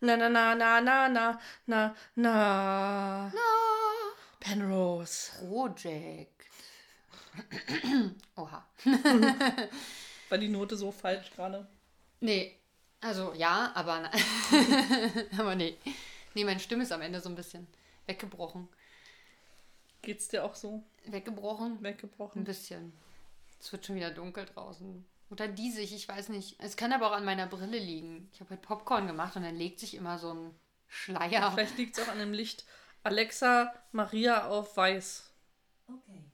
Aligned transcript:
Na, 0.00 0.16
na, 0.16 0.28
na, 0.28 0.54
na, 0.54 0.80
na, 0.80 1.08
na, 1.08 1.44
na, 1.66 1.94
na. 2.16 3.32
Penrose. 4.40 5.30
Project. 5.38 6.42
Oha. 8.36 8.64
War 10.28 10.38
die 10.38 10.48
Note 10.48 10.76
so 10.76 10.90
falsch 10.92 11.30
gerade? 11.32 11.66
Nee, 12.20 12.56
also 13.00 13.32
ja, 13.34 13.72
aber, 13.74 14.00
na- 14.00 14.10
aber 15.38 15.54
nee. 15.54 15.76
Nee, 16.34 16.44
meine 16.44 16.60
Stimme 16.60 16.84
ist 16.84 16.92
am 16.92 17.02
Ende 17.02 17.20
so 17.20 17.28
ein 17.28 17.34
bisschen 17.34 17.66
weggebrochen. 18.06 18.68
Geht's 20.02 20.28
dir 20.28 20.44
auch 20.44 20.54
so 20.54 20.82
Weggebrochen? 21.06 21.78
Ein 21.78 21.82
weggebrochen? 21.82 22.44
bisschen. 22.44 22.92
Es 23.60 23.70
wird 23.72 23.84
schon 23.84 23.96
wieder 23.96 24.10
dunkel 24.10 24.46
draußen. 24.46 25.04
Oder 25.30 25.46
diesig, 25.46 25.94
ich 25.94 26.08
weiß 26.08 26.28
nicht. 26.30 26.56
Es 26.58 26.76
kann 26.76 26.92
aber 26.92 27.08
auch 27.08 27.16
an 27.16 27.24
meiner 27.24 27.46
Brille 27.46 27.78
liegen. 27.78 28.28
Ich 28.32 28.40
habe 28.40 28.50
halt 28.50 28.62
Popcorn 28.62 29.06
gemacht 29.06 29.36
und 29.36 29.42
dann 29.42 29.56
legt 29.56 29.78
sich 29.78 29.94
immer 29.94 30.18
so 30.18 30.34
ein 30.34 30.54
Schleier. 30.88 31.52
Vielleicht 31.52 31.78
liegt 31.78 31.96
es 31.96 32.04
auch 32.04 32.10
an 32.10 32.18
dem 32.18 32.32
Licht. 32.32 32.64
Alexa, 33.04 33.72
Maria 33.92 34.48
auf 34.48 34.76
weiß. 34.76 35.30
Okay, 35.88 36.24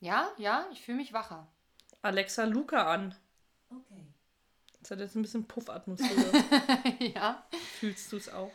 Ja, 0.00 0.30
ja, 0.38 0.66
ich 0.72 0.82
fühle 0.82 0.98
mich 0.98 1.12
wacher. 1.12 1.46
Alexa, 2.02 2.44
Luca 2.44 2.90
an. 2.92 3.14
okay. 3.70 4.06
Das 4.80 4.92
hat 4.92 5.00
jetzt 5.00 5.14
ein 5.16 5.22
bisschen 5.22 5.46
Puffatmosphäre. 5.46 6.44
ja, 7.14 7.44
Fühlst 7.78 8.12
du 8.12 8.16
es 8.16 8.28
auch? 8.28 8.52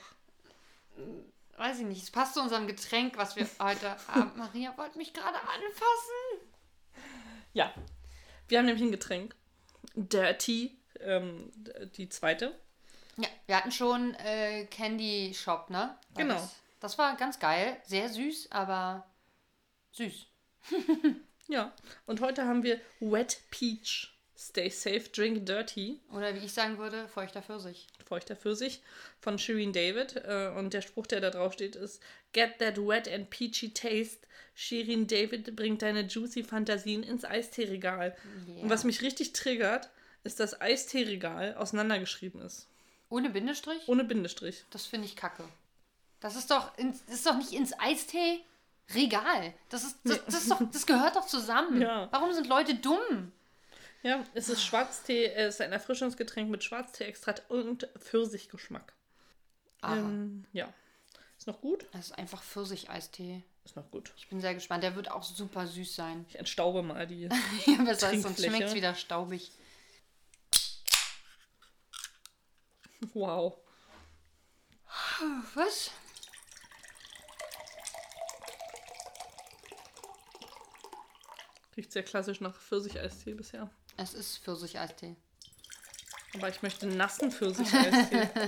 weiß 1.57 1.79
ich 1.79 1.85
nicht. 1.85 2.01
Es 2.01 2.11
passt 2.11 2.33
zu 2.33 2.41
unserem 2.41 2.67
Getränk, 2.67 3.17
was 3.17 3.35
wir 3.35 3.47
heute 3.59 3.95
haben. 4.07 4.31
Maria 4.37 4.75
wollte 4.77 4.97
mich 4.97 5.13
gerade 5.13 5.37
anfassen. 5.37 6.49
Ja. 7.53 7.71
Wir 8.47 8.57
haben 8.57 8.65
nämlich 8.65 8.83
ein 8.83 8.91
Getränk. 8.91 9.35
Dirty, 9.95 10.77
ähm, 10.99 11.51
die 11.95 12.09
zweite. 12.09 12.57
Ja, 13.17 13.27
wir 13.45 13.57
hatten 13.57 13.71
schon 13.71 14.15
äh, 14.15 14.65
Candy 14.65 15.33
Shop, 15.33 15.69
ne? 15.69 15.77
War 15.77 15.97
Genau. 16.15 16.35
Das, 16.35 16.55
das 16.79 16.97
war 16.97 17.15
ganz 17.17 17.39
geil. 17.39 17.77
Sehr 17.85 18.09
süß, 18.09 18.51
aber 18.51 19.05
süß. 19.91 20.27
Ja. 21.51 21.73
Und 22.05 22.21
heute 22.21 22.45
haben 22.45 22.63
wir 22.63 22.79
Wet 23.01 23.41
Peach. 23.51 24.13
Stay 24.41 24.69
safe, 24.69 25.07
drink 25.13 25.45
dirty. 25.45 25.99
Oder 26.11 26.33
wie 26.33 26.39
ich 26.39 26.51
sagen 26.51 26.79
würde, 26.79 27.07
feuchter 27.07 27.43
Pfirsich. 27.43 27.85
Feuchter 28.07 28.35
Pfirsich 28.35 28.81
von 29.19 29.37
Shireen 29.37 29.71
David. 29.71 30.15
Äh, 30.15 30.51
und 30.57 30.73
der 30.73 30.81
Spruch, 30.81 31.05
der 31.05 31.21
da 31.21 31.29
drauf 31.29 31.53
steht, 31.53 31.75
ist: 31.75 32.01
Get 32.33 32.57
that 32.57 32.77
wet 32.77 33.07
and 33.07 33.29
peachy 33.29 33.71
taste. 33.71 34.25
Shireen 34.55 35.05
David 35.05 35.55
bringt 35.55 35.83
deine 35.83 36.07
juicy 36.07 36.43
Fantasien 36.43 37.03
ins 37.03 37.23
Eisteeregal. 37.23 38.17
Yeah. 38.47 38.63
Und 38.63 38.69
was 38.71 38.83
mich 38.83 39.03
richtig 39.03 39.33
triggert, 39.33 39.91
ist, 40.23 40.39
dass 40.39 40.59
Eisteeregal 40.59 41.53
auseinandergeschrieben 41.55 42.41
ist. 42.41 42.67
Ohne 43.09 43.29
Bindestrich? 43.29 43.87
Ohne 43.87 44.03
Bindestrich. 44.03 44.65
Das 44.71 44.87
finde 44.87 45.05
ich 45.05 45.15
kacke. 45.15 45.43
Das 46.19 46.35
ist 46.35 46.49
doch, 46.49 46.75
ins, 46.79 47.05
das 47.05 47.15
ist 47.15 47.27
doch 47.27 47.37
nicht 47.37 47.51
ins 47.51 47.73
Eistee-Regal. 47.79 49.53
Das, 49.69 49.83
ist, 49.83 49.99
das, 50.03 50.25
das, 50.25 50.33
ist 50.35 50.51
doch, 50.51 50.61
das 50.71 50.87
gehört 50.87 51.15
doch 51.15 51.27
zusammen. 51.27 51.79
Ja. 51.81 52.07
Warum 52.11 52.33
sind 52.33 52.47
Leute 52.47 52.73
dumm? 52.73 53.31
Ja, 54.03 54.23
es 54.33 54.49
ist 54.49 54.63
Schwarztee, 54.63 55.27
es 55.27 55.55
ist 55.55 55.61
ein 55.61 55.71
Erfrischungsgetränk 55.71 56.49
mit 56.49 56.63
Schwarztee-Extrakt 56.63 57.49
und 57.49 57.87
Pfirsichgeschmack. 57.99 58.93
Aber 59.81 59.97
Ähm, 59.97 60.45
ja. 60.53 60.73
Ist 61.37 61.47
noch 61.47 61.61
gut? 61.61 61.85
das 61.91 62.07
ist 62.07 62.11
einfach 62.17 62.41
Pfirsich-Eistee. 62.43 63.43
Ist 63.63 63.75
noch 63.75 63.89
gut. 63.91 64.11
Ich 64.17 64.27
bin 64.27 64.41
sehr 64.41 64.55
gespannt. 64.55 64.83
Der 64.83 64.95
wird 64.95 65.11
auch 65.11 65.21
super 65.23 65.67
süß 65.67 65.95
sein. 65.95 66.25
Ich 66.29 66.35
entstaube 66.37 66.81
mal 66.81 67.05
die. 67.05 67.29
Ja, 67.67 67.83
besser 67.83 68.11
ist, 68.11 68.23
sonst 68.23 68.43
schmeckt 68.43 68.63
es 68.69 68.73
wieder 68.73 68.95
staubig. 68.95 69.51
Wow. 73.13 73.57
Was? 75.55 75.91
Riecht 81.77 81.91
sehr 81.91 82.03
klassisch 82.03 82.41
nach 82.41 82.59
Pfirsicheistee 82.59 83.33
bisher. 83.33 83.69
Es 83.97 84.13
ist 84.13 84.37
Pfirsich-Eistee. 84.39 85.15
Aber 86.35 86.49
ich 86.49 86.61
möchte 86.61 86.87
nassen 86.87 87.31
Pfirsicheistee. 87.31 88.29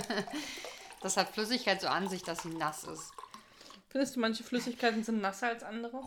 Das 1.00 1.18
hat 1.18 1.34
Flüssigkeit 1.34 1.82
so 1.82 1.88
an 1.88 2.08
sich, 2.08 2.22
dass 2.22 2.44
sie 2.44 2.48
nass 2.48 2.84
ist. 2.84 3.12
Findest 3.90 4.16
du, 4.16 4.20
manche 4.20 4.42
Flüssigkeiten 4.42 5.04
sind 5.04 5.20
nasser 5.20 5.48
als 5.48 5.62
andere? 5.62 6.02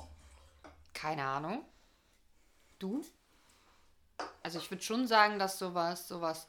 Keine 0.95 1.23
Ahnung. 1.23 1.63
Du? 2.79 3.05
Also 4.41 4.57
ich 4.57 4.71
würde 4.71 4.81
schon 4.81 5.05
sagen, 5.05 5.37
dass 5.37 5.59
sowas, 5.59 6.07
sowas 6.07 6.47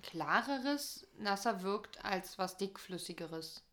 klareres 0.00 1.08
nasser 1.18 1.62
wirkt 1.62 2.04
als 2.04 2.38
was 2.38 2.56
dickflüssigeres. 2.56 3.64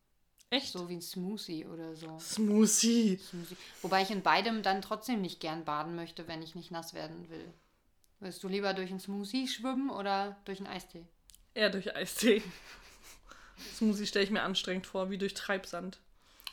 Echt? 0.50 0.74
So 0.74 0.90
wie 0.90 0.96
ein 0.96 1.02
Smoothie 1.02 1.68
oder 1.68 1.96
so. 1.96 2.18
Smoothie. 2.20 3.18
Smoothie. 3.18 3.58
Wobei 3.84 4.02
ich 4.02 4.10
in 4.10 4.24
beidem 4.24 4.64
dann 4.64 4.82
trotzdem 4.82 5.22
nicht 5.22 5.40
gern 5.40 5.66
baden 5.66 5.96
möchte, 5.96 6.28
wenn 6.28 6.42
ich 6.42 6.56
nicht 6.56 6.72
nass 6.72 6.96
werden 6.96 7.30
will. 7.30 7.54
Willst 8.24 8.42
du 8.42 8.48
lieber 8.48 8.74
durch 8.74 8.90
einen 8.90 9.02
Smoothie 9.02 9.50
schwimmen 9.50 9.90
oder 9.90 10.38
durch 10.46 10.60
einen 10.60 10.68
Eistee? 10.68 11.06
Eher 11.54 11.70
durch 11.70 11.94
Eistee. 11.94 12.42
Smoothie 13.76 14.08
stelle 14.08 14.24
ich 14.24 14.32
mir 14.32 14.44
anstrengend 14.44 14.88
vor, 14.88 15.10
wie 15.10 15.18
durch 15.18 15.34
Treibsand. 15.34 16.00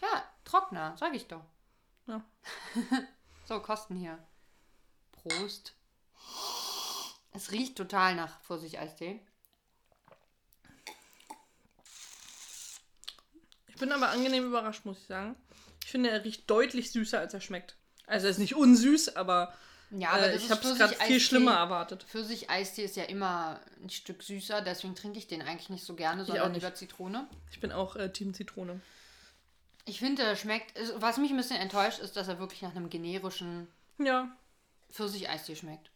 Ja, 0.02 0.24
trockener, 0.44 0.96
sag 0.98 1.14
ich 1.14 1.28
doch. 1.28 1.44
Ja. 2.06 2.24
So, 3.46 3.58
Kosten 3.58 3.96
hier. 3.96 4.18
Prost. 5.10 5.74
Es 7.32 7.50
riecht 7.50 7.76
total 7.76 8.14
nach 8.14 8.40
Pfirsich-Eistee. 8.42 9.20
Ich 13.66 13.76
bin 13.76 13.90
aber 13.90 14.10
angenehm 14.10 14.46
überrascht, 14.46 14.84
muss 14.84 14.98
ich 14.98 15.06
sagen. 15.06 15.34
Ich 15.84 15.90
finde, 15.90 16.10
er 16.10 16.24
riecht 16.24 16.48
deutlich 16.48 16.92
süßer, 16.92 17.18
als 17.18 17.34
er 17.34 17.40
schmeckt. 17.40 17.76
Also 18.06 18.26
er 18.26 18.30
ist 18.30 18.38
nicht 18.38 18.54
unsüß, 18.54 19.16
aber, 19.16 19.52
Ja, 19.90 20.10
aber 20.10 20.28
äh, 20.28 20.32
das 20.32 20.44
ich 20.44 20.50
habe 20.50 20.66
es 20.66 20.78
gerade 20.78 20.94
viel 20.94 21.20
schlimmer 21.20 21.54
erwartet. 21.54 22.04
Pfirsich-Eistee 22.04 22.84
ist 22.84 22.96
ja 22.96 23.04
immer 23.04 23.60
ein 23.82 23.90
Stück 23.90 24.22
süßer, 24.22 24.62
deswegen 24.62 24.94
trinke 24.94 25.18
ich 25.18 25.26
den 25.26 25.42
eigentlich 25.42 25.70
nicht 25.70 25.84
so 25.84 25.94
gerne, 25.94 26.24
sondern 26.24 26.54
lieber 26.54 26.74
Zitrone. 26.74 27.26
Ich 27.50 27.60
bin 27.60 27.72
auch 27.72 27.96
äh, 27.96 28.10
Team 28.12 28.32
Zitrone. 28.32 28.80
Ich 29.86 29.98
finde, 29.98 30.22
er 30.22 30.36
schmeckt. 30.36 30.76
also, 30.76 31.00
Was 31.02 31.16
mich 31.16 31.30
ein 31.30 31.36
bisschen 31.36 31.56
enttäuscht, 31.56 31.98
ist, 31.98 32.16
dass 32.16 32.28
er 32.28 32.38
wirklich 32.38 32.62
nach 32.62 32.76
einem 32.76 32.90
generischen 32.90 33.66
Ja, 33.98 34.28
Pfirsich-Eistee 34.92 35.56
schmeckt. 35.56 35.90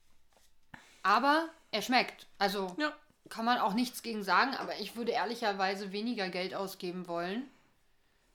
Aber 1.03 1.49
er 1.71 1.83
schmeckt. 1.83 2.27
Also 2.39 2.75
ja. 2.79 2.93
kann 3.29 3.45
man 3.45 3.59
auch 3.59 3.75
nichts 3.75 4.03
gegen 4.03 4.25
sagen, 4.25 4.55
aber 4.55 4.79
ich 4.81 4.97
würde 4.97 5.13
ehrlicherweise 5.13 5.93
weniger 5.93 6.29
Geld 6.31 6.55
ausgeben 6.55 7.07
wollen. 7.07 7.49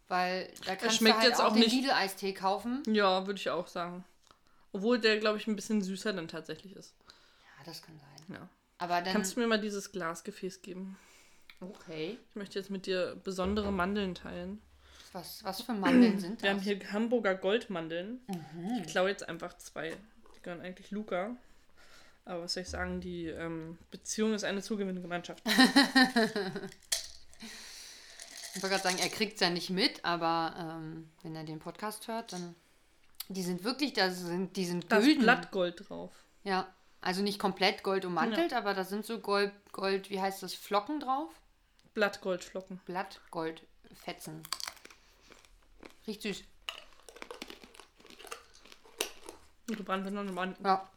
Weil 0.07 0.51
da 0.65 0.75
kannst 0.75 0.97
schmeckt 0.97 1.17
du 1.17 1.21
halt 1.21 1.29
jetzt 1.29 1.41
auch, 1.41 1.51
auch 1.51 1.53
den 1.53 1.63
Lidl-Eistee 1.63 2.33
kaufen. 2.33 2.81
Ja, 2.87 3.27
würde 3.27 3.39
ich 3.39 3.49
auch 3.49 3.67
sagen. 3.67 4.05
Obwohl 4.71 4.99
der, 4.99 5.17
glaube 5.19 5.37
ich, 5.37 5.47
ein 5.47 5.55
bisschen 5.55 5.81
süßer 5.81 6.13
dann 6.13 6.27
tatsächlich 6.27 6.75
ist. 6.75 6.93
Ja, 7.07 7.63
das 7.65 7.81
kann 7.81 7.97
sein. 7.99 8.35
Ja. 8.35 8.49
Aber 8.77 9.01
dann. 9.01 9.13
Kannst 9.13 9.35
du 9.35 9.39
mir 9.39 9.47
mal 9.47 9.59
dieses 9.59 9.91
Glasgefäß 9.91 10.61
geben? 10.61 10.97
okay. 11.61 12.17
Ich 12.29 12.35
möchte 12.35 12.57
jetzt 12.57 12.69
mit 12.69 12.85
dir 12.85 13.19
besondere 13.23 13.71
Mandeln 13.71 14.15
teilen. 14.15 14.61
Was, 15.11 15.43
was 15.43 15.61
für 15.61 15.73
Mandeln 15.73 16.19
sind 16.19 16.41
Wir 16.43 16.51
haben 16.51 16.57
das? 16.57 16.65
hier 16.65 16.91
Hamburger 16.91 17.35
Goldmandeln. 17.35 18.21
Ich 18.81 18.91
klaue 18.91 19.09
jetzt 19.09 19.27
einfach 19.27 19.57
zwei. 19.57 19.89
Die 20.35 20.41
gehören 20.43 20.61
eigentlich 20.61 20.91
Luca. 20.91 21.35
Aber 22.25 22.43
was 22.43 22.53
soll 22.53 22.61
ich 22.63 22.69
sagen, 22.69 23.01
die 23.01 23.25
ähm, 23.25 23.79
Beziehung 23.89 24.33
ist 24.35 24.43
eine 24.43 24.61
zugewinnende 24.61 25.01
Gemeinschaft. 25.01 25.43
Ich 28.55 28.63
wollte 28.63 28.75
gerade 28.75 28.89
sagen, 28.89 28.97
er 28.99 29.09
kriegt 29.09 29.35
es 29.35 29.39
ja 29.41 29.49
nicht 29.51 29.69
mit, 29.69 30.03
aber 30.03 30.55
ähm, 30.57 31.09
wenn 31.21 31.35
er 31.35 31.43
den 31.43 31.59
Podcast 31.59 32.07
hört, 32.07 32.33
dann. 32.33 32.55
Die 33.29 33.43
sind 33.43 33.63
wirklich, 33.63 33.93
da 33.93 34.09
sind, 34.09 34.55
die 34.57 34.65
sind 34.65 34.91
Da 34.91 34.97
ist 34.97 35.05
gülden. 35.05 35.21
Blattgold 35.23 35.87
drauf. 35.89 36.11
Ja, 36.43 36.67
also 37.01 37.21
nicht 37.21 37.39
komplett 37.39 37.83
Gold 37.83 38.03
ummantelt, 38.05 38.53
aber 38.53 38.73
da 38.73 38.83
sind 38.83 39.05
so 39.05 39.19
Gold, 39.19 39.53
Gold, 39.71 40.09
wie 40.09 40.19
heißt 40.19 40.41
das, 40.43 40.53
Flocken 40.55 40.99
drauf? 40.99 41.31
Blattgoldflocken. 41.93 42.79
Blattgoldfetzen. 42.85 44.43
Riecht 46.07 46.23
süß. 46.23 46.43
Und 49.69 49.77
gebrannte 49.77 50.09
Mandeln. 50.11 50.57
Ja. 50.65 50.89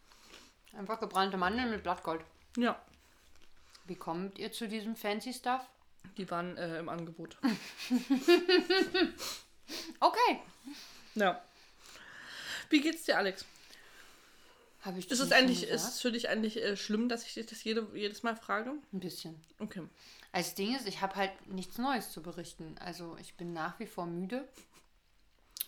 Einfach 0.77 0.99
gebrannte 1.01 1.37
Mandeln 1.37 1.71
mit 1.71 1.83
Blattgold. 1.83 2.25
Ja, 2.57 2.81
Wie 3.85 3.97
kommt 3.97 4.39
ihr 4.39 4.53
zu 4.53 4.69
diesem 4.69 4.97
fancy 4.97 5.33
Stuff? 5.33 5.63
die 6.17 6.31
waren 6.31 6.57
äh, 6.57 6.79
im 6.79 6.89
Angebot. 6.89 7.37
Okay. 10.01 10.41
Ja. 11.15 11.41
Wie 12.73 12.81
geht's 12.81 13.05
dir, 13.05 13.19
Alex? 13.19 13.45
Habe 14.81 14.99
ich 14.99 15.11
Ist 15.11 15.21
es 15.21 15.31
eigentlich, 15.31 15.69
ist 15.69 15.87
es 15.87 16.01
für 16.01 16.11
dich 16.11 16.29
eigentlich 16.29 16.57
äh, 16.57 16.77
schlimm, 16.77 17.09
dass 17.09 17.25
ich 17.25 17.35
dich 17.35 17.47
das 17.47 17.63
jede, 17.63 17.87
jedes 17.95 18.23
Mal 18.23 18.35
frage? 18.35 18.73
Ein 18.93 19.01
bisschen. 19.01 19.41
Okay. 19.61 19.83
Als 20.33 20.55
Ding 20.55 20.75
ist, 20.75 20.89
ich 20.89 21.03
habe 21.03 21.15
halt 21.15 21.31
nichts 21.47 21.77
Neues 21.77 22.11
zu 22.11 22.23
berichten. 22.23 22.75
Also 22.81 23.17
ich 23.21 23.35
bin 23.35 23.53
nach 23.53 23.79
wie 23.79 23.87
vor 23.87 24.07
müde. 24.07 24.49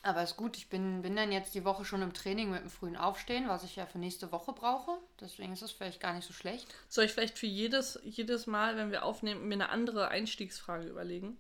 Aber 0.02 0.22
ist 0.22 0.36
gut, 0.36 0.56
ich 0.56 0.68
bin, 0.68 1.02
bin 1.02 1.14
dann 1.14 1.30
jetzt 1.30 1.54
die 1.54 1.64
Woche 1.64 1.84
schon 1.84 2.02
im 2.02 2.14
Training 2.14 2.50
mit 2.50 2.62
dem 2.62 2.70
frühen 2.70 2.96
Aufstehen, 2.96 3.48
was 3.48 3.64
ich 3.64 3.76
ja 3.76 3.86
für 3.86 3.98
nächste 3.98 4.32
Woche 4.32 4.52
brauche. 4.52 4.98
Deswegen 5.20 5.52
ist 5.52 5.62
es 5.62 5.72
vielleicht 5.72 6.00
gar 6.00 6.14
nicht 6.14 6.26
so 6.26 6.32
schlecht. 6.32 6.74
Soll 6.88 7.04
ich 7.04 7.12
vielleicht 7.12 7.38
für 7.38 7.46
jedes, 7.46 8.00
jedes 8.04 8.46
Mal, 8.46 8.76
wenn 8.76 8.90
wir 8.90 9.04
aufnehmen, 9.04 9.46
mir 9.46 9.54
eine 9.54 9.68
andere 9.68 10.08
Einstiegsfrage 10.08 10.88
überlegen? 10.88 11.36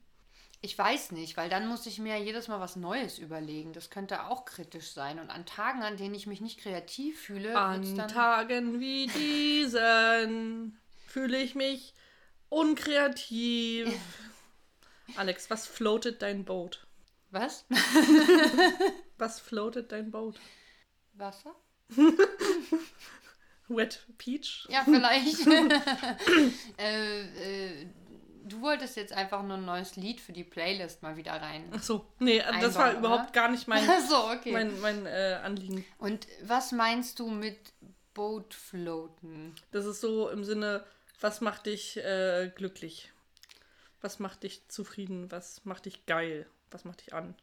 Ich 0.64 0.78
weiß 0.78 1.12
nicht, 1.12 1.36
weil 1.36 1.50
dann 1.50 1.66
muss 1.66 1.84
ich 1.84 1.98
mir 1.98 2.16
jedes 2.16 2.48
Mal 2.48 2.58
was 2.58 2.74
Neues 2.74 3.18
überlegen. 3.18 3.74
Das 3.74 3.90
könnte 3.90 4.24
auch 4.24 4.46
kritisch 4.46 4.92
sein. 4.92 5.18
Und 5.18 5.28
an 5.28 5.44
Tagen, 5.44 5.82
an 5.82 5.98
denen 5.98 6.14
ich 6.14 6.26
mich 6.26 6.40
nicht 6.40 6.58
kreativ 6.58 7.20
fühle, 7.20 7.54
An 7.54 7.94
dann. 7.98 8.08
Tagen 8.08 8.80
wie 8.80 9.06
diesen 9.08 10.80
fühle 11.06 11.36
ich 11.42 11.54
mich 11.54 11.92
unkreativ. 12.48 13.92
Alex, 15.16 15.50
was 15.50 15.66
floatet 15.66 16.22
dein 16.22 16.46
Boot? 16.46 16.86
Was? 17.30 17.66
Was 19.18 19.40
floatet 19.40 19.92
dein 19.92 20.10
Boot? 20.10 20.40
Wasser? 21.12 21.54
Wet 23.68 24.06
Peach? 24.16 24.66
Ja, 24.70 24.82
vielleicht. 24.84 25.46
äh, 26.78 27.20
äh, 27.82 27.86
du 28.44 28.60
wolltest 28.60 28.96
jetzt 28.96 29.12
einfach 29.12 29.42
nur 29.42 29.56
ein 29.56 29.64
neues 29.64 29.96
Lied 29.96 30.20
für 30.20 30.32
die 30.32 30.44
Playlist 30.44 31.02
mal 31.02 31.16
wieder 31.16 31.32
rein. 31.32 31.64
Ach 31.74 31.82
so, 31.82 32.06
nee, 32.18 32.38
das 32.38 32.74
war 32.74 32.84
Einbauen, 32.86 32.98
überhaupt 33.04 33.24
oder? 33.24 33.32
gar 33.32 33.50
nicht 33.50 33.66
mein, 33.66 33.84
so, 34.08 34.28
okay. 34.30 34.52
mein, 34.52 34.80
mein 34.80 35.06
äh, 35.06 35.40
Anliegen. 35.42 35.84
Und 35.98 36.26
was 36.42 36.72
meinst 36.72 37.18
du 37.18 37.28
mit 37.28 37.58
Boat 38.12 38.54
floaten? 38.54 39.54
Das 39.72 39.86
ist 39.86 40.00
so 40.00 40.28
im 40.28 40.44
Sinne, 40.44 40.84
was 41.20 41.40
macht 41.40 41.66
dich 41.66 41.96
äh, 41.96 42.50
glücklich? 42.54 43.12
Was 44.00 44.18
macht 44.18 44.42
dich 44.42 44.68
zufrieden? 44.68 45.30
Was 45.32 45.64
macht 45.64 45.86
dich 45.86 46.06
geil? 46.06 46.46
Was 46.70 46.84
macht 46.84 47.00
dich 47.00 47.14
an? 47.14 47.34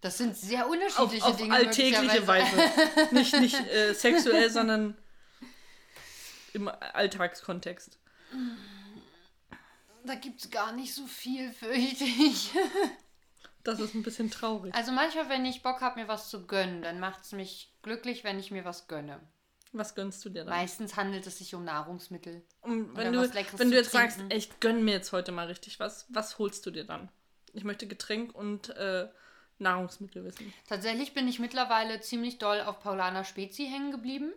Das 0.00 0.18
sind 0.18 0.36
sehr 0.36 0.66
Auf, 0.66 0.72
unterschiedliche 0.72 1.24
auf 1.24 1.36
Dinge. 1.36 1.54
alltägliche. 1.54 2.26
Weise. 2.26 2.56
nicht 3.12 3.40
nicht 3.40 3.60
äh, 3.68 3.94
sexuell, 3.94 4.50
sondern 4.50 4.98
im 6.52 6.68
Alltagskontext. 6.68 7.98
Da 10.04 10.14
gibt 10.14 10.40
es 10.40 10.50
gar 10.50 10.72
nicht 10.72 10.94
so 10.94 11.06
viel, 11.06 11.52
fürchte 11.52 12.04
ich. 12.04 12.50
Das 13.64 13.78
ist 13.78 13.94
ein 13.94 14.02
bisschen 14.02 14.28
traurig. 14.28 14.74
Also 14.74 14.90
manchmal, 14.90 15.28
wenn 15.28 15.44
ich 15.44 15.62
Bock 15.62 15.82
habe, 15.82 16.00
mir 16.00 16.08
was 16.08 16.30
zu 16.30 16.46
gönnen, 16.48 16.82
dann 16.82 16.98
macht 16.98 17.22
es 17.22 17.30
mich 17.30 17.72
glücklich, 17.82 18.24
wenn 18.24 18.40
ich 18.40 18.50
mir 18.50 18.64
was 18.64 18.88
gönne. 18.88 19.20
Was 19.72 19.94
gönnst 19.94 20.24
du 20.24 20.28
dir 20.28 20.44
dann? 20.44 20.50
Meistens 20.54 20.96
handelt 20.96 21.26
es 21.26 21.38
sich 21.38 21.54
um 21.54 21.64
Nahrungsmittel. 21.64 22.44
Und 22.60 22.96
wenn 22.96 23.12
du, 23.12 23.20
wenn 23.22 23.70
du 23.70 23.76
jetzt 23.76 23.92
sagst, 23.92 24.18
ey, 24.28 24.36
ich 24.36 24.60
gönn 24.60 24.84
mir 24.84 24.92
jetzt 24.92 25.12
heute 25.12 25.32
mal 25.32 25.46
richtig 25.46 25.80
was, 25.80 26.06
was 26.08 26.38
holst 26.38 26.66
du 26.66 26.70
dir 26.70 26.84
dann? 26.84 27.08
Ich 27.54 27.64
möchte 27.64 27.86
Getränk 27.86 28.34
und 28.34 28.70
äh, 28.70 29.08
Nahrungsmittel 29.58 30.24
wissen. 30.24 30.52
Tatsächlich 30.68 31.14
bin 31.14 31.26
ich 31.28 31.38
mittlerweile 31.38 32.00
ziemlich 32.00 32.38
doll 32.38 32.60
auf 32.60 32.80
Paulaner 32.80 33.24
Spezi 33.24 33.66
hängen 33.66 33.92
geblieben. 33.92 34.32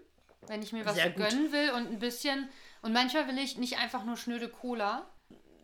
Wenn 0.47 0.61
ich 0.61 0.71
mir 0.71 0.85
was 0.85 0.95
gönnen 1.15 1.51
will 1.51 1.71
und 1.71 1.87
ein 1.87 1.99
bisschen. 1.99 2.47
Und 2.81 2.93
manchmal 2.93 3.27
will 3.27 3.39
ich 3.39 3.57
nicht 3.57 3.79
einfach 3.79 4.05
nur 4.05 4.15
schnöde 4.15 4.47
Cola, 4.47 5.09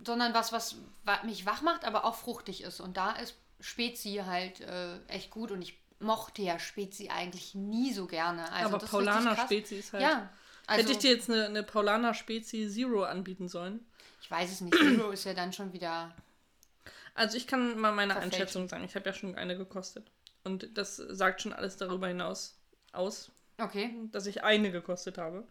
sondern 0.06 0.34
was, 0.34 0.52
was 0.52 0.76
wa- 1.04 1.24
mich 1.24 1.46
wach 1.46 1.62
macht, 1.62 1.86
aber 1.86 2.06
auch 2.06 2.16
fruchtig 2.16 2.62
ist. 2.64 2.80
Und 2.80 2.98
da 2.98 3.12
ist 3.14 3.36
Spezi 3.60 4.22
halt 4.26 4.62
äh, 4.62 4.98
echt 5.08 5.30
gut. 5.32 5.52
Und 5.52 5.62
ich 5.62 5.78
mochte 6.00 6.42
ja 6.42 6.58
Spezi 6.60 7.10
eigentlich 7.10 7.54
nie 7.56 7.94
so 7.94 8.08
gerne. 8.08 8.52
Also 8.52 8.70
Aber 8.70 8.78
das 8.80 8.92
ist. 8.92 9.40
Spezi 9.46 9.76
ist 9.76 9.94
halt. 9.94 10.04
Ja. 10.04 10.30
Also, 10.68 10.82
Hätte 10.84 10.92
ich 10.94 10.98
dir 11.00 11.12
jetzt 11.12 11.30
eine, 11.30 11.46
eine 11.46 11.64
Paulaner 11.64 12.14
Spezi 12.14 12.70
Zero 12.70 13.04
anbieten 13.04 13.48
sollen? 13.48 13.86
ich 14.22 14.30
weiß 14.32 14.52
es 14.52 14.62
nicht. 14.62 14.78
Zero 14.78 15.10
ist 15.12 15.26
ja 15.26 15.34
dann 15.34 15.52
schon 15.52 15.74
wieder. 15.74 16.12
Also 17.16 17.36
ich 17.38 17.46
kann 17.48 17.78
mal 17.78 17.92
meine 17.92 18.14
Verfälschen. 18.14 18.42
Einschätzung 18.42 18.68
sagen. 18.70 18.84
Ich 18.86 18.96
habe 18.96 19.06
ja 19.10 19.14
schon 19.14 19.36
eine 19.36 19.58
gekostet. 19.58 20.10
Und 20.44 20.78
das 20.78 20.96
sagt 20.98 21.42
schon 21.42 21.54
alles 21.54 21.76
darüber 21.78 22.08
hinaus 22.08 22.56
aus, 22.94 23.32
Okay. 23.60 23.94
dass 24.12 24.26
ich 24.26 24.44
eine 24.44 24.72
gekostet 24.72 25.18
habe. 25.18 25.44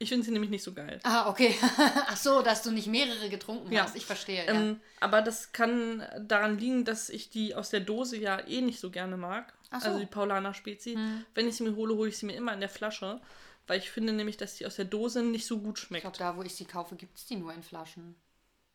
Ich 0.00 0.10
finde 0.10 0.24
sie 0.24 0.30
nämlich 0.30 0.50
nicht 0.50 0.62
so 0.62 0.72
geil. 0.74 1.00
Ah, 1.02 1.28
okay. 1.28 1.56
Ach 2.06 2.16
so, 2.16 2.40
dass 2.42 2.62
du 2.62 2.70
nicht 2.70 2.86
mehrere 2.86 3.28
getrunken 3.28 3.72
Ja. 3.72 3.82
hast. 3.82 3.96
Ich 3.96 4.06
verstehe. 4.06 4.46
ja. 4.46 4.52
Ähm, 4.52 4.80
aber 5.00 5.22
das 5.22 5.52
kann 5.52 6.06
daran 6.20 6.58
liegen, 6.58 6.84
dass 6.84 7.08
ich 7.08 7.30
die 7.30 7.54
aus 7.54 7.70
der 7.70 7.80
Dose 7.80 8.16
ja 8.16 8.38
eh 8.46 8.60
nicht 8.60 8.78
so 8.80 8.90
gerne 8.90 9.16
mag. 9.16 9.52
Ach 9.70 9.80
so. 9.80 9.86
Hm. 9.86 9.92
Also 9.94 9.98
die 10.00 10.06
Paulaner 10.10 10.54
Spezi. 10.54 10.96
Wenn 11.34 11.48
ich 11.48 11.56
sie 11.56 11.64
mir 11.64 11.74
hole, 11.74 11.94
hole 11.96 12.08
ich 12.10 12.16
sie 12.18 12.26
mir 12.26 12.36
immer 12.36 12.52
in 12.54 12.60
der 12.60 12.68
Flasche. 12.68 13.20
Weil 13.66 13.80
ich 13.80 13.90
finde 13.90 14.12
nämlich, 14.12 14.36
dass 14.36 14.54
die 14.56 14.64
aus 14.66 14.76
der 14.76 14.84
Dose 14.86 15.22
nicht 15.22 15.46
so 15.46 15.58
gut 15.58 15.78
Ich 15.78 15.84
schmeckt. 15.86 16.02
glaube, 16.02 16.16
da, 16.16 16.36
wo 16.36 16.42
ich 16.42 16.54
sie 16.54 16.64
kaufe, 16.64 16.94
gibt 16.96 17.18
es 17.18 17.26
die 17.26 17.36
nur 17.36 17.52
in 17.52 17.62
Flaschen. 17.62 18.14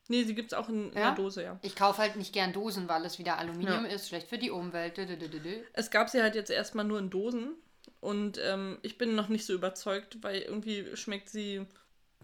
Nee, 0.09 0.23
sie 0.23 0.35
gibt 0.35 0.51
es 0.51 0.57
auch 0.57 0.67
in, 0.69 0.87
Ja? 0.93 1.07
der 1.07 1.11
Dose, 1.15 1.41
ja. 1.43 1.57
Ich 1.63 1.75
kaufe 1.75 1.99
halt 1.99 2.15
nicht 2.17 2.33
gern 2.33 2.51
Dosen, 2.53 2.87
weil 2.89 3.05
es 3.05 3.17
wieder 3.17 3.37
Aluminium 3.39 3.85
Ja. 3.85 3.91
ist, 3.91 4.09
schlecht 4.09 4.27
für 4.27 4.37
die 4.37 4.51
Umwelt. 4.51 4.97
Dü, 4.97 5.05
dü, 5.05 5.17
dü. 5.17 5.63
Es 5.71 5.89
gab 5.89 6.09
sie 6.09 6.21
halt 6.21 6.35
jetzt 6.35 6.51
erstmal 6.51 6.83
nur 6.85 6.99
in 6.99 7.09
Dosen. 7.09 7.55
Und 8.03 8.37
ähm, 8.43 8.79
ich 8.81 8.97
bin 8.97 9.15
noch 9.15 9.29
nicht 9.29 9.45
so 9.45 9.53
überzeugt, 9.53 10.17
weil 10.21 10.41
irgendwie 10.41 10.95
schmeckt 10.97 11.29
sie 11.29 11.65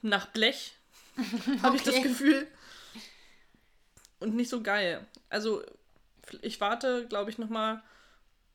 nach 0.02 0.28
Blech. 0.28 0.74
Habe 1.64 1.78
ich 1.78 1.84
das. 1.84 2.04
Gefühl. 2.04 2.46
Und 4.20 4.36
nicht 4.36 4.50
so 4.50 4.62
geil. 4.62 5.08
Also, 5.30 5.64
ich 6.42 6.60
warte, 6.60 7.08
glaube 7.08 7.32
ich, 7.32 7.38
nochmal 7.38 7.82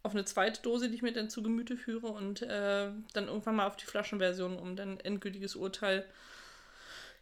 auf 0.02 0.12
eine 0.12 0.26
zweite 0.26 0.60
Dose, 0.60 0.90
die 0.90 0.96
ich 0.96 1.02
mir 1.02 1.14
dann 1.14 1.30
zu 1.30 1.42
Gemüte 1.42 1.78
führe 1.78 2.08
und 2.08 2.42
äh, 2.42 2.90
dann 3.14 3.28
irgendwann 3.28 3.56
mal 3.56 3.66
auf 3.66 3.76
die 3.76 3.86
Flaschenversion, 3.86 4.58
um 4.58 4.76
dann 4.76 4.90
ein 4.90 5.00
endgültiges 5.00 5.56
Urteil 5.56 6.06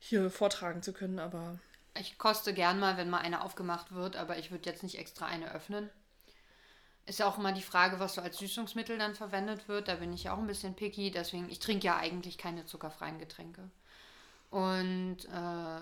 hier 0.00 0.30
vortragen 0.30 0.82
zu 0.82 0.92
können. 0.92 1.20
Aber 1.20 1.60
Ich 1.96 2.18
koste 2.18 2.52
gern 2.52 2.80
mal, 2.80 2.96
wenn 2.96 3.08
mal 3.08 3.20
eine 3.20 3.42
aufgemacht 3.42 3.94
wird, 3.94 4.16
aber 4.16 4.36
ich 4.36 4.50
würde 4.50 4.68
jetzt 4.68 4.82
nicht 4.82 4.98
extra 4.98 5.26
eine 5.26 5.54
öffnen. 5.54 5.90
Ist 7.04 7.18
ja 7.18 7.26
auch 7.26 7.38
immer 7.38 7.52
die 7.52 7.62
Frage, 7.62 7.98
was 7.98 8.14
so 8.14 8.20
als 8.20 8.38
Süßungsmittel 8.38 8.96
dann 8.96 9.14
verwendet 9.14 9.68
wird. 9.68 9.88
Da 9.88 9.96
bin 9.96 10.12
ich 10.12 10.24
ja 10.24 10.34
auch 10.34 10.38
ein 10.38 10.46
bisschen 10.46 10.74
picky. 10.74 11.10
Deswegen, 11.10 11.48
ich 11.50 11.58
trinke 11.58 11.86
ja 11.86 11.96
eigentlich 11.96 12.38
keine 12.38 12.64
zuckerfreien 12.64 13.18
Getränke. 13.18 13.70
Und 14.50 15.24
äh, 15.24 15.80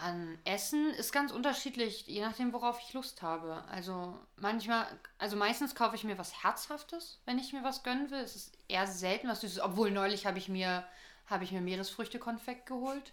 an 0.00 0.38
Essen 0.44 0.90
ist 0.94 1.12
ganz 1.12 1.30
unterschiedlich, 1.30 2.06
je 2.06 2.22
nachdem, 2.22 2.52
worauf 2.52 2.80
ich 2.80 2.92
Lust 2.94 3.22
habe. 3.22 3.62
Also 3.70 4.18
manchmal, 4.36 4.86
also 5.18 5.36
meistens 5.36 5.74
kaufe 5.74 5.94
ich 5.94 6.04
mir 6.04 6.18
was 6.18 6.42
Herzhaftes, 6.42 7.20
wenn 7.26 7.38
ich 7.38 7.52
mir 7.52 7.62
was 7.62 7.82
gönnen 7.82 8.10
will. 8.10 8.20
Es 8.20 8.34
ist 8.34 8.56
eher 8.68 8.86
selten 8.86 9.28
was 9.28 9.42
Süßes. 9.42 9.60
Obwohl 9.60 9.90
neulich 9.90 10.26
habe 10.26 10.38
ich 10.38 10.48
mir, 10.48 10.84
habe 11.26 11.44
ich 11.44 11.52
mir 11.52 11.60
Meeresfrüchte-Konfekt 11.60 12.66
geholt. 12.66 13.12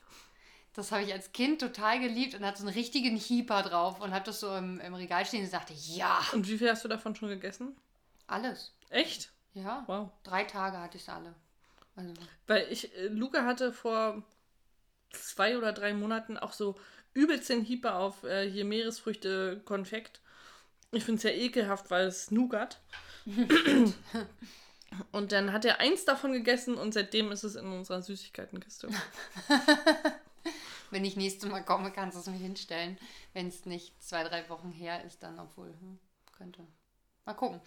Das 0.77 0.91
habe 0.91 1.01
ich 1.01 1.11
als 1.11 1.31
Kind 1.31 1.59
total 1.59 1.99
geliebt 1.99 2.35
und 2.35 2.45
hatte 2.45 2.61
so 2.61 2.67
einen 2.67 2.75
richtigen 2.75 3.17
Hieper 3.17 3.63
drauf 3.63 3.99
und 3.99 4.13
habe 4.13 4.23
das 4.25 4.39
so 4.39 4.55
im, 4.55 4.79
im 4.79 4.93
Regal 4.93 5.25
stehen 5.25 5.43
und 5.43 5.49
sagte, 5.49 5.73
ja, 5.73 6.23
und 6.33 6.47
wie 6.47 6.55
viel 6.55 6.69
hast 6.69 6.85
du 6.85 6.87
davon 6.87 7.15
schon 7.15 7.29
gegessen? 7.29 7.75
alles. 8.27 8.75
Echt? 8.91 9.31
Ja, 9.55 9.83
Wow. 9.87 10.11
drei 10.21 10.43
Tage 10.43 10.77
hatte 10.77 10.97
ich 10.97 11.03
es 11.03 11.09
alle. 11.09 11.33
Also, 11.95 12.13
Weil 12.45 12.67
ich, 12.69 12.95
äh, 12.95 13.07
Luca 13.07 13.43
hatte 13.43 13.73
vor 13.73 14.21
zwei 15.13 15.57
oder 15.57 15.73
drei 15.73 15.93
Monaten 15.95 16.37
auch 16.37 16.53
so 16.53 16.79
übelst 17.15 17.49
den 17.49 17.63
Hieper 17.63 17.97
auf 17.97 18.23
äh, 18.23 18.47
hier 18.47 18.63
Meeresfrüchte 18.63 19.59
Konfekt. 19.65 20.21
Ich 20.91 21.03
finde 21.05 21.17
es 21.17 21.23
ja 21.23 21.31
ekelhaft, 21.31 21.89
weil 21.89 22.05
es 22.05 22.29
Nougat. 22.29 22.79
und 25.11 25.31
dann 25.31 25.51
hat 25.53 25.65
er 25.65 25.79
eins 25.79 26.05
davon 26.05 26.33
gegessen 26.33 26.75
und 26.75 26.93
seitdem 26.93 27.31
ist 27.31 27.43
es 27.43 27.55
in 27.55 27.65
unserer 27.65 28.03
Süßigkeitenkiste. 28.03 28.89
wenn 30.89 31.05
ich 31.05 31.15
nächstes 31.15 31.49
Mal 31.49 31.63
komme, 31.63 31.91
kannst 31.91 32.15
du 32.15 32.21
es 32.21 32.27
mir 32.27 32.37
hinstellen. 32.37 32.97
Wenn 33.33 33.47
es 33.47 33.65
nicht 33.65 34.01
zwei, 34.01 34.23
drei 34.23 34.47
Wochen 34.49 34.71
her 34.71 35.03
ist, 35.03 35.23
dann 35.23 35.39
obwohl, 35.39 35.69
hm, 35.69 35.99
könnte. 36.37 36.65
Mal 37.25 37.33
gucken. 37.33 37.61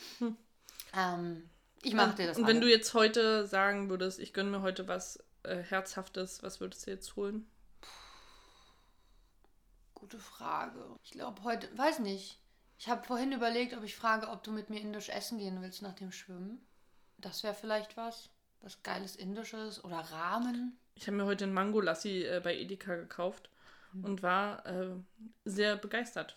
Ähm, 0.92 1.48
ich 1.82 1.94
mache 1.94 2.16
dir 2.16 2.26
das 2.26 2.38
und 2.38 2.46
wenn 2.46 2.60
du 2.60 2.68
jetzt 2.68 2.94
heute 2.94 3.46
sagen 3.46 3.88
würdest, 3.88 4.18
ich 4.18 4.32
gönne 4.32 4.50
mir 4.50 4.62
heute 4.62 4.88
was 4.88 5.22
äh, 5.44 5.62
Herzhaftes, 5.62 6.42
was 6.42 6.60
würdest 6.60 6.86
du 6.86 6.90
jetzt 6.90 7.16
holen? 7.16 7.48
Gute 9.94 10.18
Frage. 10.18 10.98
Ich 11.04 11.12
glaube 11.12 11.42
heute, 11.44 11.68
weiß 11.76 12.00
nicht. 12.00 12.40
Ich 12.78 12.88
habe 12.88 13.06
vorhin 13.06 13.32
überlegt, 13.32 13.76
ob 13.76 13.84
ich 13.84 13.94
frage, 13.94 14.28
ob 14.28 14.42
du 14.42 14.52
mit 14.52 14.70
mir 14.70 14.80
indisch 14.80 15.10
essen 15.10 15.38
gehen 15.38 15.60
willst 15.60 15.82
nach 15.82 15.94
dem 15.94 16.12
Schwimmen. 16.12 16.66
Das 17.18 17.42
wäre 17.42 17.54
vielleicht 17.54 17.96
was. 17.96 18.30
Was 18.62 18.82
geiles 18.82 19.16
Indisches 19.16 19.84
oder 19.84 19.98
Ramen. 19.98 20.78
Ich 21.00 21.06
habe 21.06 21.16
mir 21.16 21.24
heute 21.24 21.44
einen 21.44 21.54
Mango 21.54 21.80
Lassi 21.80 22.22
äh, 22.24 22.40
bei 22.44 22.54
Edeka 22.56 22.94
gekauft 22.94 23.48
Hm. 23.92 24.04
und 24.04 24.22
war 24.22 24.64
äh, 24.66 24.90
sehr 25.46 25.76
begeistert. 25.76 26.36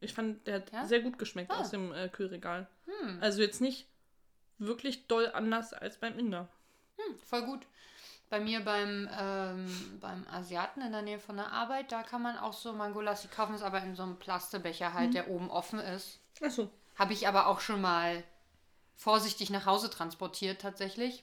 Ich 0.00 0.12
fand, 0.12 0.46
der 0.46 0.56
hat 0.56 0.72
Ja? 0.72 0.84
sehr 0.84 1.00
gut 1.00 1.18
geschmeckt 1.18 1.52
Ah. 1.52 1.60
aus 1.60 1.70
dem 1.70 1.92
äh, 1.94 2.08
Kühlregal. 2.08 2.66
Hm. 2.86 3.18
Also 3.22 3.40
jetzt 3.40 3.60
nicht 3.60 3.86
wirklich 4.58 5.06
doll 5.06 5.30
anders 5.32 5.72
als 5.72 5.96
beim 5.98 6.18
Inder. 6.18 6.48
Hm, 6.98 7.18
voll 7.20 7.42
gut. 7.46 7.66
Bei 8.30 8.40
mir 8.40 8.60
beim, 8.64 9.08
ähm, 9.18 9.98
beim 10.00 10.26
Asiaten 10.28 10.82
in 10.82 10.90
der 10.92 11.02
Nähe 11.02 11.20
von 11.20 11.36
der 11.36 11.52
Arbeit, 11.52 11.92
da 11.92 12.02
kann 12.02 12.20
man 12.20 12.36
auch 12.36 12.52
so 12.52 12.72
Mangolassi 12.72 13.28
kaufen, 13.28 13.54
ist 13.54 13.62
aber 13.62 13.80
in 13.82 13.94
so 13.94 14.02
einem 14.02 14.18
Plastebecher 14.18 14.92
halt, 14.92 15.14
der 15.14 15.28
oben 15.30 15.50
offen 15.50 15.78
ist. 15.78 16.18
Achso. 16.42 16.68
Habe 16.96 17.12
ich 17.12 17.28
aber 17.28 17.46
auch 17.46 17.60
schon 17.60 17.80
mal 17.80 18.24
vorsichtig 18.96 19.50
nach 19.50 19.66
Hause 19.66 19.88
transportiert 19.88 20.60
tatsächlich. 20.60 21.22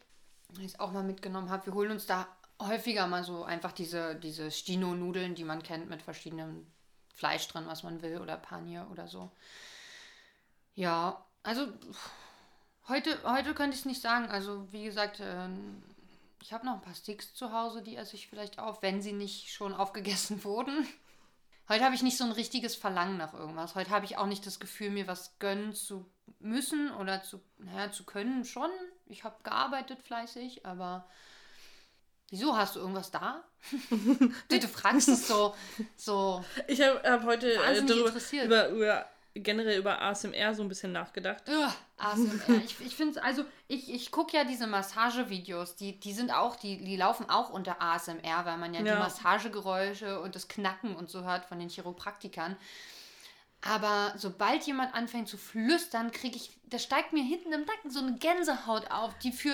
Weil 0.50 0.66
ich 0.66 0.74
es 0.74 0.80
auch 0.80 0.92
mal 0.92 1.04
mitgenommen 1.04 1.50
habe. 1.50 1.66
Wir 1.68 1.74
holen 1.74 1.92
uns 1.92 2.06
da 2.06 2.28
häufiger 2.68 3.08
mal 3.08 3.24
so 3.24 3.44
einfach 3.44 3.72
diese, 3.72 4.15
diese 4.15 4.51
Stino-Nudeln, 4.51 5.36
die 5.36 5.44
man 5.44 5.63
kennt 5.63 5.89
mit 5.89 6.01
verschiedenem 6.01 6.65
Fleisch 7.13 7.48
drin, 7.48 7.65
was 7.68 7.84
man 7.84 8.01
will, 8.01 8.20
oder 8.20 8.38
Panier 8.38 8.88
oder 8.91 9.08
so. 9.08 9.32
Ja, 10.74 11.25
also 11.44 11.68
heute, 12.88 13.18
heute 13.24 13.53
könnte 13.53 13.75
ich 13.75 13.82
es 13.82 13.86
nicht 13.86 14.01
sagen. 14.01 14.30
Also 14.30 14.72
wie 14.72 14.84
gesagt, 14.84 15.20
ähm, 15.22 15.84
ich 16.41 16.53
habe 16.53 16.65
noch 16.65 16.74
ein 16.74 16.82
paar 16.82 16.96
Sticks 16.96 17.34
zu 17.34 17.51
Hause, 17.51 17.82
die 17.82 17.96
esse 17.96 18.15
ich 18.15 18.27
vielleicht 18.27 18.60
auf, 18.60 18.82
wenn 18.82 19.01
sie 19.01 19.13
nicht 19.13 19.51
schon 19.51 19.74
aufgegessen 19.74 20.44
wurden. 20.44 20.88
Heute 21.70 21.86
habe 21.86 21.96
ich 21.96 22.03
nicht 22.03 22.18
so 22.18 22.25
ein 22.25 22.32
richtiges 22.32 22.75
Verlangen 22.75 23.18
nach 23.18 23.34
irgendwas. 23.34 23.75
Heute 23.75 23.91
habe 23.91 24.06
ich 24.06 24.18
auch 24.18 24.25
nicht 24.25 24.46
das 24.46 24.60
Gefühl, 24.60 24.89
mir 24.89 25.08
was 25.08 25.38
gönnen 25.39 25.74
zu 25.74 26.06
müssen 26.39 26.91
oder 26.96 27.24
zu, 27.24 27.39
naja, 27.60 27.91
zu 27.91 28.03
können 28.03 28.44
schon. 28.44 28.70
Ich 29.06 29.24
habe 29.24 29.41
gearbeitet 29.44 30.01
fleißig, 30.01 30.65
aber 30.65 31.08
wieso 32.31 32.57
hast 32.57 32.75
du 32.75 32.79
irgendwas 32.79 33.11
da? 33.11 33.43
du, 34.50 34.59
du 34.59 34.67
fragst 34.67 35.09
es 35.09 35.27
so, 35.27 35.53
so. 35.95 36.43
Ich 36.67 36.81
habe 36.81 37.00
hab 37.03 37.23
heute 37.25 37.53
äh, 37.53 37.85
darüber, 37.85 38.11
über, 38.43 38.69
über 38.69 39.05
generell 39.33 39.79
über 39.79 40.01
ASMR 40.01 40.55
so 40.55 40.63
ein 40.63 40.69
bisschen 40.69 40.91
nachgedacht. 40.91 41.43
Ugh, 41.47 41.73
ASMR. 41.97 42.61
ich 42.65 42.79
ich 42.81 42.95
finde 42.95 43.11
es, 43.11 43.17
also 43.17 43.45
ich, 43.67 43.93
ich 43.93 44.11
gucke 44.11 44.35
ja 44.35 44.43
diese 44.43 44.67
Massagevideos, 44.67 45.75
die, 45.75 46.00
die 46.00 46.13
sind 46.13 46.31
auch, 46.31 46.55
die, 46.55 46.83
die 46.83 46.97
laufen 46.97 47.29
auch 47.29 47.50
unter 47.50 47.81
ASMR, 47.81 48.45
weil 48.45 48.57
man 48.57 48.73
ja, 48.73 48.81
ja, 48.81 48.95
die 48.95 49.00
Massagegeräusche 49.00 50.19
und 50.19 50.35
das 50.35 50.47
Knacken 50.47 50.95
und 50.95 51.09
so 51.09 51.23
hört 51.23 51.45
von 51.45 51.59
den 51.59 51.69
Chiropraktikern. 51.69 52.57
Aber 53.61 54.13
sobald 54.17 54.63
jemand 54.63 54.95
anfängt 54.95 55.27
zu 55.27 55.38
flüstern, 55.38 56.11
kriege 56.11 56.35
ich, 56.35 56.50
da 56.63 56.79
steigt 56.79 57.13
mir 57.13 57.23
hinten 57.23 57.53
im 57.53 57.63
Nacken 57.63 57.91
so 57.91 58.00
eine 58.00 58.17
Gänsehaut 58.17 58.89
auf, 58.89 59.17
die 59.19 59.31
für, 59.31 59.53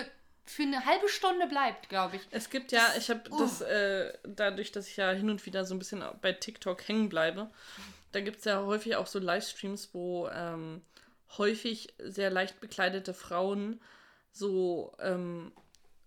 für 0.50 0.64
eine 0.64 0.86
halbe 0.86 1.10
Stunde 1.10 1.48
bleibt, 1.48 1.90
glaube 1.90 2.18
ich. 2.18 2.22
Es 2.32 2.50
gibt 2.50 2.72
ja, 2.72 2.94
ich 2.98 3.10
habe 3.10 3.30
uh. 3.32 3.40
das, 3.40 3.62
äh, 3.62 4.14
dadurch, 4.24 4.72
dass 4.72 4.88
ich 4.88 4.98
ja 4.98 5.12
hin 5.12 5.30
und 5.30 5.46
wieder 5.46 5.66
so 5.66 5.76
ein 5.76 5.80
bisschen 5.80 6.04
bei 6.22 6.34
TikTok 6.34 6.88
hängen 6.88 7.10
bleibe, 7.10 7.50
da 8.12 8.22
gibt 8.22 8.40
es 8.40 8.46
ja 8.46 8.64
häufig 8.64 8.96
auch 8.96 9.08
so 9.08 9.20
Livestreams, 9.20 9.94
wo 9.94 10.30
ähm, 10.30 10.82
häufig 11.38 11.94
sehr 12.00 12.30
leicht 12.30 12.62
bekleidete 12.62 13.14
Frauen 13.14 13.82
so, 14.32 14.94
ähm, 15.00 15.52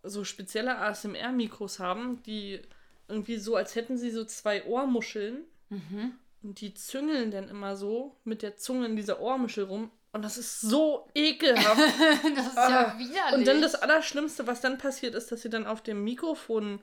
so 0.02 0.25
spezielle 0.25 0.78
ASMR-Mikros 0.78 1.78
haben, 1.78 2.23
die 2.23 2.61
irgendwie 3.09 3.37
so, 3.37 3.56
als 3.56 3.75
hätten 3.75 3.99
sie 3.99 4.11
so 4.11 4.25
zwei 4.25 4.64
Ohrmuscheln. 4.64 5.44
Mhm. 5.68 6.12
Und 6.42 6.61
die 6.61 6.73
züngeln 6.73 7.30
dann 7.30 7.49
immer 7.49 7.76
so 7.76 8.16
mit 8.25 8.42
der 8.42 8.56
Zunge 8.56 8.87
in 8.87 8.97
dieser 8.97 9.20
Ohrmuschel 9.20 9.64
rum. 9.64 9.90
Und 10.12 10.23
das 10.23 10.38
ist 10.38 10.61
so 10.61 11.09
ekelhaft. 11.14 11.79
das 12.37 12.49
ist 12.49 12.57
ja 12.57 12.87
ah. 12.87 12.99
widerlich. 12.99 13.35
Und 13.35 13.47
dann 13.47 13.62
das 13.62 13.76
Allerschlimmste, 13.76 14.47
was 14.47 14.61
dann 14.61 14.79
passiert, 14.79 15.14
ist, 15.14 15.31
dass 15.31 15.43
sie 15.43 15.50
dann 15.50 15.67
auf 15.67 15.83
dem 15.83 16.02
Mikrofon 16.05 16.81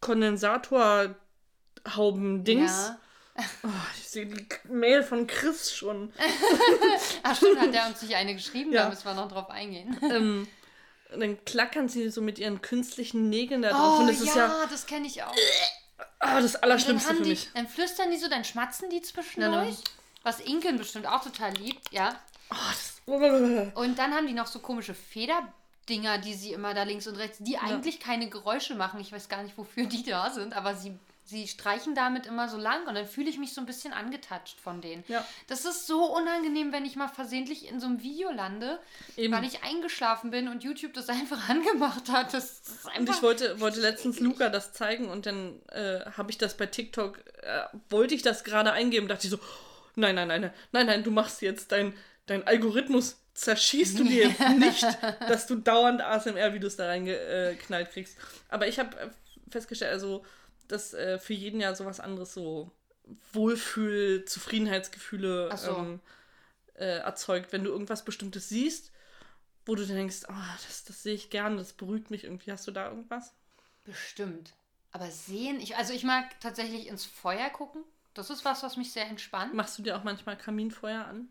Kondensatorhauben-Dings 0.00 2.88
ja. 2.88 2.98
Oh, 3.62 3.68
ich 3.98 4.08
sehe 4.08 4.26
die 4.26 4.46
Mail 4.68 5.02
von 5.02 5.26
Chris 5.26 5.74
schon. 5.74 6.12
Ach 7.22 7.36
stimmt, 7.36 7.60
hat 7.60 7.74
er 7.74 7.86
uns 7.86 8.02
nicht 8.02 8.14
eine 8.14 8.34
geschrieben, 8.34 8.72
ja. 8.72 8.84
da 8.84 8.88
müssen 8.88 9.04
wir 9.04 9.14
noch 9.14 9.30
drauf 9.30 9.50
eingehen. 9.50 9.96
Ähm, 10.06 10.48
dann 11.20 11.44
klackern 11.44 11.88
sie 11.88 12.10
so 12.10 12.20
mit 12.20 12.38
ihren 12.38 12.62
künstlichen 12.62 13.28
Nägeln 13.28 13.62
da 13.62 13.70
drauf. 13.70 13.98
Oh, 13.98 14.00
und 14.00 14.08
das 14.08 14.18
ja, 14.18 14.24
ist 14.24 14.34
ja, 14.34 14.66
das 14.68 14.86
kenne 14.86 15.06
ich 15.06 15.22
auch. 15.22 15.34
Ah, 16.18 16.40
das 16.40 16.56
Allerschlimmste 16.56 17.14
für 17.14 17.22
die, 17.22 17.30
mich. 17.30 17.48
Dann 17.54 17.68
flüstern 17.68 18.10
die 18.10 18.16
so, 18.16 18.28
dann 18.28 18.44
schmatzen 18.44 18.90
die 18.90 19.02
zwischen 19.02 19.40
ja, 19.40 19.62
euch. 19.62 19.76
Was 20.24 20.40
Inken 20.40 20.78
bestimmt 20.78 21.06
auch 21.06 21.22
total 21.22 21.52
liebt, 21.54 21.92
ja. 21.92 22.18
Oh, 22.50 23.80
und 23.80 23.98
dann 23.98 24.12
haben 24.12 24.26
die 24.26 24.32
noch 24.32 24.46
so 24.46 24.58
komische 24.58 24.94
Federdinger, 24.94 26.18
die 26.18 26.34
sie 26.34 26.52
immer 26.52 26.74
da 26.74 26.82
links 26.82 27.06
und 27.06 27.16
rechts, 27.16 27.38
die 27.38 27.52
ja. 27.52 27.60
eigentlich 27.60 28.00
keine 28.00 28.28
Geräusche 28.28 28.74
machen. 28.74 29.00
Ich 29.00 29.12
weiß 29.12 29.28
gar 29.28 29.42
nicht, 29.42 29.56
wofür 29.56 29.86
die 29.86 30.02
da 30.02 30.30
sind, 30.30 30.54
aber 30.54 30.74
sie 30.74 30.98
sie 31.26 31.48
streichen 31.48 31.96
damit 31.96 32.26
immer 32.26 32.48
so 32.48 32.56
lang 32.56 32.86
und 32.86 32.94
dann 32.94 33.06
fühle 33.06 33.28
ich 33.28 33.36
mich 33.36 33.52
so 33.52 33.60
ein 33.60 33.66
bisschen 33.66 33.92
angetatscht 33.92 34.60
von 34.60 34.80
denen. 34.80 35.02
Ja. 35.08 35.26
Das 35.48 35.64
ist 35.64 35.86
so 35.86 36.04
unangenehm, 36.16 36.72
wenn 36.72 36.84
ich 36.84 36.94
mal 36.94 37.08
versehentlich 37.08 37.68
in 37.68 37.80
so 37.80 37.86
einem 37.86 38.00
Video 38.00 38.30
lande, 38.30 38.78
Eben. 39.16 39.34
weil 39.34 39.44
ich 39.44 39.64
eingeschlafen 39.64 40.30
bin 40.30 40.46
und 40.46 40.62
YouTube 40.62 40.94
das 40.94 41.08
einfach 41.08 41.48
angemacht 41.48 42.08
hat. 42.10 42.32
Das, 42.32 42.62
das 42.62 42.96
und 42.96 43.10
ich 43.10 43.22
wollte, 43.22 43.60
wollte 43.60 43.80
letztens 43.80 44.20
Luca 44.20 44.48
das 44.48 44.72
zeigen 44.72 45.08
und 45.08 45.26
dann 45.26 45.60
äh, 45.72 46.00
habe 46.16 46.30
ich 46.30 46.38
das 46.38 46.56
bei 46.56 46.66
TikTok, 46.66 47.18
äh, 47.42 47.64
wollte 47.90 48.14
ich 48.14 48.22
das 48.22 48.44
gerade 48.44 48.72
eingeben, 48.72 49.08
dachte 49.08 49.26
ich 49.26 49.32
so, 49.32 49.40
nein, 49.96 50.14
nein, 50.14 50.28
nein, 50.28 50.52
nein, 50.70 50.86
nein, 50.86 51.02
du 51.02 51.10
machst 51.10 51.42
jetzt 51.42 51.72
dein, 51.72 51.92
dein 52.26 52.46
Algorithmus 52.46 53.20
zerschießt 53.34 53.98
du 53.98 54.04
dir 54.04 54.28
jetzt 54.28 54.40
nicht, 54.58 54.86
dass 55.28 55.46
du 55.46 55.56
dauernd 55.56 56.00
ASMR-Videos 56.00 56.76
da 56.76 56.86
reingeknallt 56.86 57.90
kriegst. 57.90 58.16
Aber 58.48 58.66
ich 58.66 58.78
habe 58.78 59.12
festgestellt, 59.50 59.92
also 59.92 60.24
dass 60.68 60.94
äh, 60.94 61.18
für 61.18 61.34
jeden 61.34 61.60
ja 61.60 61.74
sowas 61.74 62.00
anderes 62.00 62.34
so 62.34 62.72
Wohlfühl, 63.32 64.24
Zufriedenheitsgefühle 64.24 65.56
so. 65.56 65.76
ähm, 65.76 66.00
äh, 66.74 66.98
erzeugt, 66.98 67.52
wenn 67.52 67.62
du 67.62 67.70
irgendwas 67.70 68.04
Bestimmtes 68.04 68.48
siehst, 68.48 68.90
wo 69.64 69.74
du 69.76 69.86
denkst, 69.86 70.22
oh, 70.28 70.66
das, 70.66 70.84
das 70.84 71.02
sehe 71.02 71.14
ich 71.14 71.30
gerne, 71.30 71.56
das 71.56 71.72
beruhigt 71.72 72.10
mich 72.10 72.24
irgendwie. 72.24 72.50
Hast 72.50 72.66
du 72.66 72.72
da 72.72 72.88
irgendwas? 72.88 73.32
Bestimmt. 73.84 74.54
Aber 74.90 75.10
sehen, 75.10 75.60
ich, 75.60 75.76
also 75.76 75.92
ich 75.92 76.02
mag 76.02 76.40
tatsächlich 76.40 76.88
ins 76.88 77.04
Feuer 77.04 77.50
gucken. 77.50 77.84
Das 78.14 78.30
ist 78.30 78.44
was, 78.44 78.62
was 78.62 78.76
mich 78.76 78.92
sehr 78.92 79.06
entspannt. 79.06 79.54
Machst 79.54 79.78
du 79.78 79.82
dir 79.82 79.96
auch 79.96 80.04
manchmal 80.04 80.38
Kaminfeuer 80.38 81.04
an 81.04 81.28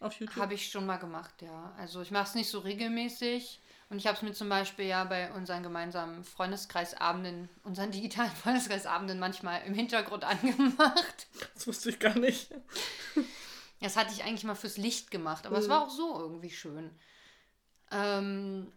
auf 0.00 0.14
YouTube? 0.14 0.36
Habe 0.36 0.54
ich 0.54 0.70
schon 0.70 0.86
mal 0.86 0.96
gemacht, 0.98 1.42
ja. 1.42 1.72
Also 1.78 2.02
ich 2.02 2.10
mache 2.10 2.28
es 2.28 2.34
nicht 2.34 2.50
so 2.50 2.60
regelmäßig. 2.60 3.60
Und 3.90 3.98
ich 3.98 4.06
habe 4.06 4.16
es 4.16 4.22
mir 4.22 4.32
zum 4.32 4.48
Beispiel 4.48 4.86
ja 4.86 5.04
bei 5.04 5.30
unseren 5.32 5.62
gemeinsamen 5.62 6.24
Freundeskreisabenden, 6.24 7.48
unseren 7.62 7.90
digitalen 7.90 8.30
Freundeskreisabenden 8.42 9.18
manchmal 9.18 9.62
im 9.66 9.74
Hintergrund 9.74 10.24
angemacht. 10.24 11.26
Das 11.54 11.66
wusste 11.66 11.90
ich 11.90 11.98
gar 11.98 12.18
nicht. 12.18 12.48
Das 13.80 13.96
hatte 13.96 14.12
ich 14.12 14.24
eigentlich 14.24 14.44
mal 14.44 14.54
fürs 14.54 14.78
Licht 14.78 15.10
gemacht, 15.10 15.46
aber 15.46 15.56
mhm. 15.56 15.62
es 15.62 15.68
war 15.68 15.82
auch 15.82 15.90
so 15.90 16.18
irgendwie 16.18 16.50
schön. 16.50 16.90
Ähm, 17.90 18.72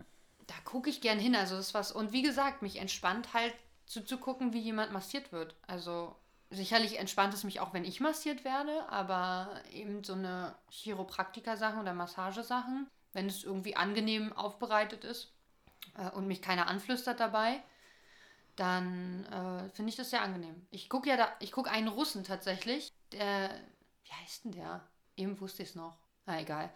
da 0.46 0.54
gucke 0.66 0.90
ich 0.90 1.02
gern 1.02 1.20
hin. 1.20 1.36
Also 1.36 1.56
das 1.56 1.74
was. 1.74 1.92
Und 1.92 2.12
wie 2.12 2.22
gesagt, 2.22 2.62
mich 2.62 2.78
entspannt 2.78 3.34
halt 3.34 3.54
zuzugucken, 3.86 4.54
wie 4.54 4.60
jemand 4.60 4.92
massiert 4.92 5.32
wird. 5.32 5.56
Also 5.66 6.16
sicherlich 6.50 7.00
entspannt 7.00 7.34
es 7.34 7.44
mich 7.44 7.60
auch, 7.60 7.74
wenn 7.74 7.86
ich 7.86 8.00
massiert 8.00 8.44
werde, 8.46 8.90
aber 8.90 9.50
eben 9.72 10.04
so 10.04 10.14
eine 10.14 10.56
Chiropraktiker-Sachen 10.70 11.82
oder 11.82 11.94
Massagesachen 11.94 12.90
wenn 13.18 13.28
es 13.28 13.44
irgendwie 13.44 13.76
angenehm 13.76 14.32
aufbereitet 14.34 15.04
ist 15.04 15.34
äh, 15.98 16.08
und 16.12 16.28
mich 16.28 16.40
keiner 16.40 16.68
anflüstert 16.68 17.20
dabei, 17.20 17.64
dann 18.56 19.26
äh, 19.26 19.70
finde 19.70 19.90
ich 19.90 19.96
das 19.96 20.12
sehr 20.12 20.22
angenehm. 20.22 20.68
Ich 20.70 20.88
gucke 20.88 21.10
ja 21.10 21.18
da, 21.18 21.32
ich 21.40 21.52
gucke 21.52 21.72
einen 21.72 21.88
Russen 21.88 22.24
tatsächlich, 22.24 22.94
der, 23.12 23.50
wie 24.04 24.12
heißt 24.22 24.46
denn 24.46 24.52
der? 24.52 24.88
Eben 25.16 25.40
wusste 25.42 25.64
ich 25.64 25.70
es 25.70 25.76
noch. 25.76 25.98
Na 26.28 26.40
egal. 26.40 26.72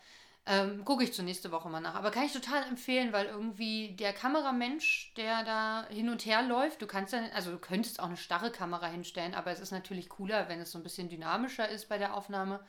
Ähm, 0.47 0.83
gucke 0.85 1.03
ich 1.03 1.13
zur 1.13 1.23
nächste 1.23 1.51
Woche 1.51 1.69
mal 1.69 1.81
nach. 1.81 1.93
Aber 1.93 2.09
kann 2.09 2.25
ich 2.25 2.33
total 2.33 2.63
empfehlen, 2.63 3.13
weil 3.13 3.27
irgendwie 3.27 3.95
der 3.95 4.11
Kameramensch, 4.11 5.13
der 5.15 5.43
da 5.43 5.85
hin 5.89 6.09
und 6.09 6.25
her 6.25 6.41
läuft, 6.41 6.81
du 6.81 6.87
kannst 6.87 7.13
ja, 7.13 7.21
also 7.35 7.51
du 7.51 7.59
könntest 7.59 7.99
auch 7.99 8.07
eine 8.07 8.17
starre 8.17 8.51
Kamera 8.51 8.87
hinstellen, 8.87 9.35
aber 9.35 9.51
es 9.51 9.59
ist 9.59 9.71
natürlich 9.71 10.09
cooler, 10.09 10.49
wenn 10.49 10.59
es 10.59 10.71
so 10.71 10.79
ein 10.79 10.83
bisschen 10.83 11.09
dynamischer 11.09 11.69
ist 11.69 11.89
bei 11.89 11.99
der 11.99 12.15
Aufnahme. 12.15 12.59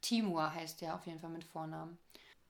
Timur 0.00 0.54
heißt 0.54 0.80
der 0.80 0.94
auf 0.94 1.06
jeden 1.06 1.18
Fall 1.18 1.30
mit 1.30 1.42
Vornamen. 1.42 1.98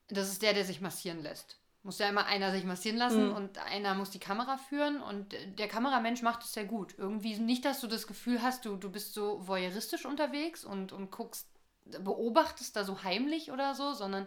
Das 0.09 0.29
ist 0.29 0.43
der, 0.43 0.53
der 0.53 0.65
sich 0.65 0.83
massieren 0.83 1.23
lässt. 1.23 1.59
Muss 1.83 1.99
ja 1.99 2.09
immer 2.09 2.27
einer 2.27 2.51
sich 2.51 2.65
massieren 2.65 2.99
lassen 2.99 3.29
mhm. 3.29 3.35
und 3.35 3.59
einer 3.59 3.95
muss 3.95 4.11
die 4.11 4.19
Kamera 4.19 4.59
führen 4.59 5.01
und 5.01 5.35
der 5.59 5.69
Kameramensch 5.69 6.21
macht 6.21 6.43
es 6.43 6.53
sehr 6.53 6.67
gut. 6.67 6.95
Irgendwie 6.99 7.39
nicht, 7.39 7.65
dass 7.65 7.81
du 7.81 7.87
das 7.87 8.07
Gefühl 8.07 8.43
hast, 8.43 8.67
du, 8.67 8.77
du 8.77 8.91
bist 8.91 9.15
so 9.15 9.47
voyeuristisch 9.47 10.05
unterwegs 10.05 10.65
und, 10.65 10.93
und 10.93 11.11
guckst, 11.11 11.49
beobachtest 11.85 12.77
da 12.77 12.85
so 12.85 13.03
heimlich 13.03 13.51
oder 13.51 13.75
so, 13.75 13.95
sondern 13.95 14.27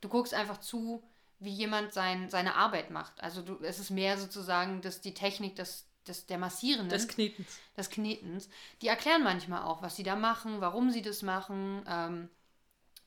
du 0.00 0.08
guckst 0.08 0.34
einfach 0.34 0.58
zu, 0.58 1.02
wie 1.40 1.52
jemand 1.52 1.92
sein, 1.92 2.30
seine 2.30 2.54
Arbeit 2.54 2.90
macht. 2.90 3.20
Also 3.20 3.42
du, 3.42 3.58
es 3.62 3.78
ist 3.78 3.90
mehr 3.90 4.18
sozusagen 4.18 4.80
dass 4.80 5.00
die 5.00 5.14
Technik 5.14 5.56
des, 5.56 5.86
des, 6.06 6.26
der 6.26 6.38
Massierenden. 6.38 6.88
Des 6.88 7.08
Knetens. 7.08 7.60
Des 7.76 7.90
Knetens. 7.90 8.48
Die 8.82 8.88
erklären 8.88 9.22
manchmal 9.22 9.62
auch, 9.62 9.82
was 9.82 9.96
sie 9.96 10.02
da 10.02 10.16
machen, 10.16 10.60
warum 10.60 10.90
sie 10.90 11.02
das 11.02 11.22
machen. 11.22 11.82
Ähm, 11.88 12.28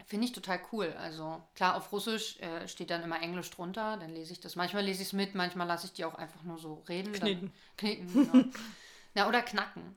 Finde 0.05 0.25
ich 0.25 0.33
total 0.33 0.60
cool. 0.71 0.93
Also 1.00 1.41
klar, 1.55 1.75
auf 1.75 1.91
Russisch 1.91 2.39
äh, 2.39 2.67
steht 2.67 2.89
dann 2.89 3.03
immer 3.03 3.21
Englisch 3.21 3.50
drunter, 3.51 3.98
dann 3.98 4.13
lese 4.13 4.33
ich 4.33 4.39
das. 4.39 4.55
Manchmal 4.55 4.83
lese 4.83 5.01
ich 5.01 5.10
es 5.10 5.13
mit, 5.13 5.36
manchmal 5.36 5.67
lasse 5.67 5.88
ich 5.88 5.93
die 5.93 6.05
auch 6.05 6.15
einfach 6.15 6.43
nur 6.43 6.57
so 6.57 6.83
reden. 6.89 7.13
Kneten. 7.13 7.41
Dann, 7.41 7.53
kneten, 7.77 8.13
genau. 8.13 8.45
Na, 9.13 9.27
oder 9.27 9.41
knacken. 9.41 9.95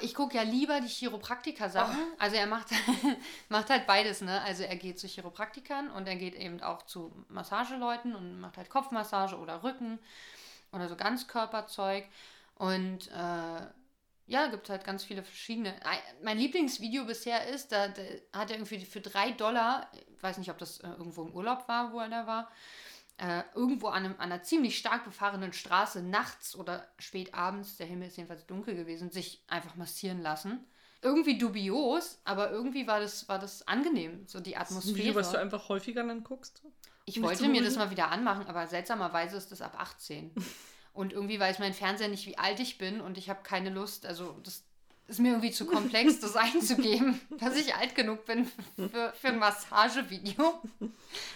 Ich 0.00 0.14
gucke 0.14 0.28
guck 0.30 0.34
ja 0.34 0.42
lieber 0.42 0.80
die 0.80 0.88
Chiropraktiker-Sachen. 0.88 1.96
Also 2.18 2.36
er 2.36 2.46
macht, 2.46 2.68
macht 3.48 3.70
halt 3.70 3.86
beides, 3.86 4.20
ne? 4.20 4.40
Also 4.42 4.62
er 4.62 4.76
geht 4.76 4.98
zu 4.98 5.06
Chiropraktikern 5.06 5.90
und 5.90 6.06
er 6.06 6.16
geht 6.16 6.34
eben 6.34 6.62
auch 6.62 6.82
zu 6.82 7.12
Massageleuten 7.28 8.14
und 8.14 8.40
macht 8.40 8.56
halt 8.56 8.70
Kopfmassage 8.70 9.36
oder 9.36 9.62
Rücken 9.62 9.98
oder 10.72 10.88
so 10.88 10.96
Ganzkörperzeug. 10.96 12.04
Und 12.56 13.08
äh, 13.08 13.66
ja, 14.26 14.46
gibt 14.46 14.70
halt 14.70 14.84
ganz 14.84 15.04
viele 15.04 15.22
verschiedene. 15.22 15.74
Mein 16.22 16.38
Lieblingsvideo 16.38 17.04
bisher 17.04 17.46
ist, 17.48 17.72
da, 17.72 17.88
da 17.88 18.02
hat 18.32 18.50
er 18.50 18.56
irgendwie 18.56 18.84
für 18.84 19.00
drei 19.00 19.32
Dollar, 19.32 19.90
ich 19.92 20.22
weiß 20.22 20.38
nicht, 20.38 20.50
ob 20.50 20.58
das 20.58 20.80
äh, 20.80 20.88
irgendwo 20.88 21.22
im 21.22 21.32
Urlaub 21.32 21.68
war, 21.68 21.92
wo 21.92 22.00
er 22.00 22.08
da 22.08 22.26
war, 22.26 22.50
äh, 23.18 23.42
irgendwo 23.54 23.88
an, 23.88 24.04
einem, 24.04 24.14
an 24.14 24.32
einer 24.32 24.42
ziemlich 24.42 24.78
stark 24.78 25.04
befahrenen 25.04 25.52
Straße 25.52 26.02
nachts 26.02 26.56
oder 26.56 26.88
spät 26.98 27.34
abends, 27.34 27.76
der 27.76 27.86
Himmel 27.86 28.08
ist 28.08 28.16
jedenfalls 28.16 28.46
dunkel 28.46 28.74
gewesen, 28.74 29.10
sich 29.10 29.42
einfach 29.46 29.76
massieren 29.76 30.20
lassen. 30.20 30.64
irgendwie 31.02 31.36
dubios, 31.36 32.18
aber 32.24 32.50
irgendwie 32.50 32.86
war 32.86 32.98
das, 32.98 33.28
war 33.28 33.38
das 33.38 33.68
angenehm, 33.68 34.26
so 34.26 34.40
die 34.40 34.56
Ein 34.56 34.66
Video, 34.66 34.80
Atmosphäre. 34.80 35.14
was 35.14 35.30
du 35.32 35.38
einfach 35.38 35.68
häufiger 35.68 36.02
dann 36.02 36.24
guckst. 36.24 36.62
Ich 37.04 37.20
wollte 37.20 37.46
mir 37.48 37.62
das 37.62 37.76
mal 37.76 37.90
wieder 37.90 38.10
anmachen, 38.10 38.46
aber 38.46 38.66
seltsamerweise 38.66 39.36
ist 39.36 39.52
das 39.52 39.60
ab 39.60 39.74
18. 39.78 40.32
Und 40.94 41.12
irgendwie 41.12 41.40
weiß 41.40 41.58
mein 41.58 41.74
Fernseher 41.74 42.08
nicht, 42.08 42.24
wie 42.26 42.38
alt 42.38 42.60
ich 42.60 42.78
bin 42.78 43.00
und 43.00 43.18
ich 43.18 43.28
habe 43.28 43.42
keine 43.42 43.68
Lust. 43.68 44.06
Also 44.06 44.38
das 44.44 44.62
ist 45.08 45.18
mir 45.18 45.30
irgendwie 45.30 45.50
zu 45.50 45.66
komplex, 45.66 46.20
das 46.20 46.36
einzugeben, 46.36 47.20
dass 47.40 47.56
ich 47.56 47.74
alt 47.74 47.96
genug 47.96 48.24
bin 48.26 48.48
für, 48.76 49.12
für 49.12 49.28
ein 49.28 49.40
Massagevideo. 49.40 50.62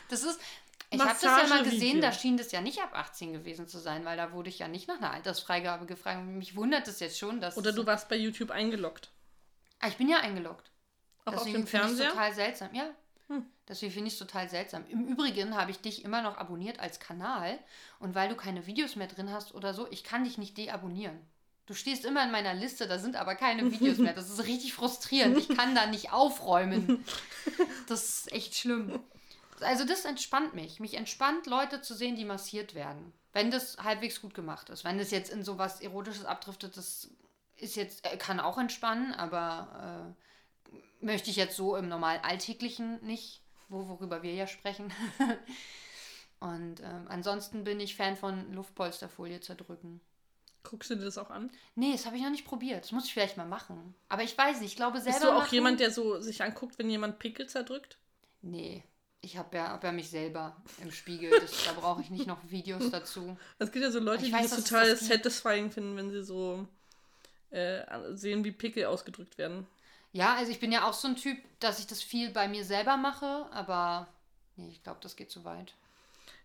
Das 0.09 0.23
ist. 0.23 0.41
Ich 0.91 1.01
habe 1.01 1.11
das 1.11 1.23
ja 1.23 1.47
mal 1.49 1.63
gesehen, 1.63 2.01
da 2.01 2.13
schien 2.13 2.37
das 2.39 2.51
ja 2.51 2.61
nicht 2.61 2.81
ab 2.81 2.91
18 2.95 3.33
gewesen 3.33 3.69
zu 3.69 3.79
sein, 3.79 4.05
weil 4.05 4.17
da 4.17 4.33
wurde 4.33 4.49
ich 4.49 4.59
ja 4.59 4.69
nicht 4.69 4.89
nach 4.89 4.97
einer 4.97 5.13
Altersfreigabe 5.13 5.85
gefragt. 5.87 6.25
Mich 6.25 6.57
wundert 6.57 6.89
es 6.89 7.01
jetzt 7.01 7.19
schon, 7.19 7.41
dass. 7.41 7.57
Oder 7.57 7.73
du 7.73 7.85
warst 7.85 8.09
bei 8.09 8.17
YouTube 8.17 8.51
eingeloggt. 8.51 9.11
Ah, 9.81 9.89
ich 9.89 9.97
bin 9.97 10.09
ja 10.09 10.19
eingeloggt. 10.19 10.71
Auch 11.25 11.35
auf 11.35 11.39
Deswegen 11.41 11.59
dem 11.59 11.67
finde 11.67 11.87
ich 11.87 11.93
Fernseher? 11.97 12.11
total 12.11 12.35
seltsam. 12.35 12.75
Ja. 12.75 12.91
Hm. 13.29 13.45
Deswegen 13.69 13.93
finde 13.93 14.09
ich 14.09 14.15
es 14.15 14.19
total 14.19 14.49
seltsam. 14.49 14.87
Im 14.89 15.07
Übrigen 15.07 15.55
habe 15.55 15.71
ich 15.71 15.81
dich 15.81 16.05
immer 16.05 16.23
noch 16.23 16.39
abonniert 16.39 16.81
als 16.81 17.01
Kanal 17.01 17.59
und 17.99 18.15
weil 18.15 18.31
du 18.31 18.35
keine 18.35 18.67
Videos 18.67 18.97
mehr 18.97 19.09
drin 19.09 19.31
hast 19.31 19.55
oder 19.55 19.75
so, 19.75 19.87
ich 19.91 20.05
kann 20.05 20.25
dich 20.25 20.39
nicht 20.39 20.57
deabonnieren. 20.57 21.19
Du 21.67 21.75
stehst 21.75 22.07
immer 22.07 22.25
in 22.25 22.31
meiner 22.31 22.55
Liste, 22.55 22.89
da 22.89 22.99
sind 22.99 23.15
aber 23.17 23.35
keine 23.35 23.71
Videos 23.71 23.99
mehr. 23.99 24.15
Das 24.15 24.31
ist 24.31 24.47
richtig 24.47 24.73
frustrierend. 24.73 25.37
Ich 25.37 25.51
kann 25.51 25.75
da 25.75 25.87
nicht 25.87 26.13
aufräumen. 26.13 27.05
Das 27.89 28.21
ist 28.21 28.33
echt 28.33 28.55
schlimm. 28.55 29.01
Also 29.63 29.85
das 29.85 30.05
entspannt 30.05 30.55
mich. 30.55 30.81
Mich 30.81 30.95
entspannt, 30.95 31.47
Leute 31.47 31.81
zu 31.81 31.95
sehen, 31.95 32.17
die 32.17 32.25
massiert 32.25 32.75
werden. 32.75 33.13
Wenn 33.33 33.51
das 33.51 33.79
halbwegs 33.79 34.21
gut 34.21 34.35
gemacht 34.35 34.71
ist. 34.71 34.85
Wenn 34.85 34.99
das 34.99 35.11
jetzt 35.11 35.31
in 35.31 35.43
sowas 35.45 35.81
Erotisches 35.81 36.25
abdriftet, 36.25 36.77
das 36.77 37.11
ist 37.57 37.77
jetzt, 37.77 38.07
äh, 38.07 38.17
kann 38.17 38.41
auch 38.41 38.59
entspannen, 38.59 39.15
aber 39.15 40.15
äh, 40.73 40.75
möchte 41.05 41.31
ich 41.31 41.37
jetzt 41.37 41.57
so 41.57 41.77
im 41.77 41.89
normal 41.89 42.19
Alltäglichen 42.23 43.05
nicht, 43.05 43.43
wo, 43.69 43.89
worüber 43.89 44.23
wir 44.23 44.35
ja 44.35 44.47
sprechen. 44.47 44.93
Und 46.41 46.81
ähm, 46.81 47.07
ansonsten 47.09 47.65
bin 47.65 47.81
ich 47.81 47.97
Fan 47.97 48.17
von 48.17 48.53
Luftpolsterfolie 48.53 49.41
zerdrücken. 49.41 50.01
Guckst 50.63 50.91
du 50.91 50.97
dir 50.97 51.05
das 51.05 51.19
auch 51.19 51.31
an? 51.31 51.51
Nee, 51.75 51.93
das 51.93 52.07
habe 52.07 52.17
ich 52.17 52.23
noch 52.23 52.31
nicht 52.31 52.45
probiert. 52.45 52.85
Das 52.85 52.93
muss 52.93 53.07
ich 53.07 53.13
vielleicht 53.13 53.37
mal 53.37 53.47
machen. 53.47 53.95
Aber 54.09 54.23
ich 54.23 54.37
weiß 54.37 54.61
nicht, 54.61 54.71
ich 54.71 54.77
glaube 54.77 55.01
selber 55.01 55.19
Bist 55.19 55.25
du 55.25 55.31
auch 55.31 55.39
machen, 55.39 55.55
jemand, 55.55 55.81
der 55.81 55.91
so 55.91 56.21
sich 56.21 56.43
anguckt, 56.43 56.79
wenn 56.79 56.91
jemand 56.91 57.19
Pickel 57.19 57.49
zerdrückt? 57.49 57.99
Nee, 58.43 58.85
ich 59.21 59.37
habe 59.37 59.57
ja, 59.57 59.69
hab 59.69 59.85
ja 59.85 59.93
mich 59.93 60.11
selber 60.11 60.57
im 60.83 60.93
Spiegel. 60.93 61.31
Das, 61.41 61.65
da 61.65 61.73
brauche 61.73 62.01
ich 62.01 62.11
nicht 62.11 62.27
noch 62.27 62.39
Videos 62.49 62.91
dazu. 62.91 63.37
Es 63.59 63.73
gibt 63.73 63.85
ja 63.85 63.91
so 63.91 63.99
Leute, 63.99 64.25
Ich 64.25 64.31
die 64.31 64.35
weiß, 64.37 64.51
das 64.51 64.65
total 64.65 64.91
das 64.91 65.07
satisfying 65.07 65.71
finden, 65.71 65.97
wenn 65.97 66.11
sie 66.11 66.23
so 66.23 66.67
äh, 67.51 67.83
sehen, 68.13 68.45
wie 68.45 68.53
Pickel 68.53 68.87
ausgedrückt 68.87 69.39
werden. 69.39 69.67
Ja, 70.13 70.35
also 70.37 70.51
ich 70.51 70.61
bin 70.61 70.73
ja 70.73 70.89
auch 70.89 70.95
so 70.95 71.09
ein 71.09 71.17
Typ, 71.17 71.39
dass 71.61 71.79
ich 71.79 71.87
das 71.87 72.03
viel 72.03 72.31
bei 72.31 72.49
mir 72.49 72.65
selber 72.65 72.97
mache, 72.97 73.47
aber 73.51 74.09
nee, 74.57 74.69
ich 74.71 74.83
glaube, 74.83 75.01
das 75.03 75.17
geht 75.17 75.31
zu 75.31 75.45
weit. 75.45 75.75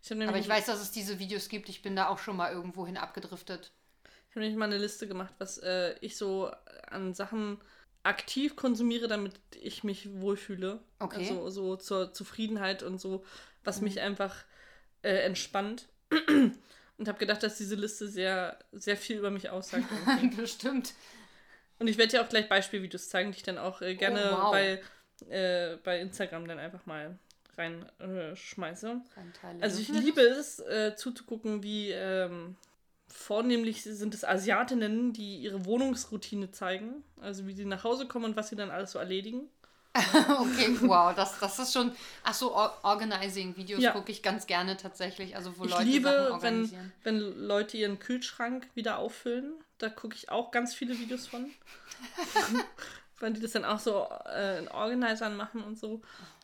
Ich 0.04 0.12
habe 0.12 0.28
Aber 0.28 0.38
ich 0.38 0.50
weiß, 0.50 0.66
dass 0.66 0.82
es 0.82 0.92
diese 0.92 1.18
Videos 1.20 1.48
gibt. 1.48 1.70
Ich 1.70 1.82
bin 1.82 1.96
da 1.96 2.10
auch 2.10 2.20
schon 2.20 2.36
mal 2.36 2.52
irgendwo 2.52 2.86
hin 2.86 2.98
abgedriftet. 2.98 3.72
ich 4.04 4.36
hab 4.36 4.42
nämlich 4.42 4.58
mal 4.58 4.66
eine 4.66 4.78
Liste 4.78 5.08
gemacht, 5.08 5.34
was 5.38 5.60
äh, 5.60 5.96
ich 6.02 6.18
so 6.18 6.52
an 6.88 7.14
Sachen 7.14 7.62
aktiv 8.04 8.56
konsumiere, 8.56 9.08
damit 9.08 9.34
ich 9.60 9.84
mich 9.84 10.10
wohlfühle. 10.14 10.80
Okay. 11.00 11.18
Also 11.20 11.50
so 11.50 11.76
zur 11.78 12.14
Zufriedenheit 12.14 12.84
und 12.84 13.00
so, 13.00 13.24
was 13.64 13.78
Mhm. 13.80 13.84
mich 13.86 14.00
einfach 14.02 14.36
äh, 15.04 15.24
entspannt. 15.26 15.88
Und 17.00 17.08
habe 17.08 17.18
gedacht, 17.18 17.42
dass 17.42 17.58
diese 17.58 17.74
Liste 17.76 18.08
sehr, 18.08 18.60
sehr 18.72 18.96
viel 18.96 19.18
über 19.18 19.32
mich 19.32 19.50
aussagt. 19.50 19.86
Bestimmt. 20.38 20.94
Und 21.80 21.88
ich 21.88 21.98
werde 21.98 22.12
dir 22.12 22.22
auch 22.22 22.30
gleich 22.30 22.48
Beispielvideos 22.48 23.10
zeigen, 23.10 23.32
die 23.32 23.38
ich 23.38 23.44
dann 23.44 23.58
auch 23.58 23.82
äh, 23.82 23.96
gerne 23.96 24.32
Oh, 24.38 24.44
wow. 24.44 24.52
bei, 24.52 24.82
äh, 25.28 25.78
bei 25.78 26.00
Instagram 26.00 26.48
dann 26.48 26.60
einfach 26.60 26.86
mal 26.86 27.18
reinschmeiße. 27.58 29.02
Äh, 29.18 29.64
also 29.64 29.80
ich 29.80 29.88
dürfen 29.88 30.00
wir 30.00 30.06
liebe 30.06 30.22
es, 30.22 30.60
äh, 30.60 30.96
zuzugucken, 30.96 31.64
wie 31.64 31.90
ähm, 31.92 32.56
vornehmlich 33.14 33.84
sind 33.84 34.14
es 34.14 34.24
Asiatinnen, 34.26 35.14
die 35.14 35.38
ihre 35.38 35.66
Wohnungsroutine 35.66 36.52
zeigen. 36.52 37.04
Also 37.22 37.48
wie 37.48 37.54
sie 37.54 37.66
nach 37.66 37.84
Hause 37.84 38.08
kommen 38.08 38.26
und 38.26 38.36
was 38.36 38.50
sie 38.50 38.56
dann 38.56 38.72
alles 38.72 38.92
so 38.92 39.00
erledigen. 39.00 39.50
Okay, 40.40 40.76
wow, 40.82 41.14
das, 41.16 41.40
das 41.40 41.60
ist 41.60 41.72
schon. 41.74 41.92
Ach 42.24 42.34
so, 42.34 42.56
Or 42.56 42.76
Organizing-Videos 42.82 43.82
Ja. 43.82 43.92
gucke 43.92 44.12
ich 44.12 44.24
ganz 44.24 44.48
gerne 44.48 44.76
tatsächlich. 44.76 45.36
Also, 45.36 45.56
wo 45.60 45.66
Ich 45.66 45.70
Leute 45.72 45.84
liebe, 45.84 46.10
Sachen 46.10 46.24
wenn, 46.26 46.32
organisieren. 46.34 46.94
wenn 47.04 47.20
Leute 47.48 47.78
ihren 47.78 48.00
Kühlschrank 48.00 48.68
wieder 48.74 48.98
auffüllen. 48.98 49.54
Da 49.78 49.90
gucke 49.90 50.16
ich 50.16 50.30
auch 50.30 50.50
ganz 50.50 50.74
viele 50.74 50.98
Videos 50.98 51.28
von. 51.28 51.52
weil 53.20 53.34
die 53.34 53.40
das 53.40 53.52
dann 53.52 53.66
auch 53.66 53.80
so 53.80 54.08
äh, 54.34 54.60
in 54.60 54.68
Organisern 54.68 55.36
machen 55.38 55.64
und 55.64 55.78
so. 55.78 56.02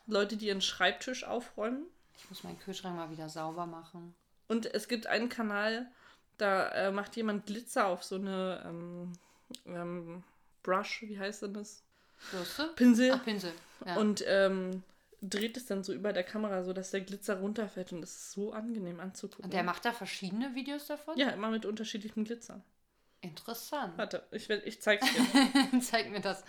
Leute, 0.07 0.37
die 0.37 0.47
ihren 0.47 0.61
Schreibtisch 0.61 1.23
aufräumen. 1.23 1.85
Ich 2.17 2.29
muss 2.29 2.43
meinen 2.43 2.59
Kühlschrank 2.59 2.95
mal 2.95 3.09
wieder 3.09 3.29
sauber 3.29 3.65
machen. 3.65 4.13
Und 4.47 4.65
es 4.65 4.87
gibt 4.87 5.07
einen 5.07 5.29
Kanal, 5.29 5.87
da 6.41 6.69
äh, 6.69 6.91
macht 6.91 7.15
jemand 7.15 7.45
Glitzer 7.45 7.87
auf 7.87 8.03
so 8.03 8.15
eine 8.15 8.63
ähm, 8.65 9.13
ähm, 9.65 10.23
Brush, 10.63 11.01
wie 11.03 11.19
heißt 11.19 11.43
denn 11.43 11.53
das? 11.53 11.83
Bürste? 12.31 12.69
Pinsel. 12.75 13.11
Ach, 13.13 13.23
Pinsel. 13.23 13.53
Ja. 13.85 13.95
Und 13.97 14.23
ähm, 14.27 14.83
dreht 15.21 15.57
es 15.57 15.65
dann 15.65 15.83
so 15.83 15.93
über 15.93 16.11
der 16.13 16.23
Kamera, 16.23 16.63
so 16.63 16.73
dass 16.73 16.91
der 16.91 17.01
Glitzer 17.01 17.39
runterfällt. 17.39 17.93
Und 17.93 18.01
das 18.01 18.11
ist 18.11 18.31
so 18.31 18.51
angenehm 18.53 18.99
anzugucken. 18.99 19.45
Und 19.45 19.53
der 19.53 19.63
macht 19.63 19.85
da 19.85 19.91
verschiedene 19.91 20.53
Videos 20.55 20.87
davon? 20.87 21.17
ja, 21.17 21.29
immer 21.29 21.49
mit 21.49 21.65
unterschiedlichem 21.65 22.23
Glitzer. 22.25 22.61
Interessant. 23.21 23.97
Warte, 23.97 24.23
ich, 24.31 24.49
ich 24.49 24.81
zeig's 24.81 25.05
dir. 25.05 25.81
Zeig 25.81 26.09
mir 26.09 26.21
das. 26.21 26.43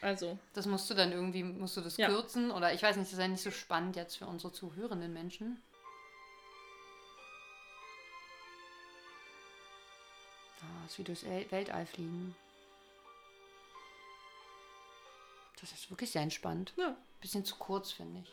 Also, 0.00 0.38
Das 0.52 0.66
musst 0.66 0.88
du 0.88 0.94
dann 0.94 1.10
irgendwie, 1.10 1.42
musst 1.42 1.76
du 1.76 1.80
das 1.80 1.96
Ja. 1.96 2.08
kürzen? 2.08 2.52
Oder 2.52 2.72
ich 2.72 2.82
weiß 2.82 2.96
nicht, 2.96 3.06
das 3.08 3.14
ist 3.14 3.18
ja 3.18 3.26
nicht 3.28 3.42
so 3.42 3.50
spannend 3.50 3.96
jetzt 3.96 4.16
für 4.16 4.26
unsere 4.26 4.52
zuhörenden 4.52 5.12
Menschen. 5.12 5.60
Ist 10.86 10.98
wie 10.98 11.04
durchs 11.04 11.22
El- 11.22 11.50
Weltall 11.50 11.86
fliegen. 11.86 12.34
Das 15.60 15.72
ist 15.72 15.90
wirklich 15.90 16.10
sehr 16.10 16.22
entspannt. 16.22 16.72
ja, 16.76 16.96
Bisschen 17.20 17.44
zu 17.44 17.56
kurz, 17.56 17.92
finde 17.92 18.20
ich. 18.20 18.32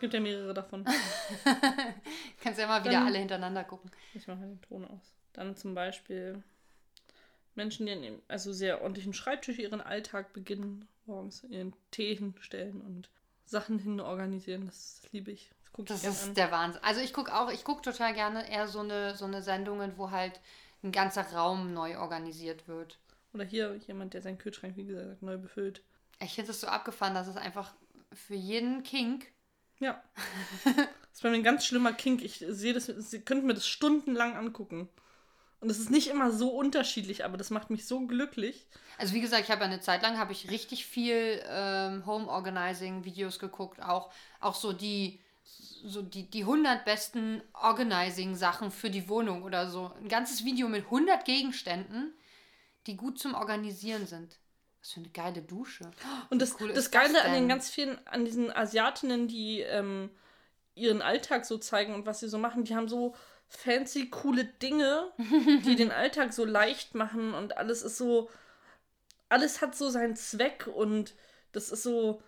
gibt 0.00 0.14
ja 0.14 0.20
mehrere 0.20 0.54
davon. 0.54 0.84
Kannst 2.40 2.58
ja 2.58 2.66
mal 2.66 2.80
wieder 2.82 2.92
Dann- 2.92 3.06
alle 3.06 3.18
hintereinander 3.18 3.64
gucken. 3.64 3.90
Ich 4.14 4.26
mache 4.26 4.38
mal 4.38 4.46
den 4.48 4.62
Ton 4.62 4.84
aus. 4.86 5.12
Dann 5.34 5.54
zum 5.56 5.74
Beispiel 5.74 6.42
Menschen, 7.54 7.86
die 7.86 7.92
an 7.92 8.02
ihrem- 8.02 8.22
also 8.28 8.52
sehr 8.52 8.80
ordentlichen 8.80 9.12
Schreibtisch 9.12 9.58
ihren 9.58 9.80
Alltag 9.82 10.32
beginnen, 10.32 10.88
morgens 11.04 11.44
ihren 11.44 11.74
Tee 11.90 12.14
hinstellen 12.14 12.80
und 12.80 13.10
Sachen 13.44 13.78
hin 13.78 14.00
organisieren. 14.00 14.66
Das 14.66 15.02
liebe 15.12 15.30
ich. 15.30 15.50
Das 15.76 15.78
ich 15.78 15.86
Das 15.88 16.00
gerne 16.02 16.16
ist 16.16 16.24
an. 16.28 16.34
der 16.34 16.50
Wahnsinn. 16.52 16.82
Also 16.82 17.00
ich 17.02 17.12
gucke 17.12 17.34
auch, 17.34 17.50
ich 17.50 17.62
gucke 17.64 17.82
total 17.82 18.14
gerne 18.14 18.50
eher 18.50 18.66
so 18.66 18.80
eine, 18.80 19.14
so 19.14 19.26
eine 19.26 19.42
Sendungen, 19.42 19.98
wo 19.98 20.10
halt 20.10 20.40
ein 20.86 20.92
ganzer 20.92 21.22
Raum 21.32 21.72
neu 21.72 21.98
organisiert 21.98 22.68
wird. 22.68 22.98
Oder 23.32 23.44
hier 23.44 23.76
jemand, 23.86 24.14
der 24.14 24.22
seinen 24.22 24.38
Kühlschrank, 24.38 24.76
wie 24.76 24.86
gesagt, 24.86 25.22
neu 25.22 25.36
befüllt. 25.36 25.82
Ich 26.20 26.34
finde 26.34 26.52
es 26.52 26.60
so 26.60 26.68
abgefahren, 26.68 27.14
dass 27.14 27.28
es 27.28 27.36
einfach 27.36 27.74
für 28.12 28.34
jeden 28.34 28.82
Kink 28.82 29.26
Ja. 29.78 30.02
das 30.64 30.74
ist 31.12 31.22
bei 31.22 31.30
mir 31.30 31.36
ein 31.36 31.42
ganz 31.42 31.66
schlimmer 31.66 31.92
Kink. 31.92 32.22
Ich 32.22 32.44
sehe 32.48 32.72
das, 32.72 32.86
Sie 32.86 33.20
könnten 33.20 33.46
mir 33.46 33.54
das 33.54 33.66
stundenlang 33.66 34.34
angucken. 34.36 34.88
Und 35.60 35.70
es 35.70 35.78
ist 35.78 35.90
nicht 35.90 36.08
immer 36.08 36.30
so 36.30 36.50
unterschiedlich, 36.50 37.24
aber 37.24 37.36
das 37.36 37.50
macht 37.50 37.70
mich 37.70 37.86
so 37.86 38.06
glücklich. 38.06 38.66
Also 38.98 39.14
wie 39.14 39.20
gesagt, 39.20 39.44
ich 39.44 39.50
habe 39.50 39.64
eine 39.64 39.80
Zeit 39.80 40.02
lang 40.02 40.18
habe 40.18 40.32
ich 40.32 40.50
richtig 40.50 40.86
viel 40.86 41.42
ähm, 41.48 42.04
Home 42.06 42.28
Organizing 42.28 43.04
Videos 43.04 43.38
geguckt, 43.38 43.82
auch 43.82 44.12
auch 44.40 44.54
so 44.54 44.72
die 44.72 45.20
so 45.84 46.02
die 46.02 46.28
die 46.28 46.42
100 46.42 46.84
besten 46.84 47.42
Organizing 47.52 48.34
Sachen 48.34 48.70
für 48.70 48.90
die 48.90 49.08
Wohnung 49.08 49.42
oder 49.42 49.68
so. 49.68 49.92
Ein 50.00 50.08
ganzes 50.08 50.44
Video 50.44 50.68
mit 50.68 50.84
100 50.84 51.24
Gegenständen, 51.24 52.12
die 52.86 52.96
gut 52.96 53.18
zum 53.18 53.34
Organisieren 53.34 54.06
sind. 54.06 54.38
Was 54.80 54.92
für 54.92 55.00
eine 55.00 55.08
geile 55.10 55.42
Dusche. 55.42 55.90
Und 56.30 56.40
das, 56.42 56.60
cool 56.60 56.68
das 56.68 56.78
ist 56.78 56.84
das 56.86 56.90
Geile 56.90 57.22
an 57.22 57.32
den 57.32 57.48
ganz 57.48 57.70
vielen, 57.70 57.98
an 58.06 58.24
diesen 58.24 58.52
Asiatinnen, 58.52 59.28
die 59.28 59.60
ähm, 59.60 60.10
ihren 60.74 61.02
Alltag 61.02 61.44
so 61.44 61.58
zeigen 61.58 61.94
und 61.94 62.06
was 62.06 62.20
sie 62.20 62.28
so 62.28 62.38
machen, 62.38 62.64
die 62.64 62.76
haben 62.76 62.88
so 62.88 63.14
fancy, 63.48 64.10
coole 64.10 64.44
Dinge, 64.44 65.12
die 65.64 65.76
den 65.76 65.90
Alltag 65.90 66.32
so 66.32 66.44
leicht 66.44 66.94
machen 66.94 67.34
und 67.34 67.56
alles 67.56 67.82
ist 67.82 67.96
so, 67.96 68.30
alles 69.28 69.60
hat 69.60 69.74
so 69.74 69.88
seinen 69.88 70.16
Zweck 70.16 70.68
und 70.72 71.14
das 71.52 71.70
ist 71.70 71.82
so, 71.82 72.22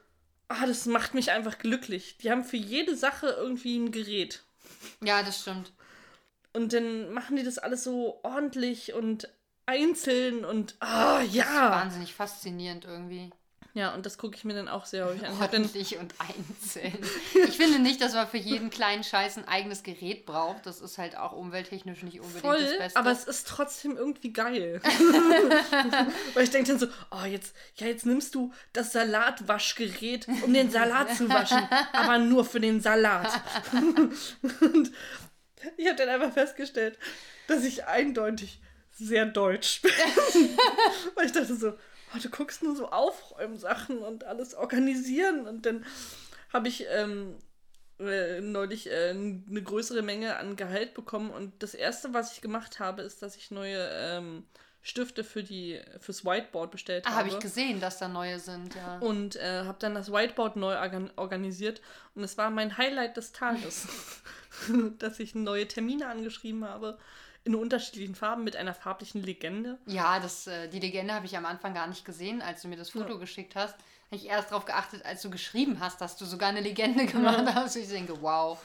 ah, 0.49 0.67
das 0.67 0.87
macht 0.87 1.15
mich 1.15 1.31
einfach 1.31 1.59
glücklich. 1.59 2.17
Die 2.19 2.31
haben 2.31 2.45
für 2.45 2.57
jede 2.57 2.97
Sache 2.97 3.29
irgendwie 3.29 3.79
ein 3.79 3.93
Gerät. 3.93 4.43
Ja, 5.03 5.23
das 5.23 5.41
stimmt. 5.41 5.73
Und 6.53 6.73
dann 6.73 7.13
machen 7.13 7.37
die 7.37 7.45
das 7.45 7.59
alles 7.59 7.85
so 7.85 8.21
ordentlich 8.23 8.95
und 8.95 9.29
einzeln 9.67 10.45
und 10.45 10.77
ah, 10.81 11.21
ja. 11.21 11.71
Wahnsinnig 11.71 12.15
faszinierend 12.15 12.85
irgendwie. 12.85 13.31
Ja, 13.75 13.95
und 13.95 14.07
das 14.07 14.19
gucke 14.19 14.35
ich 14.37 14.45
mir 14.45 14.55
dann 14.55 14.67
auch 14.67 14.87
sehr 14.87 15.05
häufig 15.07 15.27
an. 15.27 15.35
Ich 15.35 15.41
Ordentlich 15.41 15.99
und 15.99 16.15
einzeln. 16.19 16.99
Ich 17.35 17.57
finde 17.57 17.79
nicht, 17.79 18.01
dass 18.01 18.15
man 18.15 18.27
für 18.27 18.39
jeden 18.39 18.71
kleinen 18.71 19.05
Scheiß 19.05 19.37
ein 19.37 19.47
eigenes 19.47 19.83
Gerät 19.83 20.27
braucht. 20.27 20.67
Das 20.67 20.81
ist 20.81 20.99
halt 20.99 21.17
auch 21.17 21.33
umwelttechnisch 21.33 22.03
nicht 22.03 22.21
unbedingt 22.21 22.45
Voll, 22.45 22.61
das 22.61 22.79
Beste. 22.79 22.99
aber 22.99 23.11
es 23.11 23.25
ist 23.25 23.47
trotzdem 23.47 23.97
irgendwie 23.97 24.33
geil. 24.33 24.81
Weil 26.35 26.45
ich 26.45 26.51
denke 26.51 26.71
dann 26.71 26.79
so, 26.79 26.87
oh, 27.11 27.25
jetzt, 27.25 27.55
ja, 27.77 27.87
jetzt 27.87 28.07
nimmst 28.07 28.35
du 28.35 28.53
das 28.73 28.93
Salatwaschgerät, 28.93 30.27
um 30.43 30.53
den 30.53 30.71
Salat 30.71 31.15
zu 31.15 31.29
waschen, 31.29 31.69
aber 31.93 32.19
nur 32.19 32.45
für 32.45 32.61
den 32.61 32.81
Salat. 32.81 33.31
und 33.73 34.93
ich 35.77 35.87
habe 35.87 35.97
dann 35.97 36.09
einfach 36.09 36.33
festgestellt, 36.33 36.99
dass 37.47 37.65
ich 37.65 37.87
eindeutig 37.87 38.61
sehr 38.93 39.27
deutsch 39.27 39.83
bin. 39.83 39.93
Weil 41.15 41.27
ich 41.27 41.33
dachte 41.33 41.55
so, 41.55 41.75
oh, 42.15 42.19
du 42.23 42.29
guckst 42.31 42.63
nur 42.63 42.77
so 42.77 42.89
aufräumen 42.89 43.57
Sachen 43.57 43.99
und 43.99 44.25
alles 44.25 44.55
organisieren. 44.55 45.47
Und 45.47 45.67
dann 45.67 45.85
habe 46.53 46.69
ich 46.69 46.87
ähm, 46.91 47.37
äh, 48.01 48.41
neulich 48.41 48.91
äh, 48.91 49.11
eine 49.11 49.63
größere 49.63 50.03
Menge 50.03 50.37
an 50.37 50.57
Gehalt 50.57 50.95
bekommen. 50.95 51.31
Und 51.31 51.63
das 51.63 51.75
erste, 51.75 52.15
was 52.15 52.33
ich 52.33 52.41
gemacht 52.41 52.81
habe, 52.81 53.03
ist, 53.03 53.23
dass 53.23 53.37
ich 53.37 53.51
neue 53.51 53.89
ähm, 53.93 54.45
Stifte 54.83 55.25
für 55.25 55.43
die 55.43 55.81
fürs 55.99 56.25
Whiteboard 56.25 56.71
bestellt 56.71 57.07
ah, 57.07 57.11
habe. 57.11 57.19
habe 57.19 57.29
ich 57.31 57.39
gesehen, 57.41 57.81
dass 57.81 57.99
da 57.99 58.09
neue 58.09 58.39
sind, 58.39 58.75
ja. 58.75 58.99
Und 59.01 59.37
äh, 59.37 59.65
habe 59.65 59.79
dann 59.81 59.95
das 59.95 60.13
Whiteboard 60.13 60.57
neu 60.57 60.79
organ 60.79 61.11
organisiert. 61.17 61.83
Und 62.15 62.25
es 62.25 62.39
war 62.39 62.51
mein 62.51 62.79
Highlight 62.79 63.17
des 63.17 63.33
Tages, 63.33 63.89
dass 64.99 65.21
ich 65.21 65.35
neue 65.35 65.69
Termine 65.69 66.09
angeschrieben 66.09 66.65
habe 66.65 66.99
in 67.45 67.55
unterschiedlichen 67.55 68.15
Farben 68.15 68.45
mit 68.45 68.57
einer 68.57 68.75
farblichen 68.75 69.23
Legende. 69.23 69.79
Ja, 69.87 70.21
das, 70.21 70.47
äh, 70.47 70.69
die 70.69 70.81
Legende 70.81 71.15
habe 71.15 71.27
ich 71.27 71.37
am 71.37 71.47
Anfang 71.47 71.73
gar 71.75 71.87
nicht 71.87 72.05
gesehen, 72.05 72.43
als 72.43 72.63
du 72.63 72.69
mir 72.69 72.77
das 72.77 72.91
Foto 72.91 73.15
Ja. 73.15 73.19
geschickt 73.19 73.57
hast. 73.57 73.75
Habe 73.75 74.17
ich 74.17 74.27
erst 74.27 74.51
darauf 74.51 74.65
geachtet, 74.65 75.05
als 75.05 75.23
du 75.23 75.31
geschrieben 75.31 75.81
hast, 75.81 76.01
dass 76.01 76.17
du 76.17 76.25
sogar 76.25 76.49
eine 76.51 76.61
Legende 76.61 77.07
gemacht 77.07 77.45
Ja. 77.47 77.55
hast. 77.55 77.77
Ich 77.77 77.89
denke, 77.89 78.21
wow. 78.23 78.59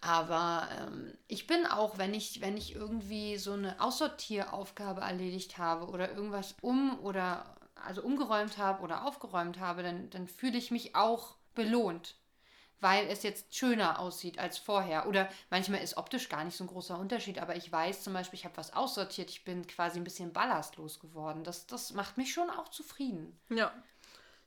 Aber 0.00 0.68
ähm, 0.78 1.14
ich 1.28 1.46
bin 1.46 1.66
auch, 1.66 1.96
wenn 1.96 2.12
ich, 2.12 2.40
wenn 2.42 2.56
ich 2.56 2.74
irgendwie 2.74 3.38
so 3.38 3.52
eine 3.54 3.80
Aussortieraufgabe 3.80 5.00
erledigt 5.00 5.56
habe 5.56 5.86
oder 5.86 6.10
irgendwas 6.10 6.54
um 6.60 6.98
oder 7.00 7.54
also 7.74 8.02
umgeräumt 8.02 8.58
habe 8.58 8.82
oder 8.82 9.04
aufgeräumt 9.06 9.58
habe, 9.60 9.82
dann, 9.82 10.10
dann 10.10 10.28
fühle 10.28 10.58
ich 10.58 10.70
mich 10.70 10.94
auch 10.94 11.36
belohnt. 11.54 12.16
Weil 12.80 13.06
es 13.08 13.22
jetzt 13.22 13.54
schöner 13.54 13.98
aussieht 13.98 14.38
als 14.38 14.58
vorher. 14.58 15.08
Oder 15.08 15.28
manchmal 15.48 15.82
ist 15.82 15.96
optisch 15.96 16.28
gar 16.28 16.44
nicht 16.44 16.56
so 16.56 16.64
ein 16.64 16.68
großer 16.68 16.98
Unterschied, 16.98 17.38
aber 17.38 17.56
ich 17.56 17.70
weiß 17.70 18.02
zum 18.02 18.12
Beispiel, 18.12 18.38
ich 18.38 18.44
habe 18.44 18.56
was 18.56 18.74
aussortiert, 18.74 19.30
ich 19.30 19.44
bin 19.44 19.66
quasi 19.66 19.98
ein 19.98 20.04
bisschen 20.04 20.32
ballastlos 20.32 21.00
geworden. 21.00 21.44
Das, 21.44 21.66
das 21.66 21.92
macht 21.94 22.18
mich 22.18 22.32
schon 22.32 22.50
auch 22.50 22.68
zufrieden. 22.68 23.38
Ja. 23.48 23.72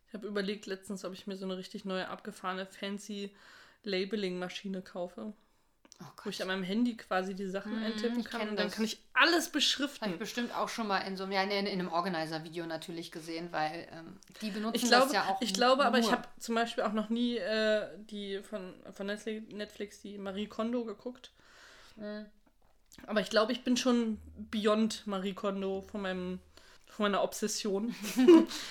Ich 0.07 0.13
habe 0.13 0.27
überlegt 0.27 0.67
letztens, 0.67 1.03
ob 1.03 1.13
ich 1.13 1.27
mir 1.27 1.35
so 1.35 1.45
eine 1.45 1.57
richtig 1.57 1.83
neue, 1.83 2.07
abgefahrene, 2.07 2.65
fancy 2.65 3.35
Labeling-Maschine 3.83 4.81
kaufe. 4.81 5.33
Oh 5.99 6.05
Wo 6.23 6.29
ich 6.29 6.41
an 6.41 6.47
meinem 6.47 6.63
Handy 6.63 6.95
quasi 6.95 7.33
die 7.33 7.47
Sachen 7.47 7.81
eintippen 7.83 8.19
ich 8.19 8.25
kann 8.25 8.41
und 8.49 8.55
dann 8.55 8.67
das. 8.67 8.75
kann 8.75 8.85
ich 8.85 8.99
alles 9.13 9.45
Habe 9.45 9.53
beschriften. 9.53 10.11
ich 10.11 10.19
bestimmt 10.19 10.53
auch 10.55 10.69
schon 10.69 10.87
mal 10.87 10.99
in 10.99 11.17
so 11.17 11.23
einem, 11.23 11.31
ja, 11.31 11.41
in, 11.41 11.49
in 11.49 11.67
einem 11.79 11.91
Organizer-Video 11.91 12.65
natürlich 12.67 13.11
gesehen, 13.11 13.47
weil 13.51 13.87
ähm, 13.91 14.17
die 14.41 14.51
benutzen 14.51 14.75
Ich 14.75 14.83
glaube, 14.83 15.05
das 15.05 15.13
ja 15.13 15.25
auch. 15.25 15.41
ich 15.41 15.53
glaube 15.53 15.85
aber 15.85 15.97
ich 15.97 16.05
nur. 16.05 16.11
habe 16.13 16.27
zum 16.39 16.53
Beispiel 16.55 16.83
auch 16.83 16.93
noch 16.93 17.09
nie 17.09 17.37
äh, 17.37 17.87
die 17.97 18.41
von, 18.43 18.75
von 18.93 19.07
Netflix, 19.07 20.01
die 20.01 20.17
Marie 20.17 20.47
Kondo 20.47 20.83
geguckt. 20.85 21.31
Mhm. 21.95 22.25
Aber 23.05 23.21
ich 23.21 23.29
glaube, 23.29 23.51
ich 23.51 23.63
bin 23.63 23.77
schon 23.77 24.19
beyond 24.51 25.05
Marie 25.07 25.33
Kondo 25.33 25.81
von 25.89 26.01
meinem 26.01 26.39
meiner 26.99 27.23
Obsession. 27.23 27.93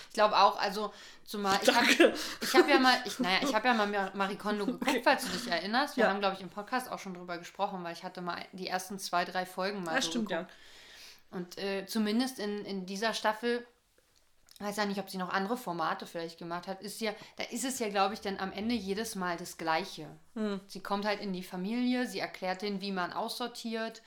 Ich 0.08 0.14
glaube 0.14 0.36
auch, 0.36 0.58
also 0.58 0.92
zumal 1.24 1.58
ich 1.62 1.68
habe 1.74 2.14
hab 2.54 2.68
ja 2.68 2.78
mal, 2.78 2.96
ich, 3.04 3.18
naja, 3.18 3.38
ich 3.42 3.54
habe 3.54 3.68
ja 3.68 3.74
mal 3.74 3.86
Mar- 3.86 4.10
Marie 4.14 4.36
Kondo 4.36 4.66
geguckt, 4.66 4.88
Okay. 4.88 5.00
falls 5.04 5.24
du 5.24 5.30
dich 5.36 5.48
erinnerst. 5.48 5.96
Wir 5.96 6.04
Ja. 6.04 6.10
haben, 6.10 6.20
glaube 6.20 6.36
ich, 6.36 6.40
im 6.42 6.50
Podcast 6.50 6.90
auch 6.90 6.98
schon 6.98 7.14
drüber 7.14 7.38
gesprochen, 7.38 7.82
weil 7.84 7.92
ich 7.92 8.04
hatte 8.04 8.20
mal 8.22 8.44
die 8.52 8.66
ersten 8.68 8.98
zwei, 8.98 9.24
drei 9.24 9.44
Folgen 9.46 9.82
mal 9.82 9.96
Ja, 9.96 10.02
so 10.02 10.10
stimmt, 10.10 10.30
ja. 10.30 10.38
geguckt. 10.42 10.56
Und 11.30 11.58
äh, 11.58 11.86
zumindest 11.86 12.38
in, 12.38 12.64
in 12.64 12.86
dieser 12.86 13.12
Staffel, 13.12 13.66
weiß 14.60 14.76
ja 14.76 14.86
nicht, 14.86 15.00
ob 15.00 15.10
sie 15.10 15.18
noch 15.18 15.28
andere 15.28 15.56
Formate 15.56 16.06
vielleicht 16.06 16.38
gemacht 16.38 16.66
hat, 16.66 16.80
ist 16.80 17.00
ja, 17.00 17.12
da 17.36 17.44
ist 17.44 17.64
es 17.64 17.78
ja, 17.78 17.88
glaube 17.90 18.14
ich, 18.14 18.20
dann 18.20 18.38
am 18.38 18.52
Ende 18.52 18.74
jedes 18.74 19.16
Mal 19.16 19.36
das 19.36 19.58
Gleiche. 19.58 20.06
Hm. 20.34 20.60
Sie 20.68 20.80
kommt 20.80 21.04
halt 21.04 21.20
in 21.20 21.32
die 21.32 21.42
Familie, 21.42 22.06
sie 22.06 22.20
erklärt 22.20 22.62
denen, 22.62 22.80
wie 22.80 22.92
man 22.92 23.12
aussortiert 23.12 24.00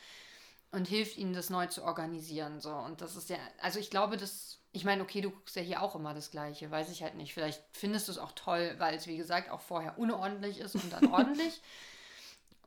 und 0.72 0.88
hilft 0.88 1.18
ihnen, 1.18 1.34
das 1.34 1.50
neu 1.50 1.66
zu 1.68 1.84
organisieren. 1.84 2.60
So. 2.60 2.72
Und 2.72 3.02
das 3.02 3.16
ist 3.16 3.30
ja, 3.30 3.38
also 3.62 3.80
ich 3.80 3.90
glaube, 3.90 4.18
das, 4.18 4.60
ich 4.72 4.86
meine, 4.86 5.02
okay, 5.02 5.22
du 5.22 5.32
guckst 5.32 5.56
ja 5.56 5.62
hier 5.62 5.82
auch 5.82 5.96
immer 5.96 6.14
das 6.14 6.32
Gleiche, 6.32 6.70
weiß 6.70 6.92
ich 6.92 7.02
halt 7.04 7.16
nicht. 7.16 7.34
Vielleicht 7.34 7.64
findest 7.72 8.08
du 8.08 8.12
es 8.12 8.18
auch 8.18 8.32
toll, 8.34 8.76
weil 8.78 8.96
es, 8.96 9.08
wie 9.08 9.18
gesagt, 9.18 9.50
auch 9.50 9.62
vorher 9.62 9.98
unordentlich 9.98 10.60
ist 10.60 10.76
und 10.76 10.92
dann 10.94 11.08
ordentlich. 11.12 11.62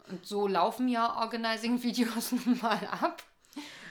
Und 0.09 0.27
so 0.27 0.49
laufen 0.49 0.88
ja 0.88 1.21
Organizing-Videos 1.21 2.33
nun 2.45 2.59
mal 2.61 2.87
ab. 2.91 3.23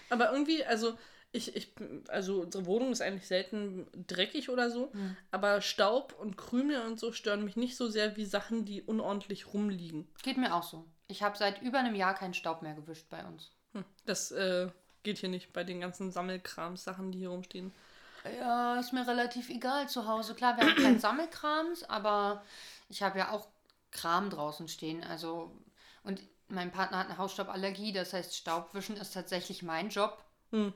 Aber 0.10 0.32
irgendwie, 0.34 0.66
also 0.66 0.98
ich, 1.32 1.56
ich, 1.56 1.74
also 2.10 2.42
unsere 2.42 2.66
Wohnung 2.66 2.92
ist 2.92 3.02
eigentlich 3.02 3.28
selten 3.28 3.88
dreckig 4.08 4.50
oder 4.50 4.70
so, 4.70 4.92
Hm. 4.92 5.16
aber 5.32 5.62
Staub 5.62 6.14
und 6.20 6.36
Krümel 6.36 6.82
und 6.82 7.00
so 7.00 7.14
stören 7.14 7.46
mich 7.46 7.56
nicht 7.56 7.78
so 7.78 7.88
sehr 7.88 8.18
wie 8.18 8.26
Sachen, 8.26 8.66
die 8.66 8.82
unordentlich 8.82 9.54
rumliegen. 9.54 10.10
Geht 10.24 10.36
mir 10.38 10.54
auch 10.54 10.64
so. 10.64 10.86
Ich 11.08 11.24
habe 11.24 11.38
seit 11.38 11.62
über 11.62 11.80
einem 11.80 11.96
Jahr 11.96 12.14
keinen 12.14 12.34
Staub 12.34 12.62
mehr 12.62 12.74
gewischt 12.74 13.10
bei 13.10 13.24
uns. 13.26 13.52
Hm. 13.74 13.86
Das 14.06 14.32
äh, 14.32 14.70
geht 15.04 15.20
hier 15.20 15.30
nicht 15.30 15.54
bei 15.54 15.64
den 15.64 15.82
ganzen 15.82 16.12
Sammelkrams-Sachen, 16.12 17.12
die 17.12 17.20
hier 17.20 17.30
rumstehen. 17.30 17.72
Ja, 18.38 18.80
ist 18.80 18.94
mir 18.94 19.08
relativ 19.08 19.50
egal 19.50 19.90
zu 19.90 20.08
Hause. 20.08 20.36
Klar, 20.36 20.58
wir 20.58 20.66
haben 20.66 20.76
keinen 20.76 21.00
Sammelkrams, 21.00 21.84
aber 21.84 22.44
ich 22.90 23.02
habe 23.02 23.20
ja 23.20 23.32
auch 23.32 23.48
Kram 23.92 24.30
draußen 24.30 24.68
stehen. 24.68 25.04
Also, 25.04 25.52
und 26.04 26.22
mein 26.48 26.72
Partner 26.72 27.00
hat 27.00 27.08
eine 27.08 27.18
Hausstauballergie, 27.18 27.94
das 27.94 28.14
heißt, 28.14 28.36
Staubwischen 28.36 28.98
ist 28.98 29.14
tatsächlich 29.14 29.64
mein 29.64 29.90
Job. 29.90 30.24
Hm. 30.52 30.74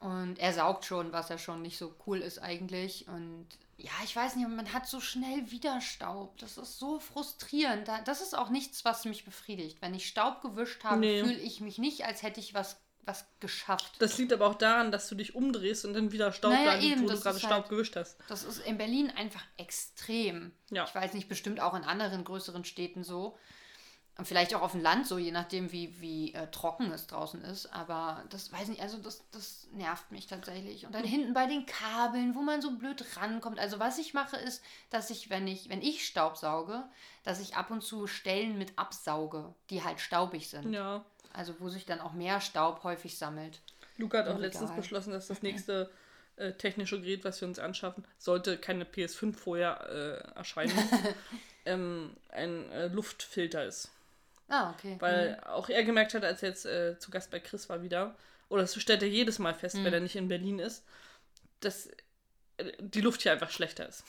Und 0.00 0.38
er 0.38 0.52
saugt 0.52 0.84
schon, 0.84 1.12
was 1.12 1.28
ja 1.28 1.38
schon 1.38 1.62
nicht 1.62 1.78
so 1.78 1.94
cool 2.06 2.18
ist 2.20 2.38
eigentlich. 2.38 3.08
Und 3.08 3.46
ja, 3.76 3.90
ich 4.04 4.14
weiß 4.14 4.36
nicht, 4.36 4.48
man 4.48 4.72
hat 4.72 4.86
so 4.86 5.00
schnell 5.00 5.50
wieder 5.50 5.80
Staub. 5.80 6.36
Das 6.38 6.58
ist 6.58 6.78
so 6.78 7.00
frustrierend. 7.00 7.88
Da- 7.88 8.00
Das 8.02 8.20
ist 8.20 8.36
auch 8.36 8.50
nichts, 8.50 8.84
was 8.84 9.04
mich 9.04 9.24
befriedigt. 9.24 9.78
Wenn 9.80 9.94
ich 9.94 10.06
Staub 10.06 10.42
gewischt 10.42 10.84
habe, 10.84 11.00
Nee. 11.00 11.22
fühle 11.22 11.38
ich 11.38 11.60
mich 11.60 11.78
nicht, 11.78 12.04
als 12.04 12.22
hätte 12.22 12.38
ich 12.40 12.54
was, 12.54 12.76
was 13.06 13.24
geschafft. 13.40 13.96
Das 13.98 14.16
liegt 14.18 14.32
aber 14.32 14.46
auch 14.46 14.54
daran, 14.54 14.92
dass 14.92 15.08
du 15.08 15.14
dich 15.14 15.34
umdrehst 15.34 15.84
und 15.84 15.94
dann 15.94 16.12
wieder 16.12 16.32
Staub 16.32 16.52
Naja, 16.52 16.72
da 16.72 16.78
liegt, 16.78 17.02
wo 17.02 17.08
du 17.08 17.20
gerade 17.20 17.38
Staub 17.38 17.50
halt- 17.50 17.68
gewischt 17.68 17.96
hast. 17.96 18.16
Das 18.28 18.44
ist 18.44 18.58
in 18.58 18.78
Berlin 18.78 19.10
einfach 19.16 19.42
extrem. 19.56 20.52
Ja. 20.70 20.84
Ich 20.84 20.94
weiß 20.94 21.12
nicht, 21.14 21.28
bestimmt 21.28 21.60
auch 21.60 21.74
in 21.74 21.84
anderen 21.84 22.24
größeren 22.24 22.64
Städten 22.64 23.04
so. 23.04 23.36
Und 24.16 24.28
vielleicht 24.28 24.54
auch 24.54 24.62
auf 24.62 24.72
dem 24.72 24.80
Land 24.80 25.08
so, 25.08 25.18
je 25.18 25.32
nachdem, 25.32 25.72
wie, 25.72 26.00
wie 26.00 26.34
äh, 26.34 26.46
trocken 26.52 26.92
es 26.92 27.08
draußen 27.08 27.42
ist. 27.42 27.66
Aber 27.72 28.22
das 28.30 28.52
weiß 28.52 28.68
nicht, 28.68 28.80
also 28.80 28.96
das, 28.98 29.24
das 29.32 29.66
nervt 29.72 30.12
mich 30.12 30.28
tatsächlich. 30.28 30.86
Und 30.86 30.94
dann 30.94 31.02
hinten 31.02 31.34
bei 31.34 31.46
den 31.46 31.66
Kabeln, 31.66 32.36
wo 32.36 32.40
man 32.40 32.62
so 32.62 32.76
blöd 32.76 33.04
rankommt. 33.16 33.58
Also 33.58 33.80
was 33.80 33.98
ich 33.98 34.14
mache, 34.14 34.36
ist, 34.36 34.62
dass 34.90 35.10
ich, 35.10 35.30
wenn 35.30 35.48
ich, 35.48 35.68
wenn 35.68 35.82
ich 35.82 36.06
Staub 36.06 36.36
sauge, 36.36 36.84
dass 37.24 37.40
ich 37.40 37.56
ab 37.56 37.72
und 37.72 37.82
zu 37.82 38.06
Stellen 38.06 38.56
mit 38.56 38.78
absauge, 38.78 39.52
die 39.70 39.82
halt 39.82 39.98
staubig 39.98 40.48
sind. 40.48 40.72
Ja. 40.72 41.04
Also 41.32 41.56
wo 41.58 41.68
sich 41.68 41.84
dann 41.84 42.00
auch 42.00 42.12
mehr 42.12 42.40
Staub 42.40 42.84
häufig 42.84 43.18
sammelt. 43.18 43.60
Luca 43.96 44.18
hat 44.18 44.28
auch 44.28 44.36
Im 44.36 44.42
letztens 44.42 44.70
beschlossen, 44.70 45.10
dass 45.10 45.26
das 45.26 45.42
nächste 45.42 45.90
äh, 46.36 46.52
technische 46.52 47.00
Gerät, 47.00 47.24
was 47.24 47.40
wir 47.40 47.48
uns 47.48 47.58
anschaffen, 47.58 48.04
sollte 48.18 48.58
keine 48.58 48.84
PS5 48.84 49.34
vorher 49.34 49.88
äh, 49.88 50.36
erscheinen, 50.36 50.72
ähm, 51.64 52.16
ein 52.28 52.70
äh, 52.70 52.86
Luftfilter 52.86 53.64
ist. 53.64 53.90
Ah, 54.48 54.70
okay. 54.70 54.96
Weil 55.00 55.40
auch 55.46 55.68
er 55.68 55.84
gemerkt 55.84 56.14
hat, 56.14 56.24
als 56.24 56.42
er 56.42 56.50
jetzt 56.50 56.66
äh, 56.66 56.98
zu 56.98 57.10
Gast 57.10 57.30
bei 57.30 57.40
Chris 57.40 57.68
war 57.68 57.82
wieder, 57.82 58.14
oder 58.48 58.62
das 58.62 58.74
stellt 58.80 59.02
er 59.02 59.08
jedes 59.08 59.38
Mal 59.38 59.54
fest, 59.54 59.76
Mhm. 59.76 59.84
wenn 59.84 59.94
er 59.94 60.00
nicht 60.00 60.16
in 60.16 60.28
Berlin 60.28 60.58
ist, 60.58 60.84
dass 61.60 61.86
äh, 62.58 62.72
die 62.78 63.00
Luft 63.00 63.22
hier 63.22 63.32
einfach 63.32 63.50
schlechter 63.50 63.88
ist. 63.88 64.04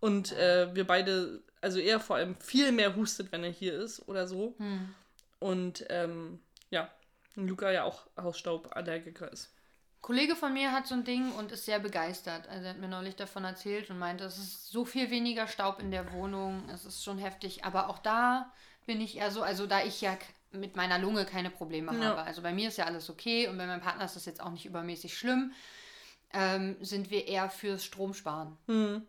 Und 0.00 0.32
äh, 0.32 0.74
wir 0.74 0.86
beide, 0.86 1.42
also 1.60 1.78
er 1.78 2.00
vor 2.00 2.16
allem 2.16 2.36
viel 2.36 2.70
mehr 2.72 2.96
hustet, 2.96 3.32
wenn 3.32 3.44
er 3.44 3.50
hier 3.50 3.74
ist 3.80 4.06
oder 4.08 4.26
so. 4.26 4.54
Hm. 4.58 4.94
Und 5.38 5.84
ähm, 5.88 6.40
ja, 6.70 6.90
Luca 7.34 7.70
ja 7.70 7.84
auch 7.84 8.06
Hausstauballergiker 8.20 9.30
ist. 9.32 9.52
Kollege 10.02 10.36
von 10.36 10.52
mir 10.52 10.72
hat 10.72 10.86
so 10.86 10.94
ein 10.94 11.04
Ding 11.04 11.32
und 11.32 11.50
ist 11.50 11.64
sehr 11.64 11.80
begeistert. 11.80 12.46
Also 12.48 12.64
er 12.64 12.70
hat 12.70 12.78
mir 12.78 12.88
neulich 12.88 13.16
davon 13.16 13.44
erzählt 13.44 13.90
und 13.90 13.98
meinte, 13.98 14.24
es 14.24 14.38
ist 14.38 14.68
so 14.68 14.84
viel 14.84 15.10
weniger 15.10 15.48
Staub 15.48 15.80
in 15.80 15.90
der 15.90 16.12
Wohnung, 16.12 16.68
es 16.72 16.84
ist 16.84 17.02
schon 17.02 17.18
heftig. 17.18 17.64
Aber 17.64 17.88
auch 17.88 17.98
da 17.98 18.52
bin 18.86 19.00
ich 19.00 19.16
eher 19.16 19.30
so, 19.30 19.42
also 19.42 19.66
da 19.66 19.82
ich 19.84 20.00
ja 20.00 20.16
mit 20.52 20.76
meiner 20.76 20.98
Lunge 20.98 21.24
keine 21.26 21.50
Probleme 21.50 21.92
Ja. 21.92 22.04
habe. 22.04 22.22
Also 22.22 22.42
bei 22.42 22.52
mir 22.52 22.68
ist 22.68 22.78
ja 22.78 22.86
alles 22.86 23.10
okay 23.10 23.48
und 23.48 23.58
bei 23.58 23.66
meinem 23.66 23.80
Partner 23.80 24.04
ist 24.04 24.16
das 24.16 24.24
jetzt 24.24 24.40
auch 24.40 24.50
nicht 24.50 24.64
übermäßig 24.64 25.16
schlimm. 25.16 25.52
Ähm, 26.32 26.76
sind 26.80 27.10
wir 27.10 27.26
eher 27.28 27.50
fürs 27.50 27.84
Stromsparen. 27.84 28.56
Hm. 28.66 29.06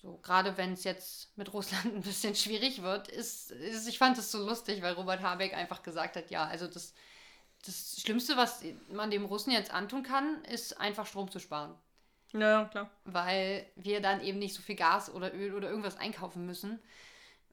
So, 0.00 0.18
gerade 0.22 0.56
wenn 0.56 0.72
es 0.72 0.84
jetzt 0.84 1.36
mit 1.36 1.52
Russland 1.52 1.84
ein 1.94 2.02
bisschen 2.02 2.34
schwierig 2.34 2.82
wird, 2.82 3.08
ist, 3.08 3.50
ist 3.52 3.88
ich 3.88 3.98
fand 3.98 4.18
es 4.18 4.30
so 4.30 4.44
lustig, 4.44 4.82
weil 4.82 4.94
Robert 4.94 5.22
Habeck 5.22 5.54
einfach 5.54 5.82
gesagt 5.82 6.16
hat, 6.16 6.30
ja, 6.30 6.44
also 6.44 6.66
das, 6.66 6.92
das 7.64 8.00
Schlimmste, 8.00 8.36
was 8.36 8.62
man 8.90 9.10
dem 9.10 9.24
Russen 9.24 9.52
jetzt 9.52 9.72
antun 9.72 10.02
kann, 10.02 10.44
ist 10.44 10.78
einfach 10.80 11.06
Strom 11.06 11.30
zu 11.30 11.38
sparen. 11.38 11.74
Ja, 12.32 12.64
klar. 12.64 12.90
Weil 13.04 13.66
wir 13.76 14.00
dann 14.00 14.22
eben 14.22 14.38
nicht 14.38 14.54
so 14.54 14.62
viel 14.62 14.76
Gas 14.76 15.12
oder 15.12 15.34
Öl 15.34 15.54
oder 15.54 15.68
irgendwas 15.68 15.98
einkaufen 15.98 16.46
müssen. 16.46 16.80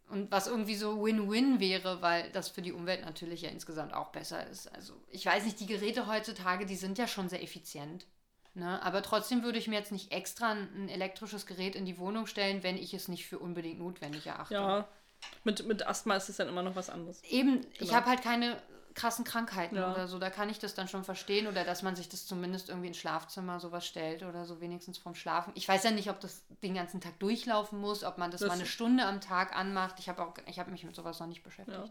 Und 0.09 0.31
was 0.31 0.47
irgendwie 0.47 0.75
so 0.75 1.03
Win-Win 1.03 1.59
wäre, 1.59 2.01
weil 2.01 2.31
das 2.31 2.49
für 2.49 2.61
die 2.63 2.73
Umwelt 2.73 3.05
natürlich 3.05 3.43
ja 3.43 3.49
insgesamt 3.49 3.93
auch 3.93 4.11
besser 4.11 4.45
ist. 4.47 4.67
Also 4.75 4.93
ich 5.07 5.25
weiß 5.25 5.43
nicht, 5.45 5.59
die 5.59 5.67
Geräte 5.67 6.07
heutzutage, 6.07 6.65
die 6.65 6.75
sind 6.75 6.97
ja 6.97 7.07
schon 7.07 7.29
sehr 7.29 7.43
effizient. 7.43 8.07
Ne? 8.55 8.81
Aber 8.81 9.03
trotzdem 9.03 9.43
würde 9.43 9.59
ich 9.59 9.67
mir 9.67 9.75
jetzt 9.77 9.91
nicht 9.91 10.11
extra 10.11 10.51
ein 10.53 10.89
elektrisches 10.89 11.45
Gerät 11.45 11.75
in 11.75 11.85
die 11.85 11.99
Wohnung 11.99 12.25
stellen, 12.25 12.63
wenn 12.63 12.75
ich 12.77 12.93
es 12.95 13.07
nicht 13.07 13.27
für 13.27 13.37
unbedingt 13.37 13.77
notwendig 13.79 14.25
erachte. 14.25 14.55
Ja, 14.55 14.87
mit, 15.43 15.65
mit 15.67 15.85
Asthma 15.85 16.15
ist 16.15 16.29
es 16.29 16.37
dann 16.37 16.47
immer 16.47 16.63
noch 16.63 16.75
was 16.75 16.89
anderes. 16.89 17.21
Eben, 17.25 17.61
ich 17.73 17.79
Genau. 17.79 17.93
habe 17.93 18.07
halt 18.07 18.23
keine 18.23 18.59
krassen 18.99 19.23
Krankheiten 19.25 19.75
Ja. 19.77 19.91
oder 19.93 20.07
so. 20.07 20.19
Da 20.19 20.29
kann 20.29 20.49
ich 20.49 20.59
das 20.59 20.73
dann 20.75 20.87
schon 20.87 21.03
verstehen 21.03 21.47
oder 21.47 21.63
dass 21.63 21.81
man 21.83 21.95
sich 21.95 22.09
das 22.09 22.25
zumindest 22.25 22.69
irgendwie 22.69 22.87
ins 22.89 22.97
Schlafzimmer 22.97 23.59
sowas 23.59 23.85
stellt 23.85 24.23
oder 24.23 24.45
so 24.45 24.59
wenigstens 24.61 24.97
vom 24.97 25.15
Schlafen. 25.15 25.53
Ich 25.55 25.67
weiß 25.67 25.83
ja 25.83 25.91
nicht, 25.91 26.09
ob 26.09 26.19
das 26.19 26.43
den 26.63 26.73
ganzen 26.73 26.99
Tag 26.99 27.17
durchlaufen 27.19 27.79
muss, 27.79 28.03
ob 28.03 28.17
man 28.17 28.29
das, 28.31 28.41
Das- 28.41 28.49
mal 28.49 28.55
eine 28.55 28.65
Stunde 28.65 29.05
am 29.05 29.21
Tag 29.21 29.55
anmacht. 29.55 29.95
Ich 29.99 30.09
habe 30.09 30.21
auch, 30.23 30.33
ich 30.47 30.59
habe 30.59 30.71
mich 30.71 30.83
mit 30.83 30.95
sowas 30.95 31.19
noch 31.19 31.27
nicht 31.27 31.43
beschäftigt. 31.43 31.77
Ja. 31.77 31.89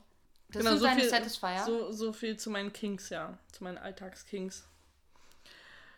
Das 0.51 0.61
Genau, 0.61 0.71
sind 0.71 0.79
so 0.81 0.85
deine 0.87 1.01
viel- 1.01 1.11
Satisfier. 1.11 1.63
So, 1.67 1.93
so 1.93 2.13
viel 2.13 2.37
zu 2.39 2.51
meinen 2.51 2.73
Kings, 2.73 3.09
ja. 3.11 3.37
Zu 3.53 3.65
meinen 3.65 3.79
Alltagskings. 3.79 4.65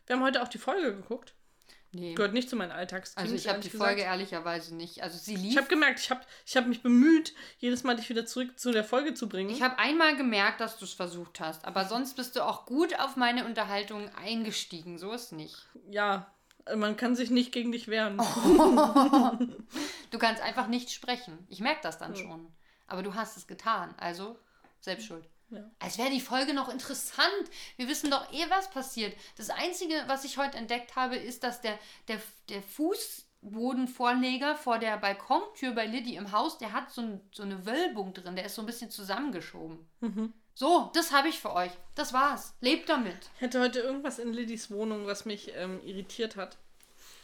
Wir 0.06 0.16
haben 0.16 0.22
heute 0.24 0.42
auch 0.42 0.48
die 0.48 0.58
Folge 0.58 0.94
geguckt. 0.96 1.34
Nee. 1.92 2.14
Gehört 2.14 2.32
nicht 2.32 2.48
zu 2.50 2.56
meinen 2.56 2.72
Alltagskings. 2.72 3.22
Also 3.22 3.34
ich 3.34 3.48
habe 3.48 3.60
die 3.60 3.66
ehrlich 3.68 3.78
Folge 3.78 3.96
gesagt. 3.96 4.10
ehrlicherweise 4.12 4.74
nicht. 4.74 5.02
Also 5.02 5.18
sie 5.18 5.34
Ich 5.34 5.40
lief. 5.42 5.56
habe 5.56 5.66
gemerkt, 5.68 6.00
ich 6.00 6.10
habe 6.10 6.20
ich 6.46 6.56
hab 6.56 6.66
mich 6.66 6.82
bemüht, 6.82 7.34
jedes 7.58 7.82
Mal 7.84 7.96
dich 7.96 8.08
wieder 8.08 8.26
zurück 8.26 8.58
zu 8.58 8.72
der 8.72 8.84
Folge 8.84 9.14
zu 9.14 9.28
bringen. 9.28 9.50
Ich 9.50 9.62
habe 9.62 9.78
einmal 9.78 10.16
gemerkt, 10.16 10.60
dass 10.60 10.78
du 10.78 10.84
es 10.84 10.92
versucht 10.92 11.40
hast, 11.40 11.64
aber 11.64 11.84
sonst 11.84 12.14
bist 12.16 12.36
du 12.36 12.44
auch 12.46 12.66
gut 12.66 12.98
auf 12.98 13.16
meine 13.16 13.44
Unterhaltung 13.44 14.08
eingestiegen. 14.14 14.98
So 14.98 15.12
ist 15.12 15.32
nicht. 15.32 15.56
ja, 15.90 16.30
man 16.76 16.96
kann 16.96 17.16
sich 17.16 17.30
nicht 17.30 17.52
gegen 17.52 17.72
dich 17.72 17.88
wehren. 17.88 18.18
Oh. 18.20 19.32
Du 20.10 20.18
kannst 20.18 20.42
einfach 20.42 20.66
nicht 20.66 20.90
sprechen. 20.90 21.38
Ich 21.48 21.60
merke 21.60 21.80
das 21.82 21.98
dann 21.98 22.16
schon. 22.16 22.48
Aber 22.88 23.02
du 23.02 23.14
hast 23.14 23.36
es 23.36 23.46
getan. 23.46 23.94
Also 23.96 24.36
selbst 24.80 25.06
schuld. 25.06 25.24
Ja. 25.50 25.70
Als 25.78 25.98
wäre 25.98 26.10
die 26.10 26.20
Folge 26.20 26.54
noch 26.54 26.68
interessant. 26.68 27.50
Wir 27.76 27.88
wissen 27.88 28.10
doch 28.10 28.32
eh, 28.32 28.48
was 28.48 28.70
passiert. 28.70 29.16
Das 29.36 29.50
Einzige, 29.50 29.94
was 30.06 30.24
ich 30.24 30.38
heute 30.38 30.58
entdeckt 30.58 30.96
habe, 30.96 31.16
ist, 31.16 31.42
dass 31.42 31.60
der, 31.60 31.78
der, 32.08 32.20
der 32.48 32.62
Fußbodenvorleger 32.62 34.56
vor 34.56 34.78
der 34.78 34.96
Balkontür 34.96 35.72
bei 35.72 35.86
Liddy 35.86 36.16
im 36.16 36.32
Haus, 36.32 36.58
der 36.58 36.72
hat 36.72 36.90
so, 36.90 37.02
ein, 37.02 37.20
so 37.32 37.42
eine 37.42 37.66
Wölbung 37.66 38.14
drin. 38.14 38.36
Der 38.36 38.46
ist 38.46 38.54
so 38.54 38.62
ein 38.62 38.66
bisschen 38.66 38.90
zusammengeschoben. 38.90 39.88
Mhm. 40.00 40.32
So, 40.54 40.90
das 40.94 41.12
habe 41.12 41.28
ich 41.28 41.38
für 41.38 41.54
euch. 41.54 41.72
Das 41.94 42.12
war's. 42.12 42.54
Lebt 42.60 42.88
damit. 42.88 43.30
Ich 43.36 43.42
hatte 43.42 43.60
heute 43.60 43.80
irgendwas 43.80 44.18
in 44.18 44.32
Lillys 44.32 44.70
Wohnung, 44.70 45.06
was 45.06 45.24
mich 45.24 45.52
ähm, 45.54 45.80
irritiert 45.84 46.36
hat. 46.36 46.58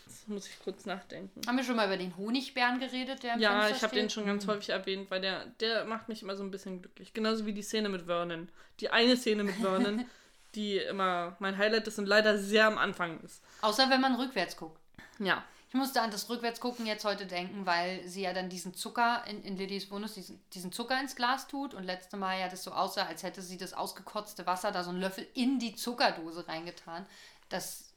Das 0.07 0.29
muss 0.29 0.47
ich 0.47 0.59
kurz 0.61 0.87
nachdenken. 0.87 1.41
Haben 1.47 1.57
wir 1.57 1.65
schon 1.65 1.77
mal 1.77 1.87
über 1.87 1.97
den 1.97 2.17
Honigbären 2.17 2.79
geredet, 2.79 3.23
der 3.25 3.35
im 3.35 3.41
Ja, 3.41 3.63
Fenster 3.63 3.77
ich 3.77 3.83
habe 3.83 3.95
den 3.95 4.09
schon 4.09 4.25
ganz 4.25 4.47
häufig 4.47 4.71
erwähnt, 4.71 5.11
weil 5.11 5.21
der, 5.21 5.47
der 5.61 5.85
macht 5.85 6.09
mich 6.09 6.23
immer 6.23 6.37
so 6.37 6.45
ein 6.45 6.51
bisschen 6.51 6.81
glücklich. 6.81 7.13
Genauso 7.13 7.45
wie 7.45 7.53
die 7.53 7.63
Szene 7.63 7.89
mit 7.89 8.03
Vernon. 8.03 8.49
Die 8.81 8.91
eine 8.91 9.17
Szene 9.17 9.43
mit 9.43 9.57
Vernon, 9.57 10.07
die 10.55 10.79
immer 10.79 11.37
mein 11.41 11.59
Highlight 11.59 11.89
ist 11.89 11.99
und 11.99 12.07
leider 12.07 12.39
sehr 12.39 12.67
am 12.67 12.79
Anfang 12.79 13.21
ist. 13.21 13.43
Außer 13.63 13.91
wenn 13.91 14.01
man 14.01 14.15
rückwärts 14.15 14.57
guckt. 14.57 14.81
Ja. 15.19 15.43
Ich 15.69 15.75
musste 15.75 16.01
an 16.01 16.13
das 16.13 16.29
Rückwärtsgucken 16.31 16.87
jetzt 16.87 17.05
heute 17.05 17.27
denken, 17.27 17.67
weil 17.67 18.07
sie 18.07 18.23
ja 18.23 18.33
dann 18.33 18.49
diesen 18.49 18.75
Zucker 18.75 19.25
in, 19.27 19.43
in 19.43 19.57
Lillys 19.57 19.91
Wohnung, 19.91 20.09
diesen, 20.15 20.41
diesen 20.53 20.71
Zucker 20.71 20.99
ins 21.01 21.17
Glas 21.17 21.49
tut 21.49 21.75
und 21.75 21.83
letzte 21.83 22.17
Mal 22.17 22.39
ja 22.39 22.49
das 22.49 22.63
so 22.63 22.71
aussah, 22.71 23.07
als 23.07 23.25
hätte 23.25 23.43
sie 23.43 23.59
das 23.59 23.73
ausgekotzte 23.73 24.47
Wasser 24.47 24.71
da 24.71 24.85
so 24.85 24.91
einen 24.91 25.01
Löffel 25.01 25.27
in 25.35 25.59
die 25.59 25.75
Zuckerdose 25.75 26.47
reingetan. 26.47 27.05
Das, 27.49 27.93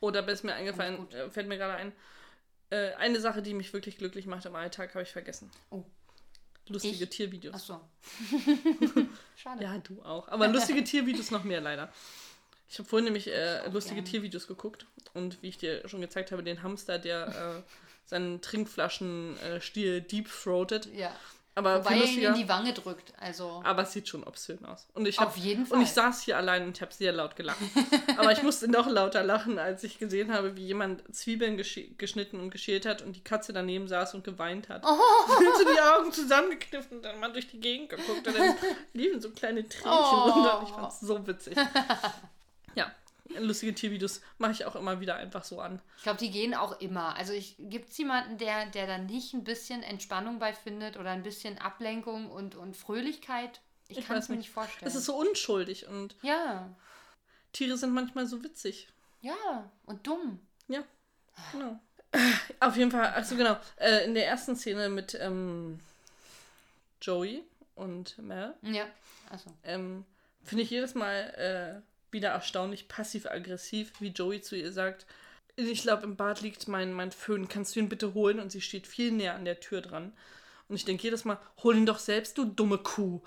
Oder 0.00 0.26
ist 0.28 0.44
mir 0.44 0.54
eingefallen, 0.54 1.10
äh, 1.12 1.30
fällt 1.30 1.48
mir 1.48 1.58
gerade 1.58 1.74
ein, 1.74 1.92
äh, 2.70 2.92
eine 2.94 3.20
Sache, 3.20 3.42
die 3.42 3.54
mich 3.54 3.72
wirklich 3.72 3.98
glücklich 3.98 4.26
macht 4.26 4.46
im 4.46 4.54
Alltag, 4.54 4.94
habe 4.94 5.02
ich 5.02 5.12
vergessen. 5.12 5.50
Oh. 5.70 5.84
Lustige 6.68 7.04
Ich? 7.04 7.10
Tiervideos. 7.10 7.54
ach 7.56 7.60
so. 7.60 7.80
Schade. 9.36 9.64
Ja, 9.64 9.78
du 9.78 10.02
auch. 10.02 10.28
Aber 10.28 10.48
lustige 10.48 10.84
Tiervideos 10.84 11.30
noch 11.30 11.44
mehr 11.44 11.60
leider. 11.60 11.90
Ich 12.68 12.78
habe 12.78 12.88
vorhin 12.88 13.04
nämlich 13.06 13.28
äh, 13.28 13.66
lustige 13.70 14.02
gern. 14.02 14.04
Tiervideos 14.04 14.46
geguckt 14.46 14.86
und 15.14 15.42
wie 15.42 15.48
ich 15.48 15.56
dir 15.56 15.88
schon 15.88 16.02
gezeigt 16.02 16.30
habe, 16.32 16.42
den 16.42 16.62
Hamster, 16.62 16.98
der 16.98 17.64
äh, 17.64 17.70
seinen 18.04 18.42
Trinkflaschenstiel 18.42 20.02
deep-throatet. 20.02 20.86
Ja. 20.94 21.14
Aber 21.58 21.84
Wobei 21.84 21.96
er 21.98 22.04
ihn 22.04 22.22
in 22.22 22.34
die 22.34 22.48
Wange 22.48 22.72
drückt. 22.72 23.12
Also. 23.20 23.60
Aber 23.64 23.82
es 23.82 23.92
sieht 23.92 24.06
schon 24.08 24.22
obszön 24.22 24.64
aus. 24.64 24.86
Und 24.94 25.06
ich 25.08 25.18
hab, 25.18 25.28
Auf 25.28 25.36
jeden 25.36 25.64
Und 25.66 25.82
ich 25.82 25.88
Fall. 25.90 26.04
saß 26.12 26.22
hier 26.22 26.36
allein 26.36 26.64
und 26.66 26.80
habe 26.80 26.94
sehr 26.94 27.10
laut 27.12 27.34
gelacht. 27.36 27.58
Aber 28.16 28.30
ich 28.30 28.42
musste 28.44 28.68
noch 28.70 28.86
lauter 28.88 29.24
lachen, 29.24 29.58
als 29.58 29.82
ich 29.82 29.98
gesehen 29.98 30.32
habe, 30.32 30.56
wie 30.56 30.66
jemand 30.66 31.02
Zwiebeln 31.14 31.56
geschnitten 31.56 32.38
und 32.38 32.50
geschält 32.50 32.86
hat 32.86 33.02
und 33.02 33.16
die 33.16 33.24
Katze 33.24 33.52
daneben 33.52 33.88
saß 33.88 34.14
und 34.14 34.22
geweint 34.24 34.68
hat. 34.68 34.84
Oh. 34.86 34.96
so 35.58 35.64
die 35.64 35.80
Augen 35.80 36.12
zusammengekniffen 36.12 36.98
und 36.98 37.02
dann 37.04 37.18
mal 37.18 37.32
durch 37.32 37.48
die 37.48 37.58
Gegend 37.60 37.88
geguckt 37.90 38.26
und 38.26 38.38
dann 38.38 38.54
liefen 38.92 39.20
so 39.20 39.30
kleine 39.30 39.68
Tränchen 39.68 39.90
Oh. 39.90 40.30
runter. 40.30 40.60
Und 40.60 40.68
ich 40.68 40.74
fand 40.74 40.92
es 40.92 41.00
so 41.00 41.26
witzig. 41.26 41.56
Ja, 42.74 42.92
lustige 43.38 43.74
Tiervideos 43.74 44.20
mache 44.38 44.52
ich 44.52 44.64
auch 44.64 44.76
immer 44.76 45.00
wieder 45.00 45.16
einfach 45.16 45.44
so 45.44 45.60
an. 45.60 45.80
Ich 45.96 46.02
glaube, 46.04 46.18
die 46.18 46.30
gehen 46.30 46.54
auch 46.54 46.80
immer. 46.80 47.16
Also 47.16 47.32
gibt 47.58 47.90
es 47.90 47.98
jemanden, 47.98 48.38
der, 48.38 48.66
der 48.66 48.86
da 48.86 48.98
nicht 48.98 49.34
ein 49.34 49.44
bisschen 49.44 49.82
Entspannung 49.82 50.38
bei 50.38 50.52
findet 50.52 50.96
oder 50.96 51.10
ein 51.10 51.22
bisschen 51.22 51.58
Ablenkung 51.58 52.30
und, 52.30 52.54
und 52.56 52.76
Fröhlichkeit? 52.76 53.60
Ich, 53.88 53.98
Ich 53.98 54.06
kann 54.06 54.16
es 54.18 54.28
mir 54.28 54.36
nicht. 54.36 54.46
nicht 54.46 54.54
vorstellen. 54.54 54.86
Es 54.86 54.94
ist 54.94 55.04
so 55.06 55.16
unschuldig 55.16 55.86
und 55.86 56.14
ja, 56.22 56.68
Tiere 57.52 57.76
sind 57.78 57.92
manchmal 57.94 58.26
so 58.26 58.42
witzig. 58.44 58.88
ja, 59.22 59.70
und 59.86 60.06
dumm. 60.06 60.38
Ja, 60.68 60.82
genau. 61.52 61.78
Auf 62.60 62.76
jeden 62.76 62.90
Fall, 62.90 63.06
also 63.06 63.36
genau, 63.36 63.56
äh, 63.76 64.04
in 64.04 64.14
der 64.14 64.26
ersten 64.26 64.56
Szene 64.56 64.88
mit 64.88 65.14
ähm, 65.20 65.78
Joey 67.00 67.44
und 67.74 68.18
Mel 68.18 68.54
Ja, 68.62 68.84
also. 69.30 69.50
ähm, 69.64 70.04
finde 70.42 70.64
ich 70.64 70.70
jedes 70.70 70.94
Mal 70.94 71.82
äh, 71.82 71.97
wieder 72.10 72.30
erstaunlich 72.30 72.88
passiv-aggressiv, 72.88 73.92
wie 74.00 74.08
Joey 74.08 74.40
zu 74.40 74.56
ihr 74.56 74.72
sagt, 74.72 75.06
ich 75.56 75.82
glaube, 75.82 76.04
im 76.04 76.16
Bad 76.16 76.40
liegt 76.40 76.68
mein, 76.68 76.92
mein 76.92 77.10
Föhn, 77.10 77.48
kannst 77.48 77.74
du 77.74 77.80
ihn 77.80 77.88
bitte 77.88 78.14
holen? 78.14 78.38
Und 78.38 78.52
sie 78.52 78.60
steht 78.60 78.86
viel 78.86 79.10
näher 79.10 79.34
an 79.34 79.44
der 79.44 79.58
Tür 79.60 79.80
dran. 79.80 80.12
Und 80.68 80.76
ich 80.76 80.84
denke 80.84 81.02
jedes 81.02 81.24
Mal, 81.24 81.38
hol 81.62 81.76
ihn 81.76 81.86
doch 81.86 81.98
selbst, 81.98 82.38
du 82.38 82.44
dumme 82.44 82.78
Kuh. 82.78 83.20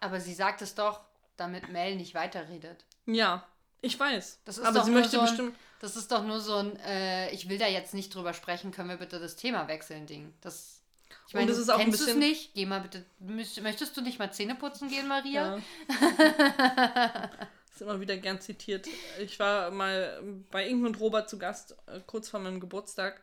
Aber 0.00 0.20
sie 0.20 0.32
sagt 0.34 0.62
es 0.62 0.74
doch, 0.74 1.00
damit 1.36 1.68
Mel 1.70 1.96
nicht 1.96 2.14
weiterredet. 2.14 2.84
Ja, 3.06 3.46
ich 3.82 3.98
weiß. 4.00 4.40
Das 4.44 4.56
ist 4.58 4.64
aber 4.64 4.78
doch 4.78 4.84
sie 4.86 4.92
nur 4.92 5.00
möchte 5.00 5.16
so 5.16 5.20
ein, 5.20 5.26
bestimmt. 5.26 5.56
Das 5.80 5.96
ist 5.96 6.10
doch 6.10 6.24
nur 6.24 6.40
so 6.40 6.56
ein, 6.56 6.76
äh, 6.80 7.30
ich 7.32 7.48
will 7.50 7.58
da 7.58 7.66
jetzt 7.66 7.92
nicht 7.92 8.14
drüber 8.14 8.32
sprechen, 8.32 8.70
können 8.72 8.88
wir 8.88 8.96
bitte 8.96 9.18
das 9.20 9.36
Thema 9.36 9.68
wechseln, 9.68 10.06
Ding. 10.06 10.32
Das. 10.40 10.80
Ich 11.28 11.34
meine, 11.34 11.48
das 11.48 11.58
ist 11.58 11.68
auch 11.68 11.78
ein 11.78 11.84
kennst 11.84 12.00
du 12.00 12.04
es 12.04 12.06
bisschen- 12.14 12.20
nicht? 12.20 12.54
Geh 12.54 12.64
mal 12.66 12.80
bitte. 12.80 13.04
Möchtest 13.18 13.94
du 13.96 14.00
nicht 14.00 14.18
mal 14.18 14.32
Zähne 14.32 14.54
putzen 14.54 14.88
gehen, 14.88 15.06
Maria? 15.08 15.58
Ja. 15.88 17.30
ist 17.74 17.82
immer 17.82 18.00
wieder 18.00 18.16
gern 18.16 18.40
zitiert. 18.40 18.86
Ich 19.20 19.38
war 19.38 19.70
mal 19.70 20.22
bei 20.50 20.66
Inken 20.66 20.86
und 20.86 21.00
Robert 21.00 21.28
zu 21.28 21.38
Gast, 21.38 21.76
äh, 21.86 22.00
kurz 22.06 22.28
vor 22.28 22.40
meinem 22.40 22.60
Geburtstag. 22.60 23.20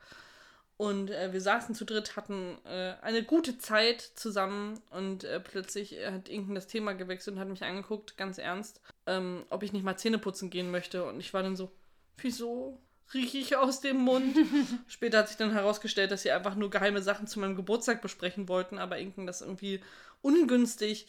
Und 0.77 1.11
äh, 1.11 1.31
wir 1.31 1.41
saßen 1.41 1.75
zu 1.75 1.85
dritt, 1.85 2.15
hatten 2.15 2.57
äh, 2.65 2.95
eine 3.01 3.23
gute 3.23 3.59
Zeit 3.59 4.01
zusammen 4.01 4.81
und 4.89 5.23
äh, 5.23 5.39
plötzlich 5.39 5.95
äh, 5.97 6.11
hat 6.11 6.27
Inken 6.27 6.55
das 6.55 6.67
Thema 6.67 6.93
gewechselt 6.93 7.35
und 7.35 7.39
hat 7.39 7.47
mich 7.47 7.63
angeguckt, 7.63 8.17
ganz 8.17 8.39
ernst, 8.39 8.81
ähm, 9.05 9.45
ob 9.49 9.63
ich 9.63 9.73
nicht 9.73 9.83
mal 9.83 9.95
Zähne 9.97 10.17
putzen 10.17 10.49
gehen 10.49 10.71
möchte. 10.71 11.05
Und 11.05 11.19
ich 11.19 11.33
war 11.33 11.43
dann 11.43 11.55
so, 11.55 11.71
wieso 12.17 12.79
rieche 13.13 13.37
ich 13.37 13.55
aus 13.55 13.79
dem 13.79 13.97
Mund? 13.97 14.35
Später 14.87 15.19
hat 15.19 15.27
sich 15.27 15.37
dann 15.37 15.51
herausgestellt, 15.51 16.11
dass 16.11 16.23
sie 16.23 16.31
einfach 16.31 16.55
nur 16.55 16.71
geheime 16.71 17.01
Sachen 17.01 17.27
zu 17.27 17.39
meinem 17.39 17.55
Geburtstag 17.55 18.01
besprechen 18.01 18.49
wollten, 18.49 18.79
aber 18.79 18.97
Inken 18.97 19.27
das 19.27 19.41
irgendwie 19.41 19.81
ungünstig 20.21 21.07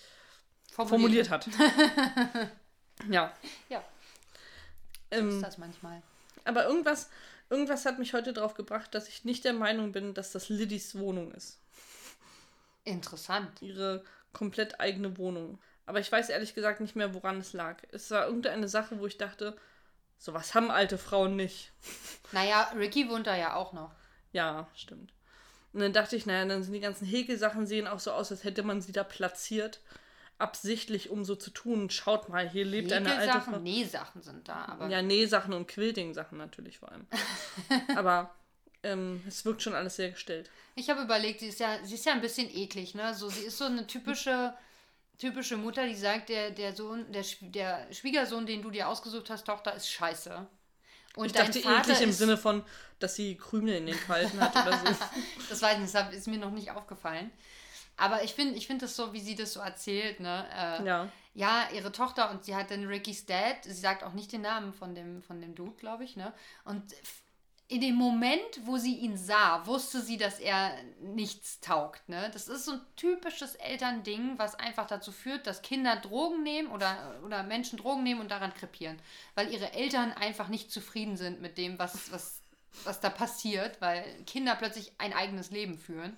formuliert 0.71 1.31
hat. 1.31 1.49
ja. 3.09 3.33
Ja, 3.69 3.85
so 5.15 5.17
Ähm, 5.19 5.29
ist 5.29 5.43
das 5.43 5.59
manchmal. 5.59 6.03
aber 6.45 6.65
irgendwas, 6.67 7.11
irgendwas 7.51 7.85
hat 7.87 7.99
mich 7.99 8.15
heute 8.15 8.33
drauf 8.33 8.55
gebracht, 8.55 8.95
dass 8.95 9.09
ich 9.09 9.25
nicht 9.25 9.45
der 9.45 9.53
Meinung 9.53 9.93
bin, 9.93 10.15
dass 10.15 10.33
das 10.33 10.49
Liddys 10.49 10.99
Wohnung 10.99 11.33
ist. 11.33 11.59
Interessant. 12.85 13.63
Ihre 13.63 14.05
komplett 14.33 14.81
eigene 14.81 15.17
Wohnung. 15.19 15.59
Aber 15.87 16.01
ich 16.01 16.11
weiß 16.11 16.29
ehrlich 16.31 16.55
gesagt 16.55 16.81
nicht 16.81 16.97
mehr, 16.97 17.15
woran 17.15 17.39
es 17.39 17.53
lag. 17.53 17.83
Es 17.91 18.11
war 18.11 18.27
irgendeine 18.27 18.69
Sache, 18.69 18.99
wo 18.99 19.07
ich 19.07 19.19
dachte, 19.19 19.57
sowas 20.19 20.55
haben 20.55 20.71
alte 20.71 20.99
Frauen 20.99 21.37
nicht. 21.37 21.73
Naja, 22.33 22.73
Ricky 22.77 23.09
wohnt 23.09 23.27
da 23.27 23.37
ja 23.37 23.55
auch 23.55 23.73
noch. 23.73 23.93
Ja, 24.33 24.69
stimmt. 24.75 25.13
Und 25.73 25.81
dann 25.81 25.93
dachte 25.93 26.17
ich, 26.17 26.27
naja, 26.27 26.45
dann 26.47 26.63
sind 26.63 26.73
die 26.73 26.81
ganzen 26.81 27.07
Häkelsachen 27.07 27.67
sehen 27.67 27.87
auch 27.87 28.01
so 28.01 28.13
aus, 28.13 28.31
als 28.31 28.45
hätte 28.45 28.63
man 28.63 28.81
sie 28.81 28.93
da 28.93 29.05
platziert. 29.05 29.81
Absichtlich, 30.43 31.09
um 31.11 31.25
so 31.25 31.37
zu 31.37 31.51
tun. 31.51 31.89
Schaut 31.89 32.29
mal, 32.29 32.49
hier 32.49 32.65
lebt 32.65 32.93
eine 32.93 33.15
alte 33.15 33.33
Frau. 33.33 33.39
Häkelsachen, 33.39 33.63
Nähsachen 33.63 34.23
sind 34.23 34.49
da, 34.49 34.65
aber 34.67 34.89
Ja, 34.89 35.01
Nähsachen 35.01 35.53
und 35.55 35.69
Quilting-Sachen 35.69 36.37
natürlich 36.37 36.79
vor 36.79 36.91
allem. 36.91 37.07
Aber 37.97 38.35
ähm, 38.83 39.23
es 39.29 39.45
wirkt 39.45 39.63
schon 39.63 39.75
alles 39.75 39.97
sehr 39.97 40.11
gestellt. 40.11 40.51
ich 40.75 40.91
habe 40.91 41.03
überlegt, 41.03 41.41
sie 41.41 41.47
ist 41.47 41.61
ja, 41.61 41.79
sie 41.85 41.95
ist 41.95 42.05
ja 42.05 42.13
ein 42.13 42.21
bisschen 42.21 42.49
eklig, 42.53 42.95
ne? 42.97 43.15
So, 43.15 43.29
sie 43.29 43.45
ist 43.45 43.57
so 43.57 43.67
eine 43.67 43.87
typische, 43.87 44.53
typische 45.19 45.57
Mutter, 45.57 45.87
die 45.87 45.95
sagt, 45.95 46.29
der, 46.29 46.51
der 46.51 46.75
Sohn, 46.75 47.07
der, 47.13 47.25
der 47.43 47.87
Schwiegersohn, 47.93 48.45
den 48.45 48.63
du 48.63 48.71
dir 48.71 48.89
ausgesucht 48.89 49.31
hast, 49.31 49.45
Tochter, 49.47 49.75
ist 49.75 49.89
scheiße. 49.89 50.45
Und 51.15 51.27
Ich 51.27 51.33
dachte 51.33 51.59
eklig 51.61 52.01
im 52.01 52.11
Sinne 52.13 52.37
von, 52.37 52.65
dass 52.99 53.15
sie 53.15 53.37
Krümel 53.37 53.75
in 53.77 53.87
den 53.87 53.95
Falten 53.95 54.41
hat 54.41 54.57
oder 54.57 54.77
so. 54.79 54.85
Das 55.51 55.61
weiß 55.61 55.75
ich 55.75 55.81
nicht, 55.83 55.95
das 55.95 56.15
ist 56.15 56.27
mir 56.27 56.39
noch 56.39 56.51
nicht 56.51 56.71
aufgefallen. 56.71 57.31
Aber 57.97 58.23
ich 58.25 58.35
finde 58.35 58.55
ich 58.57 58.67
find 58.67 58.83
das 58.83 58.97
so, 58.97 59.13
wie 59.13 59.21
sie 59.21 59.35
das 59.35 59.53
so 59.53 59.61
erzählt, 59.61 60.21
ne? 60.21 60.47
Äh, 60.55 60.85
Ja. 60.85 61.09
ja, 61.35 61.69
ihre 61.75 61.93
Tochter 61.93 62.31
und 62.31 62.45
sie 62.45 62.55
hat 62.57 62.71
dann 62.71 62.87
Ricky's 62.87 63.27
Dad, 63.27 63.65
sie 63.65 63.73
sagt 63.73 64.03
auch 64.03 64.13
nicht 64.13 64.33
den 64.33 64.43
Namen 64.43 64.73
von 64.73 64.95
dem, 64.95 65.23
von 65.23 65.41
dem 65.41 65.55
Dude, 65.55 65.77
glaube 65.77 66.05
ich, 66.05 66.17
ne? 66.17 66.33
Und 66.65 66.83
in 67.69 67.81
dem 67.81 67.95
Moment, 67.95 68.43
wo 68.65 68.77
sie 68.77 68.97
ihn 68.99 69.17
sah, 69.17 69.67
wusste 69.67 70.03
sie, 70.03 70.19
dass 70.19 70.39
er 70.41 70.75
nichts 71.01 71.59
taugt, 71.61 72.07
ne? 72.09 72.31
Das 72.33 72.49
ist 72.49 72.67
so 72.67 72.73
ein 72.73 72.81
typisches 72.97 73.55
Elternding, 73.55 74.35
was 74.37 74.55
einfach 74.57 74.87
dazu 74.87 75.11
führt, 75.11 75.47
dass 75.47 75.63
Kinder 75.63 75.97
Drogen 75.97 76.43
nehmen 76.43 76.71
oder, 76.71 77.19
oder 77.25 77.43
Menschen 77.43 77.79
Drogen 77.79 78.03
nehmen 78.03 78.21
und 78.21 78.31
daran 78.31 78.53
krepieren. 78.53 78.99
Weil 79.35 79.51
ihre 79.53 79.73
Eltern 79.73 80.13
einfach 80.13 80.49
nicht 80.49 80.71
zufrieden 80.71 81.17
sind 81.17 81.41
mit 81.41 81.57
dem, 81.57 81.79
was, 81.79 82.13
was, 82.13 82.43
was 82.85 83.01
da 83.01 83.09
passiert, 83.09 83.81
weil 83.81 84.05
Kinder 84.27 84.55
plötzlich 84.55 84.93
ein 84.99 85.15
eigenes 85.15 85.51
Leben 85.51 85.79
führen. 85.79 86.17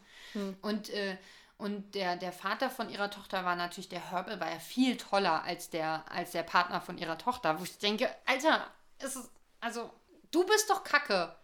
Und, 0.63 0.91
äh, 0.91 1.17
und 1.57 1.95
der, 1.95 2.17
der 2.17 2.33
Vater 2.33 2.69
von 2.71 2.88
ihrer 2.90 3.11
Tochter 3.11 3.45
war 3.45 3.57
natürlich, 3.57 3.88
der 3.88 4.11
Herbal 4.11 4.40
war 4.40 4.51
ja 4.51 4.59
viel 4.59 4.97
toller 4.97 5.43
als 5.45 5.71
der, 5.71 6.05
als 6.11 6.33
der 6.33 6.43
Partner 6.43 6.81
von 6.81 6.99
ihrer 6.99 7.17
Tochter, 7.19 7.59
wo 7.59 7.64
ich 7.64 7.79
denke, 7.79 8.09
Alter, 8.27 8.67
ist 8.99 9.19
also, 9.61 9.90
du 10.31 10.45
bist 10.45 10.69
doch 10.69 10.85
kacke. 10.85 11.35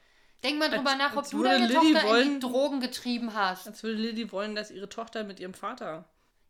Denk 0.42 0.59
mal 0.59 0.70
drüber 0.70 0.90
Als- 0.90 0.99
nach, 0.99 1.16
ob 1.16 1.29
du 1.31 1.42
deine 1.42 1.66
Lilly 1.66 1.75
Tochter 1.92 2.01
in 2.03 2.09
wollen- 2.09 2.35
die 2.35 2.38
Drogen 2.40 2.81
getrieben 2.81 3.35
hast. 3.35 3.66
Als 3.66 3.83
würde 3.83 3.96
Lilly 3.99 4.31
wollen, 4.33 4.55
dass 4.55 4.70
ihre 4.70 4.88
Tochter 4.88 5.25
mit 5.25 5.38
ihrem 5.40 5.55
Vater. 5.55 6.05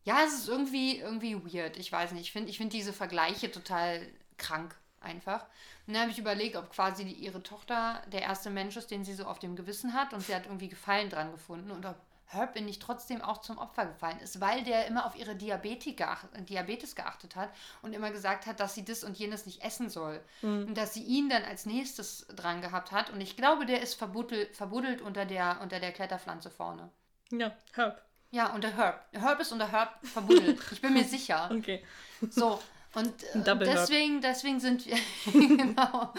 Ja, 0.05 0.19
es 0.25 0.33
ist 0.35 0.49
irgendwie, 0.49 0.99
irgendwie 0.99 1.35
weird. 1.37 1.77
Ich 1.77 1.91
weiß 1.93 2.13
nicht. 2.13 2.23
Ich 2.23 2.33
finde 2.33 2.51
ich 2.51 2.57
find 2.57 2.73
diese 2.73 2.93
Vergleiche 2.93 3.51
total 3.53 4.07
krank 4.39 4.75
einfach. 5.01 5.45
Und 5.87 5.95
dann 5.95 6.03
habe 6.03 6.11
ich 6.13 6.19
überlegt, 6.19 6.57
ob 6.57 6.71
quasi 6.71 7.05
die, 7.05 7.13
ihre 7.15 7.43
Tochter 7.43 8.01
der 8.13 8.23
erste 8.23 8.49
Mensch 8.51 8.77
ist, 8.77 8.91
den 8.91 9.05
sie 9.05 9.15
so 9.15 9.25
auf 9.25 9.39
dem 9.39 9.57
Gewissen 9.57 9.93
hat 9.95 10.13
und 10.15 10.21
sie 10.23 10.35
hat 10.35 10.47
irgendwie 10.47 10.69
Gefallen 10.69 11.11
dran 11.11 11.33
gefunden 11.33 11.71
und 11.71 11.85
ob 11.85 11.97
Herb 12.33 12.55
nicht 12.61 12.81
trotzdem 12.81 13.23
auch 13.23 13.39
zum 13.41 13.59
Opfer 13.59 13.87
gefallen 13.87 14.21
ist, 14.21 14.41
weil 14.41 14.63
der 14.63 14.87
immer 14.87 15.05
auf 15.05 15.17
ihre 15.17 15.35
Diabetes, 15.35 15.97
geach 15.97 16.25
Diabetes 16.49 16.95
geachtet 16.95 17.35
hat 17.35 17.51
und 17.83 17.93
immer 17.93 18.11
gesagt 18.11 18.47
hat, 18.47 18.61
dass 18.61 18.75
sie 18.75 18.85
das 18.85 19.03
und 19.03 19.19
jenes 19.19 19.47
nicht 19.47 19.63
essen 19.63 19.91
soll. 19.91 20.21
Und 20.43 20.75
dass 20.75 20.95
sie 20.95 21.03
ihn 21.03 21.29
dann 21.29 21.45
als 21.45 21.67
nächstes 21.67 22.27
dran 22.29 22.61
gehabt 22.61 22.93
hat. 22.93 23.11
Und 23.11 23.21
ich 23.21 23.37
glaube, 23.37 23.67
der 23.67 23.83
ist 23.83 23.95
verbuddelt, 23.95 24.55
verbuddelt 24.55 25.01
unter, 25.01 25.25
der, 25.25 25.59
unter 25.61 25.81
der 25.81 25.93
Kletterpflanze 25.93 26.51
vorne. 26.51 26.91
Ja, 27.31 27.53
Herb. 27.73 28.03
Ja, 28.31 28.55
unter 28.55 28.77
Herb. 28.77 29.07
Herb 29.13 29.41
ist 29.41 29.53
unter 29.53 29.71
Herb 29.71 29.99
verbuddelt. 30.07 30.61
Ich 30.73 30.81
bin 30.81 30.95
mir 30.95 31.05
sicher. 31.05 31.51
Okay. 31.53 31.85
So. 32.31 32.61
Und 32.95 33.15
Ein 33.35 33.47
äh, 33.47 33.65
deswegen, 33.65 34.21
deswegen 34.21 34.61
sind 34.61 34.87
wir. 34.87 34.97
genau. 35.33 36.13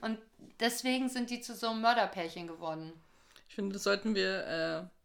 Und 0.00 0.18
deswegen 0.60 1.08
sind 1.08 1.30
die 1.30 1.40
zu 1.40 1.54
so 1.54 1.68
einem 1.68 1.80
Mörderpärchen 1.82 2.46
geworden. 2.46 2.92
Ich 3.48 3.54
finde, 3.54 3.74
das 3.74 3.84
sollten 3.84 4.14
wir 4.14 4.46
äh, 4.46 4.97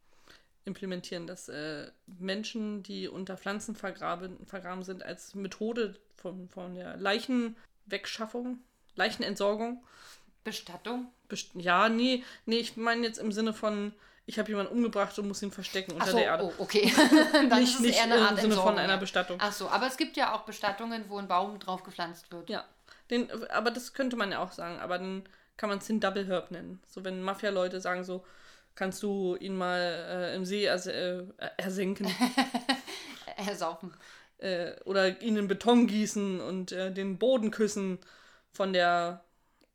implementieren, 0.66 1.28
dass 1.28 1.50
äh, 1.50 1.88
Menschen, 2.20 2.84
die 2.84 3.08
unter 3.08 3.38
Pflanzen 3.38 3.76
vergraben, 3.76 4.38
vergraben 4.46 4.84
sind, 4.84 5.04
als 5.04 5.36
Methode 5.36 5.96
von, 6.16 6.48
von 6.50 6.76
der 6.76 6.98
Leichenwegschaffung, 6.98 8.60
Leichenentsorgung. 8.96 9.84
Bestattung? 10.44 11.08
best- 11.30 11.52
Ja, 11.56 11.90
nee, 11.90 12.24
nee, 12.46 12.58
ich 12.58 12.78
meine 12.78 13.06
jetzt 13.06 13.18
im 13.18 13.32
Sinne 13.32 13.54
von, 13.54 13.94
ich 14.26 14.40
habe 14.40 14.50
jemanden 14.50 14.74
umgebracht 14.74 15.18
und 15.20 15.28
muss 15.28 15.42
ihn 15.42 15.52
verstecken 15.52 15.94
unter 15.94 16.08
so, 16.08 16.18
der 16.18 16.26
Erde. 16.26 16.46
oh, 16.46 16.54
okay. 16.62 16.92
Dann 17.34 17.60
nicht 17.60 17.70
ist 17.70 17.76
es 17.76 17.80
nicht 17.82 17.98
eher 17.98 18.04
eine 18.04 18.16
im 18.16 18.22
Art 18.22 18.30
Sinne 18.30 18.42
von 18.42 18.52
Entsorgung, 18.52 18.78
einer 18.80 18.94
ja. 18.94 19.00
Bestattung. 19.00 19.38
Ach 19.42 19.52
so, 19.52 19.70
aber 19.70 19.88
es 19.88 19.98
gibt 19.98 20.18
ja 20.18 20.34
auch 20.34 20.42
Bestattungen, 20.42 21.06
wo 21.10 21.18
ein 21.18 21.28
Baum 21.28 21.60
drauf 21.60 21.84
gepflanzt 21.84 22.32
wird. 22.32 22.50
Ja, 22.50 22.66
den, 23.10 23.30
aber 23.50 23.72
das 23.72 23.94
könnte 23.94 24.16
man 24.16 24.32
ja 24.32 24.40
auch 24.40 24.52
sagen, 24.52 24.80
aber 24.80 24.98
dann 24.98 25.24
kann 25.58 25.70
man 25.70 25.80
es 25.80 25.88
den 25.88 26.00
Double 26.00 26.26
Herb 26.28 26.52
nennen. 26.52 26.82
So, 26.88 27.04
wenn 27.04 27.22
Mafia-Leute 27.22 27.80
sagen 27.80 28.04
so, 28.04 28.26
kannst 28.76 29.04
du 29.04 29.36
ihn 29.36 29.56
mal 29.56 29.80
äh, 29.80 30.36
im 30.36 30.46
See 30.46 30.66
ers 30.66 30.88
äh, 30.88 31.24
ersenken 31.58 32.08
Ersaufen. 33.38 33.94
äh, 34.38 34.74
oder 34.86 35.22
ihn 35.22 35.38
in 35.38 35.48
Beton 35.48 35.88
gießen 35.88 36.42
und 36.42 36.72
äh, 36.72 36.92
den 36.92 37.18
Boden 37.18 37.52
küssen 37.52 38.00
von 38.52 38.74
der. 38.74 39.24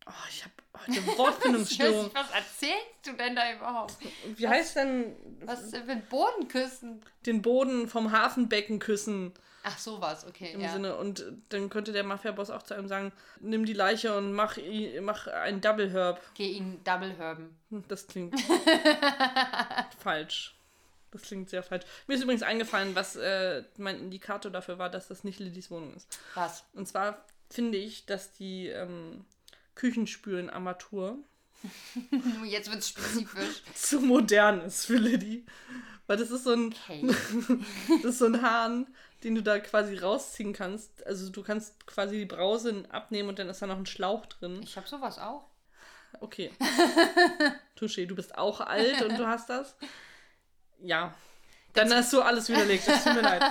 Oh, 0.06 0.26
ich 0.30 0.44
habe 0.44 0.54
Wortfindungsstörung. 1.16 2.04
nicht, 2.04 2.14
was 2.16 2.30
erzählst 2.30 3.06
du 3.06 3.12
denn 3.12 3.34
da 3.36 3.52
überhaupt? 3.54 3.94
Wie 4.36 4.48
heißt 4.48 4.76
denn 4.76 5.16
Was 5.44 5.62
ist 5.62 5.74
denn 5.74 5.86
mit 5.86 6.08
Bodenküssen? 6.08 7.02
den 7.26 7.42
Boden 7.42 7.88
vom 7.88 8.12
Hafenbecken 8.12 8.78
küssen 8.78 9.32
Ach, 9.64 9.76
sowas, 9.76 10.24
okay. 10.26 10.52
im 10.54 10.60
ja. 10.60 10.72
Sinne? 10.72 10.96
Und 10.96 11.24
dann 11.50 11.68
könnte 11.68 11.92
der 11.92 12.04
Mafia-Boss 12.04 12.48
auch 12.48 12.62
zu 12.62 12.74
einem 12.74 12.88
sagen: 12.88 13.12
Nimm 13.40 13.66
die 13.66 13.72
Leiche 13.74 14.16
und 14.16 14.32
mach, 14.32 14.56
mach 15.02 15.26
einen 15.26 15.60
Double 15.60 15.90
Herb. 15.90 16.22
Geh 16.34 16.48
ihn 16.52 16.82
double 16.84 17.12
herben. 17.18 17.58
Hm, 17.70 17.84
Das 17.88 18.06
klingt 18.06 18.34
falsch. 19.98 20.54
Das 21.10 21.22
klingt 21.22 21.48
sehr 21.50 21.62
falsch. 21.62 21.84
Mir 22.06 22.14
ist 22.14 22.22
übrigens 22.22 22.42
eingefallen, 22.42 22.94
was 22.94 23.16
äh, 23.16 23.64
mein 23.78 23.98
Indikator 23.98 24.50
dafür 24.52 24.78
war, 24.78 24.90
dass 24.90 25.08
das 25.08 25.24
nicht 25.24 25.38
Lillys 25.40 25.70
Wohnung 25.70 25.94
ist. 25.94 26.18
Was? 26.34 26.64
Und 26.74 26.86
zwar 26.86 27.24
finde 27.50 27.78
ich, 27.78 28.04
dass 28.06 28.32
die 28.32 28.68
ähm, 28.68 29.24
Küchenspülen-Armatur 29.78 31.18
Jetzt 32.44 32.70
wird's 32.70 32.88
spezifisch. 32.88 33.62
zu 33.74 34.00
modern 34.00 34.60
ist 34.60 34.86
für 34.86 34.96
Lilly. 34.96 35.44
Weil 36.06 36.16
das 36.16 36.30
ist 36.30 36.44
so 36.44 36.52
ein, 36.52 36.74
Okay. 36.84 37.02
das 38.02 38.12
ist 38.12 38.18
so 38.18 38.26
ein 38.26 38.42
Hahn, 38.42 38.86
den 39.24 39.34
du 39.34 39.42
da 39.42 39.58
quasi 39.58 39.96
rausziehen 39.98 40.52
kannst. 40.52 41.04
Also 41.06 41.30
du 41.30 41.42
kannst 41.42 41.86
quasi 41.86 42.18
die 42.18 42.24
Brause 42.26 42.84
abnehmen 42.90 43.28
und 43.28 43.38
dann 43.38 43.48
ist 43.48 43.60
da 43.60 43.66
noch 43.66 43.76
ein 43.76 43.86
Schlauch 43.86 44.26
drin. 44.26 44.60
Ich 44.62 44.76
habe 44.76 44.88
sowas 44.88 45.18
auch. 45.18 45.46
Okay. 46.20 46.50
Touché, 47.78 48.06
du 48.06 48.14
bist 48.14 48.38
auch 48.38 48.60
alt 48.60 49.02
und 49.02 49.18
du 49.18 49.26
hast 49.26 49.50
das? 49.50 49.76
Ja. 50.80 51.14
Dann 51.74 51.92
hast 51.94 52.12
du 52.12 52.22
alles 52.22 52.48
widerlegt. 52.48 52.88
Es 52.88 53.04
tut 53.04 53.14
mir 53.14 53.20
leid. 53.20 53.42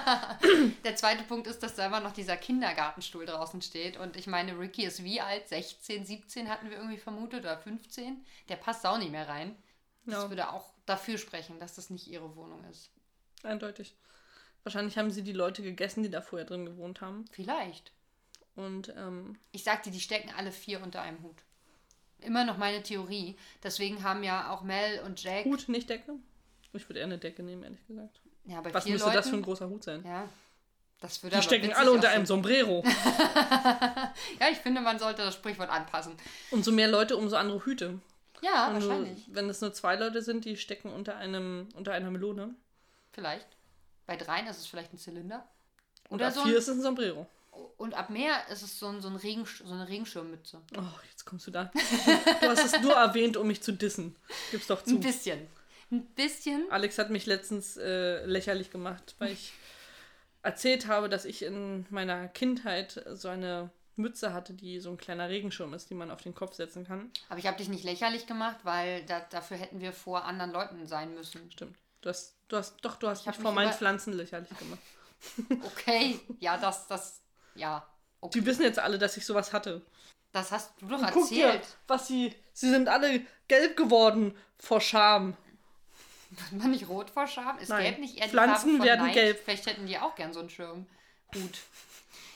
Der 0.83 0.95
zweite 0.95 1.23
Punkt 1.23 1.47
ist, 1.47 1.63
dass 1.63 1.75
da 1.75 1.85
immer 1.85 1.99
noch 1.99 2.11
dieser 2.13 2.35
Kindergartenstuhl 2.35 3.25
draußen 3.25 3.61
steht. 3.61 3.97
Und 3.97 4.15
ich 4.17 4.27
meine, 4.27 4.57
Ricky 4.59 4.83
ist 4.85 5.03
wie 5.03 5.21
alt? 5.21 5.47
16, 5.47 6.05
17 6.05 6.49
hatten 6.49 6.69
wir 6.69 6.77
irgendwie 6.77 6.97
vermutet 6.97 7.41
oder 7.41 7.57
15. 7.57 8.25
Der 8.49 8.55
passt 8.57 8.85
auch 8.85 8.97
nicht 8.97 9.11
mehr 9.11 9.27
rein. 9.29 9.55
Das 10.05 10.23
Ja. 10.23 10.29
würde 10.29 10.49
auch 10.51 10.73
dafür 10.85 11.17
sprechen, 11.17 11.59
dass 11.59 11.75
das 11.75 11.89
nicht 11.89 12.07
ihre 12.07 12.35
Wohnung 12.35 12.63
ist. 12.69 12.89
Eindeutig. 13.43 13.95
Wahrscheinlich 14.63 14.97
haben 14.97 15.11
sie 15.11 15.23
die 15.23 15.31
Leute 15.33 15.61
gegessen, 15.61 16.03
die 16.03 16.09
da 16.09 16.21
vorher 16.21 16.45
drin 16.47 16.65
gewohnt 16.65 16.99
haben. 17.01 17.25
Vielleicht. 17.31 17.93
Und 18.55 18.89
ähm, 18.97 19.37
Ich 19.51 19.63
sagte, 19.63 19.91
die 19.91 20.01
stecken 20.01 20.33
alle 20.35 20.51
vier 20.51 20.81
unter 20.81 21.01
einem 21.01 21.21
Hut. 21.23 21.37
Immer 22.19 22.43
noch 22.43 22.57
meine 22.57 22.81
Theorie. 22.83 23.37
Deswegen 23.63 24.03
haben 24.03 24.23
ja 24.23 24.49
auch 24.51 24.63
Mel 24.63 25.01
und 25.05 25.21
Jack. 25.23 25.45
Hut, 25.45 25.69
nicht 25.69 25.89
Decke. 25.89 26.15
Ich 26.77 26.87
würde 26.89 26.99
eher 26.99 27.05
eine 27.05 27.17
Decke 27.17 27.43
nehmen, 27.43 27.63
ehrlich 27.63 27.85
gesagt. 27.87 28.21
Ja, 28.45 28.61
bei 28.61 28.73
Was 28.73 28.85
müsste 28.85 29.05
Leuten, 29.07 29.17
das 29.17 29.29
für 29.29 29.35
ein 29.35 29.41
großer 29.41 29.67
Hut 29.69 29.83
sein? 29.83 30.03
Ja. 30.05 30.29
Das 30.99 31.21
würde 31.21 31.35
Die 31.35 31.43
stecken 31.43 31.73
alle 31.73 31.91
unter 31.91 32.09
einem 32.09 32.25
Sombrero. 32.25 32.83
Ja, 34.39 34.49
ich 34.51 34.57
finde, 34.59 34.81
man 34.81 34.97
sollte 34.99 35.21
das 35.23 35.35
Sprichwort 35.35 35.69
anpassen. 35.69 36.13
Umso 36.51 36.71
mehr 36.71 36.87
Leute, 36.87 37.17
umso 37.17 37.35
andere 37.35 37.63
Hüte. 37.65 37.99
Ja, 38.41 38.67
Und 38.67 38.75
wahrscheinlich. 38.75 39.25
wenn 39.27 39.49
es 39.49 39.61
nur 39.61 39.73
zwei 39.73 39.95
Leute 39.95 40.21
sind, 40.21 40.45
die 40.45 40.57
stecken 40.57 40.91
unter 40.91 41.17
einem 41.17 41.67
unter 41.75 41.91
einer 41.93 42.09
Melone. 42.11 42.55
Vielleicht. 43.11 43.47
Bei 44.05 44.15
dreien 44.15 44.47
ist 44.47 44.57
es 44.57 44.67
vielleicht 44.67 44.93
ein 44.93 44.97
Zylinder. 44.97 45.47
Und 46.09 46.17
Oder 46.19 46.27
ab 46.27 46.33
so 46.33 46.41
vier 46.43 46.53
ein, 46.53 46.57
ist 46.57 46.67
es 46.67 46.77
ein 46.77 46.81
Sombrero. 46.81 47.27
und 47.77 47.93
ab 47.95 48.09
mehr 48.09 48.47
ist 48.51 48.61
es 48.61 48.79
so, 48.79 48.87
ein, 48.87 49.01
so, 49.01 49.09
ein 49.09 49.15
Regen, 49.17 49.45
so 49.45 49.73
eine 49.73 49.87
Regenschirmmütze. 49.87 50.61
Oh, 50.77 50.81
jetzt 51.11 51.25
kommst 51.25 51.47
du 51.47 51.51
da. 51.51 51.65
Du 52.41 52.47
hast 52.47 52.63
es 52.63 52.81
nur 52.81 52.93
erwähnt, 52.93 53.35
um 53.37 53.47
mich 53.47 53.61
zu 53.61 53.71
dissen. 53.73 54.15
Gib's 54.51 54.67
doch 54.67 54.81
Ein 54.85 54.87
zu. 54.87 54.99
bisschen. 54.99 55.47
Ein 55.91 56.05
bisschen. 56.15 56.69
Alex 56.71 56.97
hat 56.97 57.09
mich 57.09 57.25
letztens 57.25 57.77
äh, 57.77 58.25
lächerlich 58.25 58.71
gemacht, 58.71 59.15
weil 59.19 59.31
ich 59.31 59.53
erzählt 60.43 60.87
habe, 60.87 61.09
dass 61.09 61.25
ich 61.25 61.43
in 61.43 61.85
meiner 61.89 62.27
Kindheit 62.27 63.03
so 63.13 63.27
eine 63.29 63.69
Mütze 63.95 64.33
hatte, 64.33 64.53
die 64.53 64.79
so 64.79 64.91
ein 64.91 64.97
kleiner 64.97 65.29
Regenschirm 65.29 65.73
ist, 65.73 65.89
die 65.89 65.95
man 65.95 66.11
auf 66.11 66.21
den 66.21 66.35
Kopf 66.35 66.53
setzen 66.53 66.85
kann. 66.85 67.11
Aber 67.29 67.39
ich 67.39 67.47
habe 67.47 67.57
dich 67.57 67.67
nicht 67.69 67.83
lächerlich 67.83 68.27
gemacht, 68.27 68.57
weil 68.63 69.03
da, 69.05 69.21
dafür 69.29 69.57
hätten 69.57 69.81
wir 69.81 69.91
vor 69.93 70.25
anderen 70.25 70.51
Leuten 70.51 70.85
sein 70.85 71.13
müssen. 71.15 71.49
Stimmt. 71.51 71.77
Du 72.01 72.09
hast, 72.09 72.35
du 72.47 72.57
hast, 72.57 72.75
doch, 72.81 72.95
du 72.97 73.07
hast 73.07 73.21
Ich 73.21 73.27
hab 73.27 73.35
mich 73.35 73.41
vor 73.41 73.51
mich 73.51 73.55
meinen 73.55 73.69
über- 73.69 73.77
Pflanzen 73.77 74.13
lächerlich 74.13 74.49
gemacht. 74.57 74.79
Okay, 75.65 76.19
ja, 76.39 76.57
das, 76.57 76.87
das, 76.87 77.21
ja. 77.55 77.87
Okay. 78.21 78.39
Die 78.39 78.45
wissen 78.45 78.61
jetzt 78.61 78.77
alle, 78.79 78.97
dass 78.99 79.17
ich 79.17 79.25
sowas 79.25 79.51
hatte. 79.51 79.81
Das 80.31 80.51
hast 80.51 80.73
du 80.79 80.87
doch 80.87 81.01
Guck 81.11 81.29
dir, 81.29 81.45
erzählt. 81.47 81.67
was 81.87 82.07
sie, 82.07 82.35
sie 82.53 82.69
sind 82.69 82.87
alle 82.89 83.21
gelb 83.47 83.75
geworden 83.77 84.35
vor 84.59 84.79
Scham. 84.81 85.35
Wird 86.51 86.53
man 86.53 86.71
nicht 86.71 86.87
rot 86.89 87.09
vor 87.09 87.27
Scham? 87.27 87.57
Ist 87.59 87.69
Nein. 87.69 87.83
gelb 87.83 87.99
nicht 87.99 88.17
eher 88.17 88.25
die 88.25 88.31
Pflanzen 88.31 88.61
Farbe 88.61 88.77
von 88.77 88.85
werden 88.85 89.05
Neid? 89.05 89.13
gelb. 89.13 89.39
Vielleicht 89.43 89.65
hätten 89.65 89.87
die 89.87 89.97
auch 89.99 90.15
gern 90.15 90.33
so 90.33 90.39
einen 90.41 90.49
Schirmhut. 90.49 90.85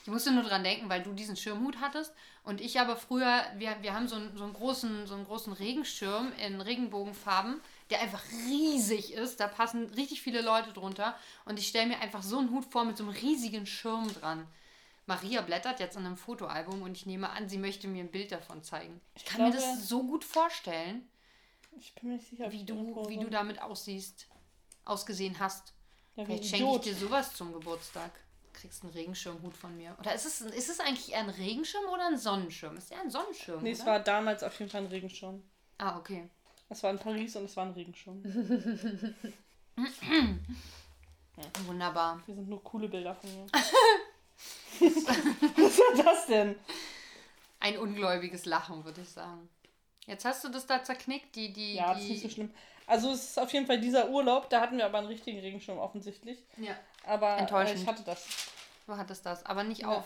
Ich 0.04 0.08
musste 0.08 0.32
nur 0.32 0.43
dran 0.43 0.63
denken, 0.63 0.89
weil 0.89 1.04
du 1.04 1.13
diesen 1.13 1.35
Schirmhut 1.35 1.79
hattest 1.79 2.12
und 2.44 2.60
ich 2.60 2.79
aber 2.79 2.96
früher, 2.96 3.44
wir, 3.58 3.77
wir 3.81 3.94
haben 3.94 4.08
so 4.08 4.15
einen, 4.15 4.35
so, 4.35 4.44
einen 4.44 4.54
großen, 4.54 5.06
so 5.06 5.13
einen 5.13 5.25
großen 5.25 5.54
Regenschirm 5.54 6.31
in 6.46 6.60
Regenbogenfarben, 6.60 7.62
der 7.92 8.02
einfach 8.02 8.23
riesig 8.48 9.13
ist. 9.13 9.39
Da 9.39 9.48
passen 9.48 9.85
richtig 9.96 10.21
viele 10.21 10.42
Leute 10.42 10.73
drunter 10.73 11.15
und 11.46 11.60
ich 11.60 11.67
stelle 11.67 11.87
mir 11.87 12.00
einfach 12.00 12.23
so 12.23 12.39
einen 12.39 12.50
Hut 12.50 12.65
vor 12.65 12.83
mit 12.85 12.98
so 12.98 13.04
einem 13.04 13.13
riesigen 13.13 13.65
Schirm 13.67 14.12
dran. 14.13 14.48
Maria 15.06 15.42
blättert 15.42 15.79
jetzt 15.79 15.98
in 15.98 16.06
einem 16.06 16.17
Fotoalbum 16.17 16.81
und 16.81 16.96
ich 16.96 17.06
nehme 17.06 17.29
an, 17.29 17.50
sie 17.50 17.58
möchte 17.58 17.87
mir 17.87 18.04
ein 18.04 18.12
Bild 18.12 18.31
davon 18.31 18.63
zeigen. 18.63 19.02
Ich 19.15 19.25
kann 19.25 19.37
glaube- 19.37 19.52
mir 19.52 19.58
das 19.60 19.87
so 19.87 20.04
gut 20.04 20.23
vorstellen, 20.23 21.08
Ich 21.78 21.94
bin 21.96 22.10
mir 22.10 22.15
nicht 22.17 22.30
sicher, 22.30 22.52
wie 22.52 22.63
du, 22.63 23.08
wie 23.08 23.17
du 23.17 23.30
damit 23.30 23.62
aussiehst, 23.62 24.28
ausgesehen 24.86 25.40
hast. 25.40 25.74
Ja, 26.15 26.26
Vielleicht 26.26 26.46
schenke 26.46 26.76
ich 26.76 26.82
dir 26.82 26.96
sowas 26.96 27.34
zum 27.34 27.54
Geburtstag. 27.54 28.12
Kriegst 28.54 28.84
einen 28.84 28.92
Regenschirmhut 28.92 29.56
von 29.56 29.76
mir. 29.78 29.96
Oder 30.00 30.13
ist 30.13 30.26
es, 30.26 30.42
ist 30.42 30.69
es 30.69 30.80
eigentlich 30.82 31.13
eher 31.13 31.19
ein 31.19 31.30
Regenschirm 31.30 31.86
oder 31.86 32.08
ein 32.08 32.17
Sonnenschirm? 32.17 32.76
Ist 32.78 32.92
eher 32.92 33.02
ein 33.02 33.10
Sonnenschirm, 33.10 33.63
Nee, 33.63 33.72
es 33.72 33.82
oder? 33.82 33.92
war 33.94 34.00
damals 34.02 34.44
auf 34.44 34.60
jeden 34.60 34.69
Fall 34.69 34.82
ein 34.82 34.88
Regenschirm. 34.88 35.42
Ah, 35.78 35.98
okay. 35.98 36.30
Es 36.69 36.84
war 36.84 36.92
in 36.92 37.00
Paris 37.00 37.36
und 37.38 37.46
es 37.46 37.56
war 37.58 37.65
ein 37.65 37.72
Regenschirm. 37.72 38.22
Wunderbar. 41.65 42.22
Hier 42.26 42.36
sind 42.36 42.50
nur 42.50 42.63
coole 42.63 42.88
Bilder 42.88 43.15
von 43.15 43.30
mir. 43.34 43.46
Was 44.80 45.78
war 45.80 46.04
das 46.04 46.28
denn? 46.28 46.56
Ein 47.60 47.78
ungläubiges 47.78 48.46
Lachen, 48.46 48.84
würde 48.84 49.02
ich 49.02 49.10
sagen. 49.10 49.50
Jetzt 50.08 50.25
hast 50.25 50.43
du 50.43 50.49
das 50.49 50.65
da 50.65 50.83
zerknickt, 50.83 51.35
die, 51.35 51.54
die, 51.54 51.75
Ja, 51.75 51.93
die... 51.93 51.99
das 51.99 52.04
ist 52.04 52.10
nicht 52.10 52.21
so 52.23 52.29
schlimm. 52.29 52.54
Also 52.87 53.12
es 53.12 53.23
ist 53.29 53.39
auf 53.39 53.54
jeden 53.54 53.67
Fall 53.67 53.79
dieser 53.79 54.10
Urlaub, 54.10 54.49
da 54.49 54.60
hatten 54.62 54.77
wir 54.77 54.85
aber 54.85 54.97
einen 54.97 55.08
richtigen 55.08 55.39
Regenschirm 55.39 55.77
offensichtlich. 55.77 56.39
Ja, 56.58 56.75
Aber 57.06 57.35
äh, 57.37 57.39
Enttäuschend. 57.39 57.79
ich 57.79 57.87
hatte 57.87 58.04
das. 58.04 58.25
du 58.87 58.97
hattest 58.97 59.25
das, 59.25 59.45
aber 59.45 59.63
nicht 59.63 59.81
Ja. 59.81 59.87
auf. 59.89 60.06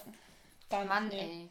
Da 0.70 0.80
nicht, 0.80 0.90
Mann, 0.90 1.08
nee. 1.08 1.20
ey. 1.20 1.50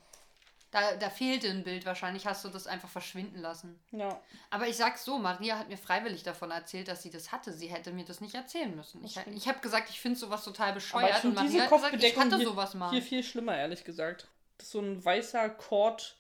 Da, 0.70 0.97
da 0.97 1.09
fehlte 1.09 1.49
ein 1.49 1.62
Bild, 1.62 1.86
wahrscheinlich 1.86 2.26
hast 2.26 2.45
du 2.45 2.49
das 2.49 2.66
einfach 2.66 2.88
verschwinden 2.88 3.40
lassen. 3.40 3.78
Ja, 3.92 4.20
Aber 4.51 4.66
ich 4.66 4.76
sag's 4.76 5.05
so, 5.05 5.18
Maria 5.18 5.57
hat 5.57 5.68
mir 5.68 5.78
freiwillig 5.78 6.24
davon 6.24 6.51
erzählt, 6.51 6.88
dass 6.88 7.01
sie 7.01 7.11
das 7.11 7.30
hatte. 7.30 7.53
Sie 7.53 7.68
hätte 7.68 7.92
mir 7.92 8.05
das 8.05 8.20
nicht 8.20 8.34
erzählen 8.34 8.74
müssen. 8.74 9.05
Ich, 9.05 9.12
stimmt. 9.12 9.36
ich 9.36 9.47
habe 9.47 9.61
gesagt, 9.61 9.88
ich 9.88 10.01
finde 10.01 10.18
sowas 10.18 10.42
total 10.42 10.70
aber 10.70 10.78
ich 10.78 10.84
bescheuert 10.84 11.24
und 11.24 11.34
Maria 11.34 11.62
hat 11.62 11.70
gesagt, 11.70 12.03
ich 12.03 12.16
hatte 12.18 12.36
hier, 12.38 12.47
sowas 12.47 12.74
mal. 12.74 12.90
hier 12.90 13.03
viel 13.03 13.22
schlimmer, 13.22 13.57
ehrlich 13.57 13.84
gesagt. 13.84 14.26
Das 14.59 14.66
ist 14.66 14.72
so 14.72 14.80
ein 14.80 15.05
weißer 15.05 15.49
Kord 15.51 16.16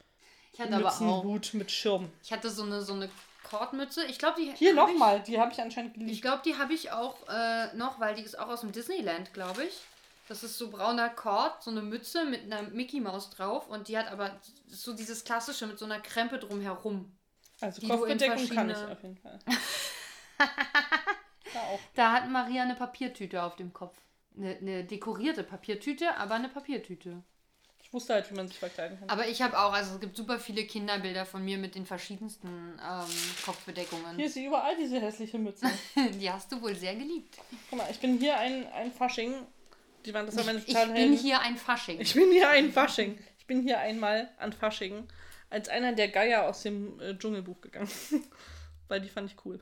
ich 0.54 0.60
hatte 0.60 0.74
aber 0.76 0.88
auch. 0.88 1.00
Mützenhut 1.00 1.54
mit 1.54 1.70
Schirm. 1.70 2.10
Ich 2.22 2.32
hatte 2.32 2.48
so 2.50 2.62
eine, 2.62 2.80
so 2.82 2.94
eine 2.94 3.10
Kordmütze. 3.42 4.04
Ich 4.06 4.18
glaube, 4.18 4.40
die 4.40 4.52
Hier 4.56 4.70
ich- 4.70 4.76
nochmal, 4.76 5.20
die 5.22 5.38
habe 5.38 5.52
ich 5.52 5.60
anscheinend 5.60 5.94
Ich 5.96 6.00
geliebt. 6.00 6.22
glaube, 6.22 6.42
die 6.44 6.56
habe 6.56 6.72
ich 6.72 6.90
auch 6.92 7.16
äh, 7.28 7.74
noch, 7.76 8.00
weil 8.00 8.14
die 8.14 8.22
ist 8.22 8.38
auch 8.38 8.48
aus 8.48 8.62
dem 8.62 8.72
Disneyland, 8.72 9.34
glaube 9.34 9.64
ich. 9.64 9.74
Das 10.28 10.42
ist 10.42 10.56
so 10.56 10.70
brauner 10.70 11.10
Kord, 11.10 11.62
so 11.62 11.70
eine 11.70 11.82
Mütze 11.82 12.24
mit 12.24 12.44
einer 12.44 12.62
Mickey 12.70 12.98
Maus 13.00 13.28
drauf 13.28 13.68
und 13.68 13.88
die 13.88 13.98
hat 13.98 14.08
aber 14.10 14.30
so 14.68 14.94
dieses 14.94 15.22
klassische 15.24 15.66
mit 15.66 15.78
so 15.78 15.84
einer 15.84 16.00
Krempe 16.00 16.38
drumherum. 16.38 17.12
Also 17.60 17.82
die 17.82 17.88
Kopfbedeckung 17.88 18.48
kann 18.48 18.70
ich 18.70 18.76
verschiedene- 18.76 18.92
auf 18.92 19.02
jeden 19.02 19.18
Fall. 19.18 19.38
da 21.52 21.60
auch. 21.60 21.80
Da 21.94 22.12
hat 22.12 22.30
Maria 22.30 22.62
eine 22.62 22.74
Papiertüte 22.74 23.42
auf 23.42 23.56
dem 23.56 23.72
Kopf. 23.72 23.96
Eine, 24.36 24.56
eine 24.56 24.84
dekorierte 24.84 25.44
Papiertüte, 25.44 26.16
aber 26.16 26.34
eine 26.36 26.48
Papiertüte. 26.48 27.22
Ich 27.94 28.00
wusste 28.00 28.14
halt, 28.14 28.28
wie 28.28 28.34
man 28.34 28.48
sich 28.48 28.58
verkleiden 28.58 28.98
kann. 28.98 29.08
Aber 29.08 29.28
ich 29.28 29.40
habe 29.40 29.56
auch, 29.56 29.72
also 29.72 29.94
es 29.94 30.00
gibt 30.00 30.16
super 30.16 30.40
viele 30.40 30.64
Kinderbilder 30.64 31.24
von 31.24 31.44
mir 31.44 31.58
mit 31.58 31.76
den 31.76 31.86
verschiedensten 31.86 32.48
ähm, 32.48 33.06
Kopfbedeckungen. 33.44 34.16
Hier 34.16 34.26
ist 34.26 34.34
sie 34.34 34.46
überall, 34.46 34.76
diese 34.76 35.00
hässliche 35.00 35.38
Mütze. 35.38 35.70
Die 36.20 36.28
hast 36.28 36.50
du 36.50 36.60
wohl 36.60 36.74
sehr 36.74 36.96
geliebt. 36.96 37.36
Guck 37.70 37.78
mal, 37.78 37.88
ich 37.88 38.00
bin 38.00 38.18
hier 38.18 38.36
ein, 38.36 38.66
ein 38.72 38.90
Fasching. 38.90 39.34
Die 40.04 40.12
waren, 40.12 40.26
das 40.26 40.36
war 40.36 40.42
meine 40.42 40.58
Ich, 40.58 40.66
ich 40.66 40.74
bin 40.74 40.92
Helden. 40.92 41.16
hier 41.16 41.38
ein 41.38 41.56
Fasching. 41.56 42.00
Ich 42.00 42.14
bin 42.14 42.32
hier 42.32 42.50
ein 42.50 42.72
Fasching. 42.72 43.16
Ich 43.38 43.46
bin 43.46 43.62
hier 43.62 43.78
einmal 43.78 44.28
an 44.38 44.52
Fasching 44.52 45.06
als 45.48 45.68
einer 45.68 45.92
der 45.92 46.08
Geier 46.08 46.48
aus 46.48 46.62
dem 46.62 46.98
äh, 46.98 47.16
Dschungelbuch 47.16 47.60
gegangen. 47.60 47.88
Weil 48.88 49.02
die 49.02 49.08
fand 49.08 49.30
ich 49.30 49.36
cool. 49.44 49.60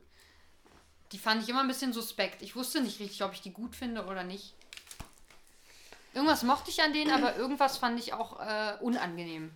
Die 1.12 1.18
fand 1.18 1.42
ich 1.42 1.50
immer 1.50 1.60
ein 1.60 1.68
bisschen 1.68 1.92
suspekt. 1.92 2.40
Ich 2.40 2.56
wusste 2.56 2.80
nicht 2.80 2.98
richtig, 2.98 3.22
ob 3.24 3.34
ich 3.34 3.42
die 3.42 3.52
gut 3.52 3.76
finde 3.76 4.06
oder 4.06 4.24
nicht. 4.24 4.54
Irgendwas 6.14 6.42
mochte 6.42 6.70
ich 6.70 6.82
an 6.82 6.92
denen, 6.92 7.10
aber 7.10 7.36
irgendwas 7.36 7.78
fand 7.78 7.98
ich 7.98 8.12
auch 8.12 8.38
äh, 8.40 8.76
unangenehm. 8.80 9.50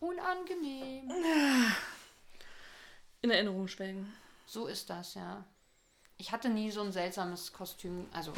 Unangenehm. 0.00 1.10
In 3.22 3.30
Erinnerung 3.30 3.68
schwelgen. 3.68 4.12
So 4.46 4.66
ist 4.66 4.88
das, 4.88 5.14
ja. 5.14 5.44
Ich 6.16 6.32
hatte 6.32 6.48
nie 6.48 6.70
so 6.70 6.82
ein 6.82 6.92
seltsames 6.92 7.52
Kostüm. 7.52 8.06
Also, 8.12 8.32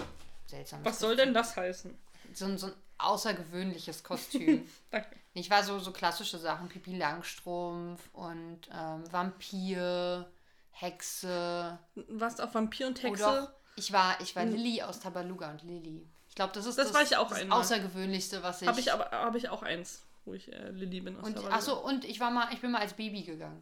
seltsames 0.46 0.84
Was 0.84 0.98
soll 0.98 1.16
denn 1.16 1.34
das 1.34 1.56
heißen? 1.56 1.96
So 2.32 2.46
ein, 2.46 2.58
so 2.58 2.68
ein 2.68 2.72
außergewöhnliches 2.98 4.02
Kostüm. 4.02 4.68
Danke. 4.90 5.16
ich 5.34 5.50
war 5.50 5.62
so, 5.62 5.78
so 5.78 5.92
klassische 5.92 6.38
Sachen. 6.38 6.68
Pipi 6.68 6.96
Langstrumpf 6.96 8.08
und 8.12 8.60
ähm, 8.72 9.12
Vampir, 9.12 10.30
Hexe. 10.70 11.78
Was 12.08 12.40
auf 12.40 12.54
Vampir 12.54 12.86
und 12.86 12.98
Oh 13.00 13.08
Hexe? 13.08 13.22
doch, 13.24 13.48
ich 13.76 13.92
war, 13.92 14.20
ich 14.20 14.34
war 14.36 14.44
Lilly 14.44 14.82
aus 14.82 15.00
Tabaluga 15.00 15.50
und 15.50 15.62
Lilly. 15.62 16.06
Ich 16.32 16.36
glaube, 16.36 16.54
das 16.54 16.64
ist 16.64 16.78
Das 16.78 16.94
war 16.94 17.02
ich 17.02 17.14
auch 17.18 17.28
das 17.28 17.40
einmal. 17.40 17.60
Außergewöhnlichste, 17.60 18.42
was 18.42 18.62
ich. 18.62 18.68
Habe 18.68 18.80
ich 18.80 18.90
aber 18.90 19.10
habe 19.10 19.36
ich 19.36 19.50
auch 19.50 19.62
eins, 19.62 20.02
wo 20.24 20.32
ich 20.32 20.50
äh, 20.50 20.70
Lilly 20.70 21.02
bin 21.02 21.16
und, 21.16 21.36
achso, 21.52 21.78
und 21.78 22.06
ich 22.06 22.20
war 22.20 22.30
mal, 22.30 22.48
ich 22.54 22.60
bin 22.62 22.70
mal 22.70 22.80
als 22.80 22.94
Baby 22.94 23.22
gegangen. 23.22 23.60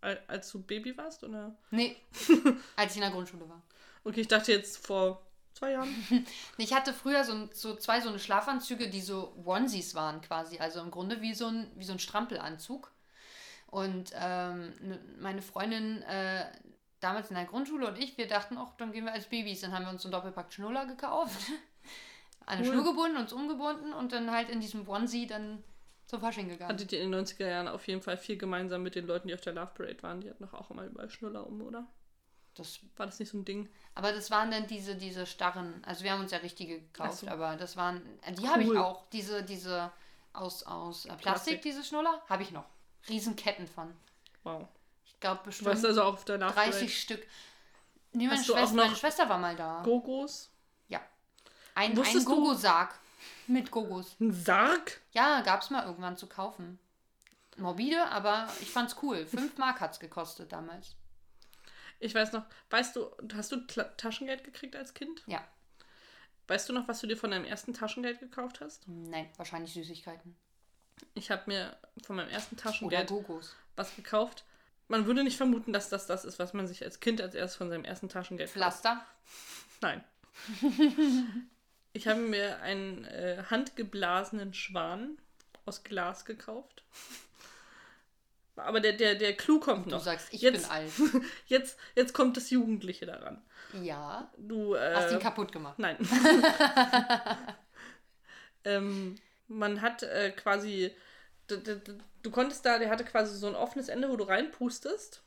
Al- 0.00 0.22
Als 0.26 0.50
du 0.50 0.62
Baby 0.62 0.96
warst, 0.96 1.24
oder? 1.24 1.54
Nee, 1.70 1.94
als 2.76 2.92
ich 2.92 2.96
in 2.96 3.02
der 3.02 3.10
Grundschule 3.10 3.46
war. 3.46 3.60
Okay, 4.02 4.22
ich 4.22 4.28
dachte 4.28 4.50
jetzt 4.52 4.78
vor 4.86 5.20
zwei 5.52 5.72
Jahren. 5.72 5.88
Ich 6.56 6.72
hatte 6.72 6.94
früher 6.94 7.22
so, 7.22 7.50
so 7.52 7.76
zwei 7.76 8.00
so 8.00 8.08
eine 8.08 8.18
Schlafanzüge, 8.18 8.88
die 8.88 9.02
so 9.02 9.34
Onesies 9.44 9.94
waren 9.94 10.22
quasi. 10.22 10.58
Also 10.58 10.80
im 10.80 10.90
Grunde 10.90 11.20
wie 11.20 11.34
so 11.34 11.48
ein, 11.48 11.70
wie 11.76 11.84
so 11.84 11.92
ein 11.92 11.98
Strampelanzug. 11.98 12.90
Und 13.66 14.12
ähm, 14.14 14.72
ne- 14.80 15.00
meine 15.20 15.42
Freundin 15.42 16.00
äh, 16.04 16.46
damals 17.00 17.28
in 17.28 17.36
der 17.36 17.44
Grundschule 17.44 17.88
und 17.88 17.98
ich, 17.98 18.16
wir 18.16 18.26
dachten, 18.28 18.56
auch 18.56 18.74
dann 18.78 18.92
gehen 18.92 19.04
wir 19.04 19.12
als 19.12 19.26
Babys. 19.26 19.60
Dann 19.60 19.72
haben 19.72 19.84
wir 19.84 19.90
uns 19.90 20.02
so 20.02 20.08
einen 20.08 20.12
Doppelpack 20.12 20.50
Schnuller 20.52 20.86
gekauft. 20.86 21.36
An 22.46 22.58
eine 22.58 22.66
Cool. 22.66 22.74
Schnur 22.74 22.84
gebunden, 22.84 23.16
uns 23.18 23.32
umgebunden 23.32 23.92
und 23.92 24.12
dann 24.12 24.30
halt 24.30 24.48
in 24.48 24.60
diesem 24.60 24.88
Onesie 24.88 25.26
dann 25.26 25.62
zum 26.06 26.20
Fasching 26.20 26.48
gegangen. 26.48 26.72
Hattet 26.72 26.92
ihr 26.92 27.02
in 27.02 27.10
den 27.10 27.24
90er 27.24 27.48
Jahren 27.48 27.68
auf 27.68 27.86
jeden 27.88 28.00
Fall 28.00 28.16
viel 28.16 28.36
gemeinsam 28.38 28.82
mit 28.82 28.94
den 28.94 29.06
Leuten, 29.06 29.26
die 29.28 29.34
auf 29.34 29.40
der 29.40 29.52
Love 29.54 29.72
Parade 29.74 30.02
waren. 30.02 30.20
Die 30.20 30.30
hatten 30.30 30.44
doch 30.44 30.54
auch 30.54 30.70
immer 30.70 30.84
überall 30.84 31.10
Schnuller 31.10 31.46
um, 31.46 31.60
oder? 31.62 31.86
Das, 32.54 32.78
War 32.96 33.04
das 33.06 33.18
nicht 33.18 33.30
so 33.30 33.36
ein 33.36 33.44
Ding? 33.44 33.68
aber 33.94 34.12
das 34.12 34.30
waren 34.30 34.50
dann 34.50 34.66
diese, 34.66 34.94
diese 34.96 35.26
starren, 35.26 35.82
also 35.84 36.04
wir 36.04 36.12
haben 36.12 36.20
uns 36.22 36.30
ja 36.30 36.38
richtige 36.38 36.80
gekauft, 36.80 37.18
so. 37.18 37.28
aber 37.28 37.56
das 37.56 37.76
waren, 37.76 38.00
äh, 38.22 38.32
die 38.32 38.48
habe 38.48 38.62
ich 38.62 38.68
Cool. 38.70 38.78
auch, 38.78 39.10
diese, 39.10 39.42
diese 39.42 39.90
aus, 40.32 40.62
aus 40.62 41.04
äh, 41.04 41.08
Plastik, 41.08 41.22
Plastik. 41.22 41.62
diese 41.62 41.84
Schnuller, 41.84 42.22
habe 42.28 42.42
ich 42.42 42.52
noch. 42.52 42.64
Riesenketten 43.10 43.66
von. 43.66 43.92
Wow. 44.42 44.68
Ich 45.04 45.18
glaube 45.20 45.40
Du 45.42 45.46
warst 45.48 45.62
bestimmt 45.62 45.84
also 45.84 46.02
auf 46.04 46.24
der 46.24 46.38
Love 46.38 46.52
30 46.54 46.72
Parade. 46.72 46.88
Stück. 46.88 47.26
Nee, 48.12 48.26
meine, 48.26 48.42
Schwester, 48.42 48.74
meine 48.74 48.96
Schwester 48.96 49.28
war 49.28 49.38
mal 49.38 49.54
da. 49.56 49.82
Gogos? 49.82 50.50
Ein, 51.76 51.92
ein 51.92 51.96
Wusstest 51.96 52.26
du- 52.26 52.34
Gogo-Sarg 52.34 52.98
mit 53.46 53.70
Gogos. 53.70 54.16
Ein 54.18 54.32
Sarg? 54.32 55.00
Ja, 55.12 55.40
gab 55.42 55.62
es 55.62 55.70
mal 55.70 55.84
irgendwann 55.86 56.16
zu 56.16 56.26
kaufen. 56.26 56.78
Morbide, 57.58 58.08
aber 58.08 58.48
ich 58.60 58.70
fand's 58.70 58.96
cool. 59.02 59.24
5 59.24 59.56
Mark 59.58 59.80
hat's 59.80 60.00
gekostet 60.00 60.50
damals. 60.52 60.96
Ich 62.00 62.14
weiß 62.14 62.32
noch, 62.32 62.44
weißt 62.70 62.96
du, 62.96 63.10
hast 63.34 63.52
du 63.52 63.64
Kla 63.66 63.84
Taschengeld 63.96 64.42
gekriegt 64.44 64.74
als 64.76 64.92
Kind? 64.94 65.22
Ja. 65.26 65.42
Weißt 66.48 66.68
du 66.68 66.72
noch, 66.72 66.86
was 66.88 67.00
du 67.00 67.06
dir 67.06 67.16
von 67.16 67.30
deinem 67.30 67.44
ersten 67.44 67.72
Taschengeld 67.72 68.20
gekauft 68.20 68.60
hast? 68.60 68.86
Nein, 68.86 69.28
wahrscheinlich 69.36 69.72
Süßigkeiten. 69.72 70.36
Ich 71.14 71.30
habe 71.30 71.42
mir 71.46 71.76
von 72.06 72.16
meinem 72.16 72.28
ersten 72.30 72.54
Oder 72.54 72.62
Taschengeld 72.64 73.08
Gogos. 73.08 73.54
was 73.76 73.94
gekauft. 73.96 74.44
Man 74.88 75.06
würde 75.06 75.24
nicht 75.24 75.36
vermuten, 75.36 75.72
dass 75.72 75.88
das 75.88 76.06
das 76.06 76.24
ist, 76.24 76.38
was 76.38 76.52
man 76.52 76.66
sich 76.68 76.84
als 76.84 77.00
Kind 77.00 77.20
als 77.20 77.34
erstes 77.34 77.56
von 77.56 77.68
seinem 77.70 77.84
ersten 77.84 78.08
Taschengeld. 78.08 78.48
Pflaster. 78.50 79.04
Nein. 79.80 80.04
ich 81.96 82.06
habe 82.06 82.20
mir 82.20 82.60
einen 82.60 83.04
äh, 83.04 83.42
handgeblasenen 83.50 84.54
Schwan 84.54 85.18
aus 85.64 85.82
Glas 85.82 86.24
gekauft. 86.24 86.82
Aber 88.56 88.80
der, 88.80 88.94
der, 88.94 89.16
der 89.16 89.36
Clou 89.36 89.60
kommt 89.60 89.86
Du 89.86 89.90
noch. 89.90 90.02
sagst, 90.02 90.28
ich 90.32 90.40
jetzt, 90.40 90.62
bin 90.62 90.70
alt. 90.70 90.90
Jetzt, 91.46 91.78
jetzt 91.94 92.14
kommt 92.14 92.36
das 92.38 92.48
Jugendliche 92.50 93.04
daran. 93.04 93.42
Ja. 93.82 94.30
Du, 94.38 94.74
äh, 94.74 94.94
Hast 94.94 95.12
ihn 95.12 95.18
kaputt 95.18 95.52
gemacht. 95.52 95.78
Nein. 95.78 95.98
ähm, 98.64 99.16
man 99.48 99.82
hat 99.82 100.02
äh, 100.02 100.30
quasi. 100.30 100.94
Du 102.22 102.30
konntest 102.30 102.64
da, 102.66 102.78
der 102.78 102.90
hatte 102.90 103.04
quasi 103.04 103.38
so 103.38 103.46
ein 103.46 103.54
offenes 103.54 103.88
Ende, 103.88 104.08
wo 104.08 104.16
du 104.16 104.24
reinpustest, 104.24 105.22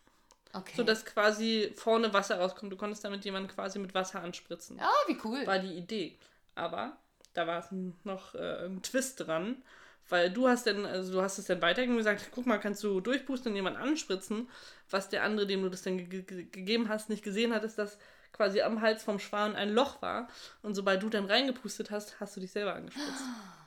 Okay. 0.52 0.74
sodass 0.76 1.06
quasi 1.06 1.72
vorne 1.76 2.12
Wasser 2.12 2.40
rauskommt. 2.40 2.74
Du 2.74 2.78
konntest 2.78 3.06
damit 3.06 3.24
jemanden 3.24 3.48
quasi 3.50 3.78
mit 3.80 3.94
Wasser 3.94 4.22
anspritzen. 4.24 4.80
ah, 4.82 4.90
wie 5.08 5.18
cool. 5.24 5.46
War 5.46 5.60
die 5.60 5.78
Idee. 5.78 6.18
Aber 6.60 6.97
da 7.34 7.47
war 7.47 7.60
es 7.60 7.68
noch 8.03 8.36
äh, 8.36 8.66
ein 8.66 8.82
Twist 8.84 9.26
dran, 9.26 9.64
weil 10.10 10.30
du 10.30 10.47
hast 10.49 10.68
dann, 10.68 10.86
also 10.86 11.14
du 11.14 11.22
hast 11.22 11.38
es 11.38 11.45
dann 11.45 11.62
weitergegeben 11.62 11.93
und 11.93 11.99
gesagt, 11.99 12.30
guck 12.32 12.45
mal, 12.45 12.57
kannst 12.60 12.84
du 12.84 12.99
durchpusten 12.99 13.51
und 13.51 13.55
jemanden 13.55 13.80
anspritzen, 13.80 14.49
was 14.89 15.10
der 15.10 15.24
andere, 15.24 15.47
dem 15.47 15.62
du 15.62 15.70
das 15.70 15.84
dann 15.84 15.97
ge 15.97 16.24
ge 16.24 16.43
gegeben 16.45 16.89
hast, 16.89 17.10
nicht 17.10 17.24
gesehen 17.24 17.53
hat, 17.53 17.64
ist, 17.64 17.78
dass 17.78 17.97
quasi 18.34 18.62
am 18.62 18.82
Hals 18.82 19.03
vom 19.03 19.20
Schwan 19.20 19.55
ein 19.55 19.70
Loch 19.70 20.01
war. 20.01 20.28
Und 20.62 20.76
sobald 20.76 21.01
du 21.01 21.10
dann 21.10 21.26
reingepustet 21.26 21.91
hast, 21.91 22.20
hast 22.20 22.36
du 22.36 22.41
dich 22.41 22.51
selber 22.51 22.76
angespritzt. 22.76 23.24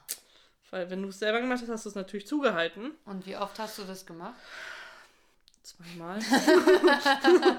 Weil 0.71 0.91
wenn 0.91 1.03
du 1.03 1.09
es 1.09 1.19
selber 1.19 1.41
gemacht 1.41 1.61
hast, 1.63 1.69
hast 1.69 1.85
du 1.85 1.91
es 1.91 1.95
natürlich 1.95 2.27
zugehalten. 2.27 2.93
Und 3.05 3.27
wie 3.27 3.37
oft 3.37 3.59
hast 3.59 3.79
du 3.79 3.83
das 3.85 4.07
gemacht? 4.07 4.35
Zweimal. 5.63 6.19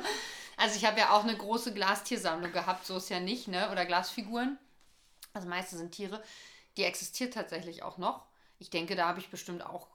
Also 0.57 0.75
ich 0.77 0.85
habe 0.85 0.99
ja 0.99 1.11
auch 1.11 1.23
eine 1.23 1.35
große 1.35 1.73
Glastiersammlung 1.73 2.51
gehabt, 2.51 2.85
so 2.85 2.97
ist 2.97 3.09
ja 3.09 3.19
nicht, 3.19 3.47
ne? 3.47 3.69
Oder 3.71 3.85
Glasfiguren. 3.85 4.57
Also 5.33 5.47
meiste 5.47 5.77
sind 5.77 5.91
Tiere. 5.91 6.21
Die 6.77 6.83
existiert 6.83 7.33
tatsächlich 7.33 7.83
auch 7.83 7.97
noch. 7.97 8.25
ich 8.59 8.69
denke, 8.69 8.95
da 8.95 9.07
habe 9.07 9.19
ich 9.19 9.29
bestimmt 9.29 9.65
auch 9.65 9.87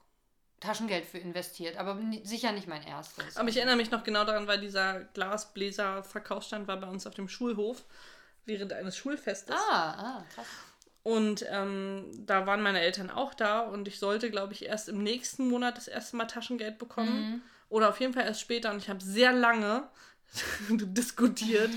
Taschengeld 0.61 1.07
für 1.07 1.19
investiert, 1.19 1.77
aber 1.77 1.99
sicher 2.25 2.53
nicht 2.53 2.67
mein 2.67 2.83
erstes. 2.83 3.37
Aber 3.37 3.49
ich 3.49 3.57
erinnere 3.57 3.77
mich 3.77 3.91
noch 3.91 4.03
genau 4.03 4.25
daran, 4.25 4.47
weil 4.49 4.61
dieser 4.61 5.01
Glasbläser-Verkaufsstand 5.15 6.67
war 6.67 6.77
bei 6.79 6.89
uns 6.89 7.07
auf 7.07 7.15
dem 7.15 7.29
Schulhof 7.29 7.85
während 8.45 8.73
eines 8.73 8.97
Schulfestes. 8.97 9.57
Ah, 9.71 9.91
ah, 10.19 10.25
krass. 10.35 10.47
Und 11.05 11.47
ähm, 11.49 12.11
da 12.27 12.45
waren 12.47 12.61
meine 12.61 12.81
Eltern 12.81 13.09
auch 13.11 13.33
da 13.33 13.61
und 13.61 13.89
ich 13.89 13.99
sollte, 13.99 14.31
glaube 14.31 14.53
ich, 14.53 14.67
erst 14.67 14.89
im 14.89 15.03
nächsten 15.03 15.49
Monat 15.49 15.77
das 15.77 15.89
erste 15.89 16.17
Mal 16.17 16.27
Taschengeld 16.27 16.79
bekommen. 16.79 17.43
Oder 17.71 17.89
auf 17.91 18.01
jeden 18.01 18.13
Fall 18.13 18.25
erst 18.25 18.41
später. 18.41 18.71
Und 18.71 18.79
ich 18.79 18.91
habe 18.91 19.03
sehr 19.03 19.33
lange 19.33 19.89
diskutiert, 20.69 21.71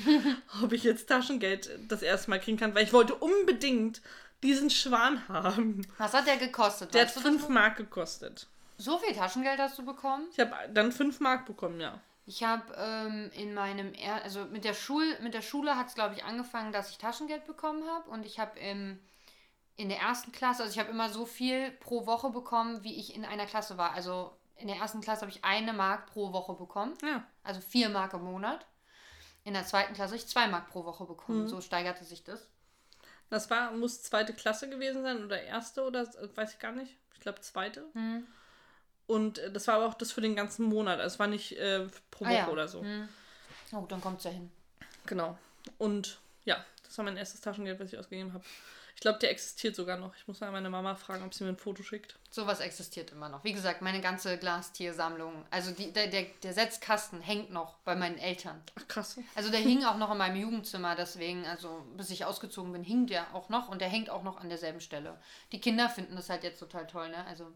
ob 0.64 0.74
ich 0.74 0.84
jetzt 0.84 1.08
Taschengeld 1.08 1.70
das 1.88 2.02
erste 2.02 2.30
Mal 2.30 2.39
kriegen 2.39 2.58
kann, 2.58 2.76
weil 2.76 2.84
ich 2.84 2.93
wollte 2.93 3.16
unbedingt 3.16 4.02
diesen 4.43 4.70
Schwan 4.70 5.28
haben. 5.28 5.88
Was 5.97 6.14
hat 6.14 6.28
der 6.28 6.38
gekostet? 6.38 6.93
Der 6.93 7.02
hat 7.02 7.08
Weißt 7.08 7.18
du 7.18 7.22
das 7.22 7.30
5 7.30 7.41
noch? 7.43 7.49
Mark 7.49 7.78
gekostet. 7.78 8.47
So 8.78 8.97
viel 8.97 9.16
Taschengeld 9.16 9.60
hast 9.60 9.78
du 9.78 9.86
bekommen? 9.86 10.26
Ich 10.32 10.39
habe 10.39 10.56
dann 10.74 10.91
5 10.91 11.20
Mark 11.20 11.45
bekommen, 11.45 11.80
ja. 11.80 11.99
Ich 12.26 12.43
habe 12.43 12.64
ähm, 12.78 13.30
in 13.34 13.54
meinem, 13.54 13.93
er 13.93 14.24
also 14.24 14.45
mit 14.45 14.64
der, 14.64 14.74
Schul 14.74 15.06
mit 15.22 15.34
der 15.34 15.41
Schule 15.41 15.76
hat 15.78 15.88
es, 15.88 15.95
glaube 15.95 16.16
ich, 16.16 16.24
angefangen, 16.24 16.72
dass 16.72 16.89
ich 16.89 16.97
Taschengeld 16.97 17.45
bekommen 17.45 17.84
habe. 17.88 18.10
Und 18.10 18.26
ich 18.26 18.39
habe 18.39 18.60
im 18.60 18.99
in 19.82 19.89
der 19.89 19.99
ersten 19.99 20.32
Klasse, 20.32 20.64
also 20.64 20.74
ich 20.74 20.80
habe 20.80 20.91
immer 20.91 21.10
so 21.10 21.26
viel 21.26 21.72
pro 21.72 22.06
Woche 22.06 22.30
bekommen, 22.30 22.84
wie 22.84 22.99
ich 22.99 23.16
in 23.16 23.26
einer 23.26 23.45
Klasse 23.47 23.78
war. 23.78 23.93
Also 23.93 24.32
in 24.62 24.68
der 24.68 24.78
ersten 24.78 25.01
Klasse 25.01 25.22
habe 25.22 25.32
ich 25.32 25.43
eine 25.43 25.74
Mark 25.74 26.07
pro 26.07 26.32
Woche 26.34 26.53
bekommen, 26.53 26.93
Ja. 27.03 27.24
also 27.43 27.59
vier 27.62 27.89
Mark 27.89 28.14
im 28.14 28.24
Monat. 28.24 28.66
In 29.43 29.53
der 29.53 29.66
zweiten 29.66 29.93
Klasse 29.93 30.09
habe 30.14 30.18
ich 30.18 30.28
zwei 30.28 30.47
Mark 30.47 30.70
pro 30.70 30.86
Woche 30.86 31.05
bekommen. 31.05 31.47
So 31.47 31.62
steigerte 31.62 32.03
sich 32.05 32.24
das. 32.24 32.47
Das 33.30 33.49
war, 33.49 33.72
muss 33.72 34.03
zweite 34.03 34.34
Klasse 34.34 34.70
gewesen 34.70 35.01
sein 35.03 35.24
oder 35.24 35.41
erste 35.41 35.84
oder 35.84 36.05
weiß 36.36 36.53
ich 36.53 36.59
gar 36.59 36.74
nicht. 36.74 36.95
Ich 37.14 37.22
glaube 37.22 37.41
zweite. 37.41 37.86
Hm. 37.93 38.28
Und 39.07 39.39
äh, 39.39 39.51
das 39.51 39.68
war 39.68 39.76
aber 39.76 39.88
auch 39.88 39.93
das 39.95 40.12
für 40.12 40.22
den 40.22 40.36
ganzen 40.36 40.66
Monat. 40.66 40.99
Also 40.99 41.16
es 41.16 41.20
war 41.20 41.28
nicht 41.28 41.53
äh, 41.57 41.88
pro 42.12 42.26
Woche 42.26 42.34
Ah 42.34 42.38
ja. 42.38 42.47
oder 42.49 42.68
so. 42.68 42.82
Hm. 42.82 43.09
Oh, 43.72 43.86
dann 43.88 44.01
kommt 44.01 44.20
es 44.20 44.26
ja 44.26 44.32
hin. 44.32 44.51
Genau. 45.05 45.38
Und 45.78 46.20
ja, 46.43 46.64
das 46.84 46.97
war 46.97 47.05
mein 47.05 47.18
erstes 47.18 47.41
Taschengeld, 47.41 47.80
was 47.80 47.91
ich 47.93 47.97
ausgegeben 47.97 48.34
habe. 48.34 48.43
Ich 49.02 49.04
glaube, 49.04 49.18
der 49.18 49.32
existiert 49.32 49.76
sogar 49.76 49.97
noch. 49.97 50.16
Ich 50.16 50.28
muss 50.28 50.41
mal 50.41 50.52
meine 50.52 50.70
Mama 50.70 50.93
fragen, 50.93 51.26
ob 51.26 51.34
sie 51.34 51.43
mir 51.43 51.49
ein 51.49 51.58
Foto 51.58 51.82
schickt. 51.82 52.20
Sowas 52.30 52.60
existiert 52.60 53.10
immer 53.10 53.30
noch. 53.30 53.43
Wie 53.43 53.52
gesagt, 53.52 53.82
meine 53.82 53.99
ganze 53.99 54.38
Glastiersammlung, 54.38 55.43
also 55.49 55.72
die, 55.72 55.91
der, 55.91 56.06
der, 56.06 56.28
der 56.43 56.54
Setzkasten 56.54 57.20
hängt 57.20 57.49
noch 57.49 57.80
bei 57.80 57.95
meinen 57.95 58.20
Eltern. 58.20 58.62
Ach 58.78 58.88
krass. 58.88 59.18
Also 59.34 59.49
der 59.49 59.62
hing 59.62 59.84
auch 59.86 59.97
noch 59.97 60.12
in 60.12 60.20
meinem 60.20 60.36
Jugendzimmer, 60.36 60.95
deswegen, 60.95 61.47
also 61.47 61.84
bis 61.97 62.12
ich 62.12 62.26
ausgezogen 62.26 62.72
bin, 62.74 62.84
hing 62.84 63.08
der 63.08 63.34
auch 63.34 63.49
noch 63.49 63.70
und 63.70 63.82
der 63.82 63.89
hängt 63.89 64.12
auch 64.12 64.22
noch 64.22 64.38
an 64.39 64.49
derselben 64.49 64.82
Stelle. 64.82 65.20
Die 65.52 65.60
Kinder 65.60 65.89
finden 65.89 66.16
das 66.16 66.30
halt 66.30 66.43
jetzt 66.43 66.60
total 66.60 66.86
toll, 66.86 67.10
ne? 67.10 67.26
Also 67.26 67.52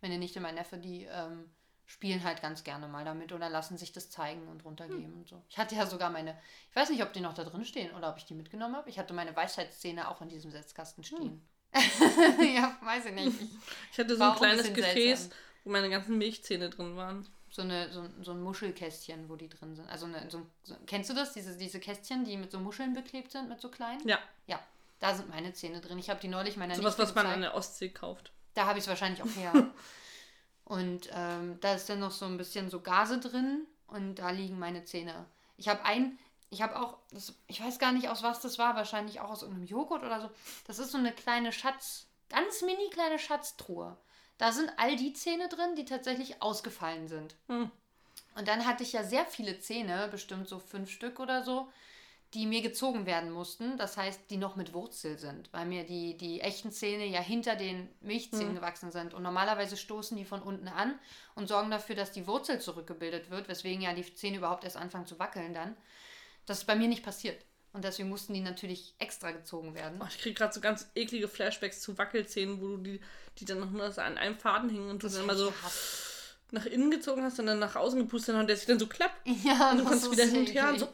meine 0.00 0.16
Nichte, 0.16 0.38
mein 0.38 0.54
Neffe, 0.54 0.78
die 0.78 1.08
ähm, 1.10 1.50
spielen 1.86 2.24
halt 2.24 2.40
ganz 2.40 2.64
gerne 2.64 2.88
mal 2.88 3.04
damit 3.04 3.32
oder 3.32 3.48
lassen 3.50 3.76
sich 3.76 3.92
das 3.92 4.10
zeigen 4.10 4.48
und 4.48 4.64
runtergeben 4.64 5.12
und 5.14 5.28
so. 5.28 5.42
Ich 5.48 5.58
hatte 5.58 5.74
ja 5.74 5.86
sogar 5.86 6.10
meine, 6.10 6.36
ich 6.70 6.76
weiß 6.76 6.90
nicht, 6.90 7.02
ob 7.02 7.12
die 7.12 7.20
noch 7.20 7.34
da 7.34 7.44
drin 7.44 7.64
stehen 7.64 7.94
oder 7.94 8.10
ob 8.10 8.16
ich 8.16 8.24
die 8.24 8.34
mitgenommen 8.34 8.74
habe. 8.76 8.88
Ich 8.88 8.98
hatte 8.98 9.12
meine 9.14 9.34
Weisheitszähne 9.36 10.08
auch 10.08 10.20
in 10.22 10.28
diesem 10.28 10.50
Setzkasten 10.50 11.04
stehen. 11.04 11.46
ja, 12.54 12.76
weiß 12.82 13.06
ich 13.06 13.12
nicht. 13.12 13.40
Ich, 13.40 13.48
Ich 13.92 13.98
hatte 13.98 14.16
so 14.16 14.22
ein 14.24 14.30
ein 14.30 14.36
kleines 14.36 14.58
bisschen 14.62 14.74
Gefäß, 14.76 15.20
seltsam. 15.22 15.38
wo 15.64 15.70
meine 15.70 15.90
ganzen 15.90 16.18
Milchzähne 16.18 16.70
drin 16.70 16.96
waren. 16.96 17.26
so, 17.50 17.62
eine, 17.62 17.90
so, 17.92 18.08
so 18.22 18.30
ein 18.32 18.40
Muschelkästchen, 18.42 19.28
wo 19.28 19.36
die 19.36 19.48
drin 19.48 19.74
sind. 19.76 19.88
Also 19.88 20.06
eine, 20.06 20.30
so, 20.30 20.38
ein- 20.38 20.50
so, 20.62 20.74
kennst 20.86 21.10
du 21.10 21.14
das? 21.14 21.32
Diese, 21.32 21.56
diese 21.56 21.80
Kästchen, 21.80 22.24
die 22.24 22.36
mit 22.36 22.50
so 22.52 22.58
Muscheln 22.60 22.94
beklebt 22.94 23.32
sind, 23.32 23.48
mit 23.48 23.60
so 23.60 23.68
kleinen? 23.68 24.06
Ja, 24.08 24.18
Ja, 24.46 24.58
da 25.00 25.14
sind 25.14 25.28
meine 25.28 25.52
Zähne 25.52 25.80
drin. 25.80 25.98
Ich 25.98 26.08
habe 26.10 26.20
die 26.20 26.28
neulich 26.28 26.56
meiner 26.56 26.74
sowas, 26.76 26.98
was 26.98 27.14
man 27.14 27.26
an 27.26 27.40
der 27.42 27.54
Ostsee 27.54 27.90
kauft. 27.90 28.32
Da 28.54 28.66
habe 28.66 28.78
ich 28.78 28.84
es 28.84 28.88
wahrscheinlich 28.88 29.22
auch 29.22 29.36
her. 29.36 29.52
und 30.64 31.10
ähm, 31.12 31.58
da 31.60 31.74
ist 31.74 31.88
dann 31.88 32.00
noch 32.00 32.10
so 32.10 32.24
ein 32.24 32.38
bisschen 32.38 32.70
so 32.70 32.80
Gase 32.80 33.18
drin 33.18 33.66
und 33.86 34.16
da 34.16 34.30
liegen 34.30 34.58
meine 34.58 34.84
Zähne. 34.84 35.26
Ich 35.56 35.68
habe 35.68 35.84
ein, 35.84 36.18
ich 36.50 36.62
habe 36.62 36.78
auch, 36.78 36.98
das, 37.10 37.34
ich 37.46 37.62
weiß 37.62 37.78
gar 37.78 37.92
nicht 37.92 38.08
aus 38.08 38.22
was 38.22 38.40
das 38.40 38.58
war, 38.58 38.74
wahrscheinlich 38.76 39.20
auch 39.20 39.30
aus 39.30 39.42
irgendeinem 39.42 39.66
Joghurt 39.66 40.02
oder 40.02 40.20
so. 40.20 40.30
Das 40.66 40.78
ist 40.78 40.92
so 40.92 40.98
eine 40.98 41.12
kleine 41.12 41.52
Schatz, 41.52 42.06
ganz 42.30 42.62
mini 42.62 42.88
kleine 42.90 43.18
Schatztruhe. 43.18 43.96
Da 44.38 44.52
sind 44.52 44.72
all 44.78 44.96
die 44.96 45.12
Zähne 45.12 45.48
drin, 45.48 45.76
die 45.76 45.84
tatsächlich 45.84 46.42
ausgefallen 46.42 47.08
sind. 47.08 47.36
Hm. 47.48 47.70
Und 48.34 48.48
dann 48.48 48.66
hatte 48.66 48.82
ich 48.82 48.92
ja 48.92 49.04
sehr 49.04 49.26
viele 49.26 49.60
Zähne, 49.60 50.08
bestimmt 50.10 50.48
so 50.48 50.58
fünf 50.58 50.90
Stück 50.90 51.20
oder 51.20 51.44
so, 51.44 51.68
die 52.34 52.46
mir 52.46 52.60
gezogen 52.62 53.06
werden 53.06 53.30
mussten. 53.30 53.76
Das 53.78 53.96
heißt, 53.96 54.22
die 54.30 54.36
noch 54.36 54.56
mit 54.56 54.74
Wurzel 54.74 55.18
sind, 55.18 55.52
weil 55.52 55.66
mir 55.66 55.84
die, 55.84 56.16
die 56.16 56.40
echten 56.40 56.72
Zähne 56.72 57.06
ja 57.06 57.20
hinter 57.20 57.54
den 57.56 57.88
Milchzähnen 58.00 58.54
gewachsen 58.54 58.90
sind. 58.90 59.14
Und 59.14 59.22
normalerweise 59.22 59.76
stoßen 59.76 60.16
die 60.16 60.24
von 60.24 60.42
unten 60.42 60.68
an 60.68 60.98
und 61.36 61.48
sorgen 61.48 61.70
dafür, 61.70 61.94
dass 61.94 62.12
die 62.12 62.26
Wurzel 62.26 62.60
zurückgebildet 62.60 63.30
wird, 63.30 63.48
weswegen 63.48 63.80
ja 63.82 63.94
die 63.94 64.14
Zähne 64.14 64.38
überhaupt 64.38 64.64
erst 64.64 64.76
anfangen 64.76 65.06
zu 65.06 65.18
wackeln 65.18 65.54
dann. 65.54 65.76
Das 66.46 66.58
ist 66.58 66.64
bei 66.66 66.74
mir 66.74 66.88
nicht 66.88 67.04
passiert. 67.04 67.42
Und 67.72 67.84
deswegen 67.84 68.08
mussten 68.08 68.34
die 68.34 68.40
natürlich 68.40 68.94
extra 68.98 69.32
gezogen 69.32 69.74
werden. 69.74 70.00
Oh, 70.02 70.06
ich 70.08 70.18
kriege 70.18 70.34
gerade 70.34 70.52
so 70.52 70.60
ganz 70.60 70.88
eklige 70.94 71.26
Flashbacks 71.26 71.80
zu 71.80 71.98
Wackelzähnen, 71.98 72.60
wo 72.60 72.68
du 72.68 72.76
die, 72.78 73.00
die 73.38 73.44
dann 73.44 73.58
noch 73.60 73.70
nur 73.70 73.86
an 73.98 74.18
einem 74.18 74.38
Faden 74.38 74.70
hingen 74.70 74.90
und 74.90 75.02
du 75.02 75.08
dann 75.08 75.22
immer 75.24 75.34
so 75.34 75.50
gehasst. 75.50 76.36
nach 76.52 76.66
innen 76.66 76.90
gezogen 76.92 77.24
hast 77.24 77.40
und 77.40 77.46
dann 77.46 77.58
nach 77.58 77.74
außen 77.74 77.98
gepustet 77.98 78.34
hast 78.36 78.42
und 78.42 78.46
der 78.46 78.56
sich 78.56 78.66
dann 78.66 78.78
so 78.78 78.86
klappt. 78.86 79.26
Ja, 79.44 79.70
Und 79.72 79.78
du 79.78 79.82
das 79.84 79.90
kannst 79.90 80.12
wieder 80.12 80.24
hin 80.24 80.36
und 80.38 80.54
her 80.54 80.68
und 80.68 80.78
so. 80.78 80.88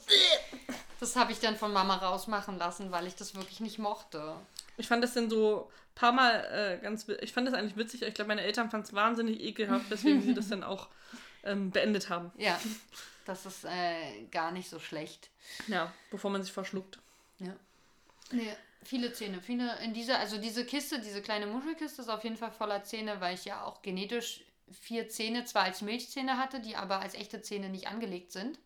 Das 1.01 1.17
habe 1.17 1.33
ich 1.33 1.41
dann 1.41 1.57
von 1.57 1.73
Mama 1.73 1.97
rausmachen 1.97 2.59
lassen, 2.59 2.93
weil 2.93 3.07
ich 3.07 3.17
das 3.17 3.35
wirklich 3.35 3.61
nicht 3.61 3.79
mochte. 3.79 4.37
Ich 4.77 4.87
fand 4.87 5.03
das 5.03 5.15
dann 5.15 5.31
so 5.31 5.71
ein 5.71 5.95
paar 5.95 6.13
Mal 6.13 6.79
äh, 6.79 6.83
ganz. 6.83 7.09
Ich 7.09 7.33
fand 7.33 7.49
das 7.49 7.55
eigentlich 7.55 7.77
witzig. 7.77 8.03
aber 8.03 8.09
Ich 8.09 8.15
glaube, 8.15 8.29
meine 8.29 8.43
Eltern 8.43 8.71
fanden 8.71 8.87
es 8.87 8.93
wahnsinnig 8.93 9.41
ekelhaft, 9.41 9.91
weswegen 9.91 10.23
sie 10.23 10.35
das 10.35 10.49
dann 10.51 10.63
auch 10.63 10.89
ähm, 11.43 11.71
beendet 11.71 12.11
haben. 12.11 12.31
Ja, 12.37 12.61
das 13.25 13.47
ist 13.47 13.65
äh, 13.65 14.25
gar 14.31 14.53
nicht 14.53 14.69
so 14.69 14.79
schlecht. 14.79 15.31
Ja, 15.69 15.93
bevor 16.11 16.31
man 16.31 16.43
sich 16.43 16.53
verschluckt. 16.53 16.99
Ja. 17.39 17.57
Nee, 18.31 18.55
viele 18.83 19.13
Zähne. 19.15 19.41
Viele 19.41 19.79
in 19.83 19.95
dieser, 19.95 20.19
also 20.19 20.37
diese 20.37 20.67
Kiste, 20.67 21.01
diese 21.01 21.23
kleine 21.23 21.47
Muschelkiste 21.47 22.03
ist 22.03 22.09
auf 22.09 22.25
jeden 22.25 22.37
Fall 22.37 22.53
voller 22.53 22.85
Zähne, 22.85 23.21
weil 23.21 23.35
ich 23.35 23.47
ja 23.47 23.65
auch 23.65 23.81
genetisch 23.81 24.43
vier 24.71 25.09
Zähne 25.09 25.47
zwar 25.47 25.65
als 25.65 25.81
Milchzähne 25.81 26.37
hatte, 26.37 26.61
die 26.61 26.77
aber 26.77 27.01
als 27.01 27.15
echte 27.15 27.43
Zähne 27.43 27.71
nicht 27.71 27.89
angelegt 27.89 28.33
sind. 28.33 28.59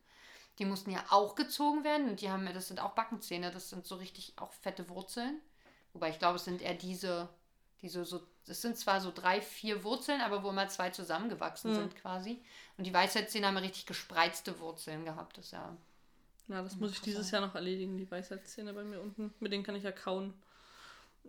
Die 0.59 0.65
mussten 0.65 0.91
ja 0.91 1.05
auch 1.11 1.35
gezogen 1.35 1.83
werden 1.85 2.09
und 2.09 2.21
die 2.21 2.31
haben, 2.31 2.47
das 2.53 2.69
sind 2.69 2.81
auch 2.81 2.93
Backenzähne, 2.93 3.51
das 3.51 3.71
sind 3.71 3.87
so 3.87 3.97
richtig 3.97 4.35
auch 4.37 4.53
fette 4.53 4.89
Wurzeln. 4.89 5.41
Wobei 5.93 6.11
ich 6.11 6.19
glaube, 6.19 6.37
es 6.37 6.45
sind 6.45 6.63
eher 6.63 6.75
diese, 6.75 7.29
diese 7.83 8.05
so, 8.05 8.21
es 8.47 8.63
sind 8.63 8.77
zwar 8.77 9.01
so 9.01 9.11
drei, 9.13 9.41
vier 9.41 9.83
Wurzeln, 9.85 10.21
aber 10.21 10.43
wo 10.45 10.51
immer 10.51 10.69
zwei 10.69 10.91
zusammengewachsen 10.91 11.73
Mhm. 11.73 11.77
sind 11.77 11.97
quasi. 11.97 12.41
Und 12.79 12.85
die 12.87 12.95
Weisheitszähne 12.95 13.47
haben 13.49 13.55
ja 13.57 13.63
richtig 13.63 13.87
gespreizte 13.87 14.59
Wurzeln 14.61 15.05
gehabt. 15.05 15.39
Das 15.39 15.47
ist 15.47 15.51
ja 15.53 15.77
Ja, 16.49 16.63
das 16.63 16.77
muss 16.77 16.93
ich 16.93 17.01
dieses 17.01 17.31
Jahr 17.31 17.41
noch 17.41 17.55
erledigen, 17.55 17.97
die 17.97 18.09
Weisheitszähne 18.11 18.75
bei 18.75 18.85
mir 18.85 19.01
unten. 19.01 19.33
Mit 19.41 19.51
denen 19.53 19.65
kann 19.65 19.77
ich 19.77 19.83
ja 19.83 19.93
kauen. 19.93 20.35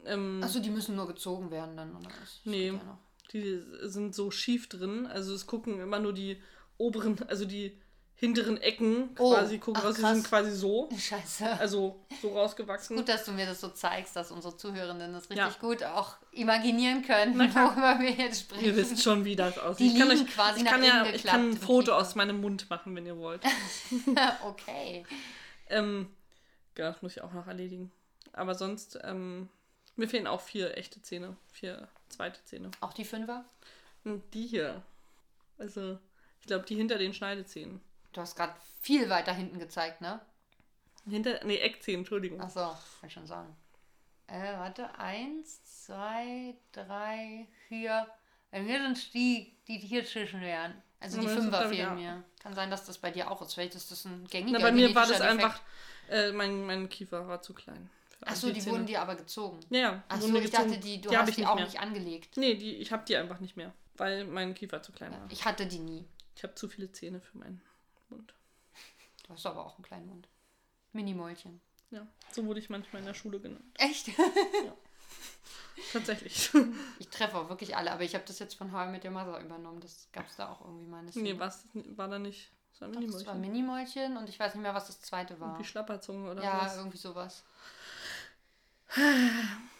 Ähm, 0.03 0.41
Achso, 0.43 0.59
die 0.59 0.69
müssen 0.69 0.95
nur 0.95 1.07
gezogen 1.07 1.51
werden 1.51 1.77
dann, 1.77 1.95
oder 1.95 2.07
was? 2.07 2.19
Das 2.19 2.39
Nee. 2.43 2.67
ja 2.67 2.73
noch. 2.73 2.97
Die 3.31 3.63
sind 3.83 4.13
so 4.13 4.29
schief 4.29 4.67
drin. 4.69 5.07
Also 5.07 5.33
es 5.33 5.47
gucken 5.47 5.79
immer 5.79 5.99
nur 5.99 6.13
die 6.13 6.41
oberen, 6.77 7.17
also 7.27 7.45
die 7.45 7.79
hinteren 8.17 8.57
Ecken 8.57 9.09
Oh, 9.19 9.33
quasi 9.33 9.57
gucken 9.59 9.81
ach. 9.85 9.93
Die 9.93 10.01
krass. 10.01 10.13
sind 10.13 10.27
quasi 10.27 10.51
so. 10.51 10.89
Scheiße. 10.97 11.59
Also 11.59 11.99
so 12.21 12.29
rausgewachsen. 12.29 12.95
Gut, 12.95 13.09
dass 13.09 13.25
du 13.25 13.33
mir 13.33 13.45
das 13.45 13.59
so 13.61 13.67
zeigst, 13.69 14.15
dass 14.15 14.31
unsere 14.31 14.55
Zuhörenden 14.55 15.11
das 15.13 15.29
richtig 15.29 15.37
Ja. 15.37 15.53
gut 15.59 15.83
auch 15.83 16.15
imaginieren 16.31 17.01
können, 17.03 17.37
worüber 17.39 17.99
wir 17.99 18.11
jetzt 18.11 18.41
sprechen. 18.41 18.65
Ihr 18.65 18.75
wisst 18.75 19.03
schon, 19.03 19.25
wie 19.25 19.35
das 19.35 19.55
Die 19.55 19.59
aussieht. 19.59 19.93
Ich 19.93 19.99
kann, 19.99 20.09
euch, 20.09 20.27
quasi 20.27 20.61
ich 20.61 20.65
kann 20.65 20.83
ja 20.83 21.05
ich 21.05 21.23
kann 21.23 21.49
ein 21.51 21.57
Foto 21.57 21.93
aus 21.93 22.15
meinem 22.15 22.39
Mund 22.39 22.69
machen, 22.69 22.95
wenn 22.95 23.05
ihr 23.05 23.17
wollt. 23.17 23.41
okay. 24.45 25.05
ähm, 25.69 26.07
ja, 26.77 26.91
das 26.91 27.01
muss 27.01 27.17
ich 27.17 27.21
auch 27.21 27.33
noch 27.33 27.47
erledigen. 27.47 27.91
Aber 28.33 28.55
sonst, 28.55 28.97
ähm, 29.03 29.49
mir 29.97 30.07
fehlen 30.07 30.27
auch 30.27 30.41
vier 30.41 30.77
echte 30.77 31.01
Zähne. 31.01 31.35
Vier 31.51 31.87
zweite 32.09 32.43
Zähne. 32.45 32.71
Auch 32.81 32.93
die 32.93 33.05
Fünfer? 33.05 33.45
Und 34.03 34.21
die 34.33 34.45
hier. 34.47 34.83
Also, 35.57 35.97
ich 36.41 36.47
glaube, 36.47 36.65
die 36.65 36.75
hinter 36.75 36.97
den 36.97 37.13
Schneidezähnen. 37.13 37.81
Du 38.15 38.21
hast 38.21 38.37
gerade 38.37 38.53
viel 38.79 39.09
weiter 39.09 39.33
hinten 39.33 39.59
gezeigt, 39.59 39.99
ne? 39.99 40.21
Hinter, 41.05 41.43
nee, 41.43 41.57
Eckzähnen, 41.57 41.99
Entschuldigung. 41.99 42.39
Achso, 42.39 42.61
kann 42.61 43.07
ich 43.07 43.13
schon 43.13 43.27
sagen. 43.27 43.53
Äh, 44.27 44.53
warte. 44.53 44.97
Eins, 44.97 45.83
zwei, 45.83 46.55
drei, 46.71 47.45
vier. 47.67 48.07
Bei 48.51 48.61
mir 48.61 48.81
sind 48.81 48.97
es 48.97 49.11
die, 49.11 49.57
die 49.67 49.77
hier 49.79 50.05
zwischen 50.05 50.39
wären. 50.39 50.81
Also 51.01 51.19
die 51.19 51.27
Fünfer 51.27 51.67
fehlen 51.67 51.99
ja. 51.99 52.13
mir. 52.15 52.23
Kann 52.39 52.53
sein, 52.53 52.71
dass 52.71 52.85
das 52.85 52.97
bei 52.97 53.11
dir 53.11 53.29
auch 53.29 53.41
ist. 53.41 53.53
Vielleicht 53.53 53.75
ist 53.75 53.91
das 53.91 54.05
ein 54.05 54.25
gängiger 54.27 54.59
Na, 54.59 54.65
bei 54.65 54.71
mir 54.71 54.95
war 54.95 55.05
das 55.05 55.17
Defekt. 55.17 55.31
einfach, 55.31 55.61
äh, 56.09 56.31
mein, 56.31 56.65
mein 56.65 56.87
Kiefer 56.87 57.27
war 57.27 57.41
zu 57.41 57.53
klein. 57.53 57.89
Achso, 58.21 58.49
die 58.49 58.65
wurden 58.65 58.85
dir 58.85 59.01
aber 59.01 59.15
gezogen. 59.15 59.59
Ja, 59.69 59.79
ja. 59.79 60.03
Achso, 60.07 60.33
ich 60.33 60.43
gezogen. 60.45 60.69
dachte, 60.69 60.79
die, 60.79 61.01
du 61.01 61.09
die 61.09 61.17
hast 61.17 61.27
ich 61.27 61.35
die 61.35 61.41
nicht 61.41 61.49
auch 61.49 61.55
mehr. 61.55 61.65
nicht 61.65 61.81
angelegt. 61.81 62.37
Nee, 62.37 62.55
die, 62.55 62.77
ich 62.77 62.93
habe 62.93 63.03
die 63.05 63.17
einfach 63.17 63.41
nicht 63.41 63.57
mehr, 63.57 63.73
weil 63.97 64.23
mein 64.23 64.55
Kiefer 64.55 64.81
zu 64.81 64.93
klein 64.93 65.11
war. 65.11 65.27
Ich 65.29 65.43
hatte 65.43 65.65
die 65.67 65.79
nie. 65.79 66.07
Ich 66.37 66.43
habe 66.43 66.55
zu 66.55 66.69
viele 66.69 66.89
Zähne 66.93 67.19
für 67.19 67.37
meinen 67.37 67.61
Mund. 68.09 68.33
Du 69.23 69.33
hast 69.33 69.45
aber 69.45 69.65
auch 69.65 69.75
einen 69.75 69.83
kleinen 69.83 70.07
Mund. 70.07 70.27
Mini-Mäulchen. 70.93 71.61
Ja, 71.91 72.05
so 72.31 72.45
wurde 72.45 72.59
ich 72.59 72.69
manchmal 72.69 73.01
in 73.01 73.07
der 73.07 73.13
Schule 73.13 73.39
genannt. 73.39 73.63
Echt? 73.77 74.09
Tatsächlich. 75.93 76.51
Ich 76.99 77.09
treffe 77.09 77.37
auch 77.37 77.49
wirklich 77.49 77.75
alle, 77.75 77.91
aber 77.91 78.03
ich 78.03 78.15
habe 78.15 78.23
das 78.25 78.39
jetzt 78.39 78.55
von 78.55 78.71
How 78.71 78.89
Met 78.89 79.03
Your 79.03 79.11
Mother 79.11 79.39
übernommen. 79.41 79.79
Das 79.81 80.07
gab 80.11 80.27
es 80.27 80.37
da 80.37 80.49
auch 80.49 80.61
irgendwie 80.61 80.85
meine 80.85 81.11
nee, 81.13 81.37
was 81.37 81.67
war 81.73 82.07
da 82.07 82.19
nicht? 82.19 82.51
Das 82.71 82.81
war 82.81 82.89
Doch, 82.89 83.01
das 83.01 83.25
war 83.25 83.35
Minimäulchen 83.35 84.17
und 84.17 84.27
ich 84.27 84.39
weiß 84.39 84.55
nicht 84.55 84.63
mehr, 84.63 84.73
was 84.73 84.87
das 84.87 85.01
zweite 85.01 85.39
war. 85.39 85.59
Wie 85.59 85.63
Schlapperzunge 85.63 86.31
oder 86.31 86.43
ja, 86.43 86.61
was? 86.61 86.77
irgendwie 86.77 86.97
sowas. 86.97 87.43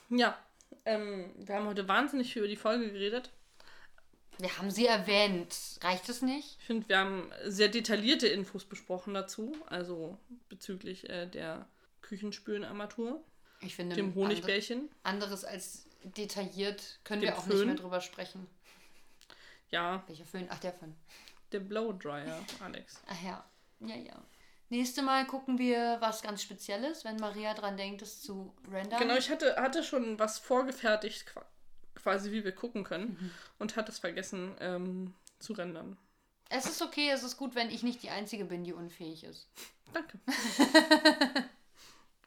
Ja, 0.09 0.37
ähm, 0.85 1.31
wir 1.37 1.55
haben 1.55 1.67
heute 1.67 1.87
wahnsinnig 1.87 2.31
viel 2.31 2.41
über 2.41 2.49
die 2.49 2.55
Folge 2.55 2.91
geredet. 2.91 3.31
Wir 4.39 4.57
haben 4.57 4.69
sie 4.71 4.85
erwähnt. 4.85 5.55
Reicht 5.81 6.09
es 6.09 6.21
nicht? 6.21 6.57
Ich 6.59 6.65
finde, 6.65 6.89
wir 6.89 6.97
haben 6.99 7.31
sehr 7.45 7.69
detaillierte 7.69 8.27
Infos 8.27 8.65
besprochen 8.65 9.13
dazu, 9.13 9.55
also 9.67 10.17
bezüglich 10.49 11.09
äh, 11.09 11.27
der 11.27 11.67
Küchenspülenarmatur, 12.01 13.23
Ich 13.61 13.75
finde, 13.75 13.95
dem 13.95 14.13
Honigbärchen. 14.13 14.89
anderes 15.03 15.45
als 15.45 15.85
detailliert 16.03 16.99
können 17.03 17.21
Dem 17.21 17.29
wir 17.29 17.37
auch 17.37 17.43
Föhn. 17.45 17.55
nicht 17.57 17.65
mehr 17.67 17.75
drüber 17.75 18.01
sprechen. 18.01 18.45
Ja, 19.71 20.03
Welcher 20.07 20.25
Föhn? 20.25 20.47
Ach, 20.49 20.59
der 20.59 20.73
Föhn. 20.73 20.95
der 21.51 21.59
Blowdryer, 21.61 22.43
Alex. 22.59 22.99
Ach 23.07 23.21
ja. 23.23 23.45
Ja, 23.79 23.95
ja. 23.95 24.13
Nächste 24.69 25.01
Mal 25.01 25.25
gucken 25.27 25.57
wir 25.57 25.97
was 25.99 26.21
ganz 26.21 26.41
Spezielles, 26.41 27.05
wenn 27.05 27.17
Maria 27.17 27.53
dran 27.53 27.77
denkt, 27.77 28.01
es 28.01 28.21
zu 28.21 28.53
rendern. 28.71 28.99
Genau, 28.99 29.15
ich 29.15 29.29
hatte, 29.29 29.55
hatte 29.57 29.83
schon 29.83 30.17
was 30.19 30.39
vorgefertigt, 30.39 31.25
quasi 32.05 32.31
wie 32.31 32.43
wir 32.43 32.51
gucken 32.51 32.83
können, 32.83 33.31
und 33.57 33.75
hatte 33.75 33.91
es 33.91 33.97
vergessen 33.97 34.55
ähm, 34.59 35.15
zu 35.39 35.53
rendern. 35.53 35.97
Es 36.49 36.67
ist 36.67 36.83
okay, 36.83 37.09
es 37.09 37.23
ist 37.23 37.35
gut, 37.35 37.55
wenn 37.55 37.71
ich 37.71 37.81
nicht 37.81 38.03
die 38.03 38.11
Einzige 38.11 38.45
bin, 38.45 38.63
die 38.63 38.73
unfähig 38.73 39.23
ist. 39.23 39.49
Danke. 39.91 40.19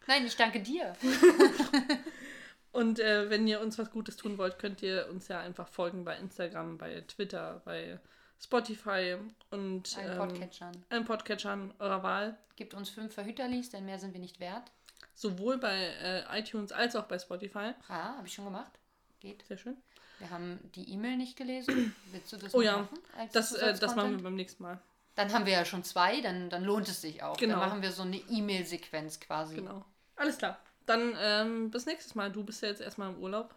Nein, 0.08 0.26
ich 0.26 0.34
danke 0.34 0.60
dir. 0.60 0.96
Und 2.72 2.98
äh, 2.98 3.30
wenn 3.30 3.46
ihr 3.46 3.60
uns 3.60 3.78
was 3.78 3.92
Gutes 3.92 4.16
tun 4.16 4.36
wollt, 4.36 4.58
könnt 4.58 4.82
ihr 4.82 5.08
uns 5.10 5.28
ja 5.28 5.38
einfach 5.38 5.68
folgen 5.68 6.04
bei 6.04 6.16
Instagram, 6.16 6.76
bei 6.76 7.02
Twitter, 7.02 7.62
bei 7.64 8.00
Spotify 8.40 9.16
und 9.50 9.96
Ein 9.96 10.10
ähm, 10.10 10.18
Podcatchern. 10.18 10.84
allen 10.88 11.04
Podcatchern 11.04 11.74
eurer 11.78 12.02
Wahl. 12.02 12.38
Gibt 12.56 12.74
uns 12.74 12.90
fünf 12.90 13.14
Verhüterlis, 13.14 13.70
denn 13.70 13.84
mehr 13.84 14.00
sind 14.00 14.12
wir 14.12 14.20
nicht 14.20 14.40
wert. 14.40 14.72
Sowohl 15.14 15.58
bei 15.58 15.76
äh, 15.76 16.38
iTunes 16.38 16.72
als 16.72 16.96
auch 16.96 17.04
bei 17.04 17.18
Spotify. 17.18 17.74
Ah, 17.88 18.16
habe 18.16 18.26
ich 18.26 18.34
schon 18.34 18.44
gemacht. 18.44 18.78
Geht. 19.20 19.44
Sehr 19.46 19.58
schön. 19.58 19.76
Wir 20.18 20.30
haben 20.30 20.58
die 20.74 20.90
E-Mail 20.92 21.16
nicht 21.16 21.36
gelesen. 21.36 21.94
Willst 22.12 22.32
du 22.32 22.36
das 22.36 22.54
Oh 22.54 22.60
ja, 22.60 22.78
machen? 22.78 22.98
Das, 23.32 23.52
äh, 23.52 23.76
das 23.78 23.94
machen 23.94 24.16
wir 24.16 24.22
beim 24.22 24.34
nächsten 24.34 24.62
Mal. 24.62 24.80
Dann 25.14 25.32
haben 25.32 25.46
wir 25.46 25.52
ja 25.52 25.64
schon 25.64 25.82
zwei, 25.82 26.20
dann, 26.20 26.48
dann 26.48 26.62
lohnt 26.64 26.88
es 26.88 27.00
sich 27.00 27.22
auch. 27.22 27.36
Genau. 27.36 27.58
Dann 27.58 27.68
machen 27.68 27.82
wir 27.82 27.90
so 27.90 28.02
eine 28.02 28.16
E-Mail-Sequenz 28.16 29.18
quasi. 29.18 29.56
Genau. 29.56 29.84
Alles 30.16 30.38
klar. 30.38 30.58
Dann 30.86 31.14
ähm, 31.18 31.70
bis 31.70 31.86
nächstes 31.86 32.14
Mal. 32.14 32.30
Du 32.30 32.44
bist 32.44 32.62
ja 32.62 32.68
jetzt 32.68 32.80
erstmal 32.80 33.12
im 33.12 33.18
Urlaub. 33.20 33.54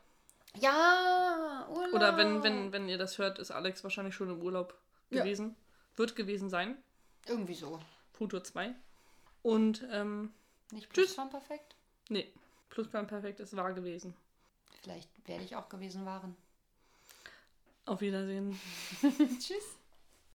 Ja, 0.59 1.67
Urlaub. 1.69 1.93
Oder 1.93 2.17
wenn, 2.17 2.43
wenn, 2.43 2.71
wenn 2.73 2.89
ihr 2.89 2.97
das 2.97 3.17
hört, 3.17 3.39
ist 3.39 3.51
Alex 3.51 3.83
wahrscheinlich 3.83 4.15
schon 4.15 4.29
im 4.29 4.41
Urlaub 4.41 4.77
Ja. 5.11 5.23
gewesen. 5.23 5.55
Wird 5.95 6.15
gewesen 6.15 6.49
sein. 6.49 6.77
Irgendwie 7.27 7.53
so. 7.53 7.79
Futur 8.13 8.43
2. 8.43 8.73
Und, 9.43 9.87
ähm, 9.91 10.33
Nicht 10.71 10.91
Tschüss. 10.91 11.15
plus 11.15 11.29
perfekt? 11.29 11.75
nee, 12.09 12.31
Plusquamperfekt 12.69 13.39
ist 13.39 13.55
wahr 13.55 13.73
gewesen. 13.73 14.15
Vielleicht 14.81 15.09
werde 15.27 15.43
ich 15.43 15.55
auch 15.55 15.69
gewesen 15.69 16.05
waren. 16.05 16.35
Auf 17.85 18.01
Wiedersehen. 18.01 18.59
Tschüss. 19.39 19.80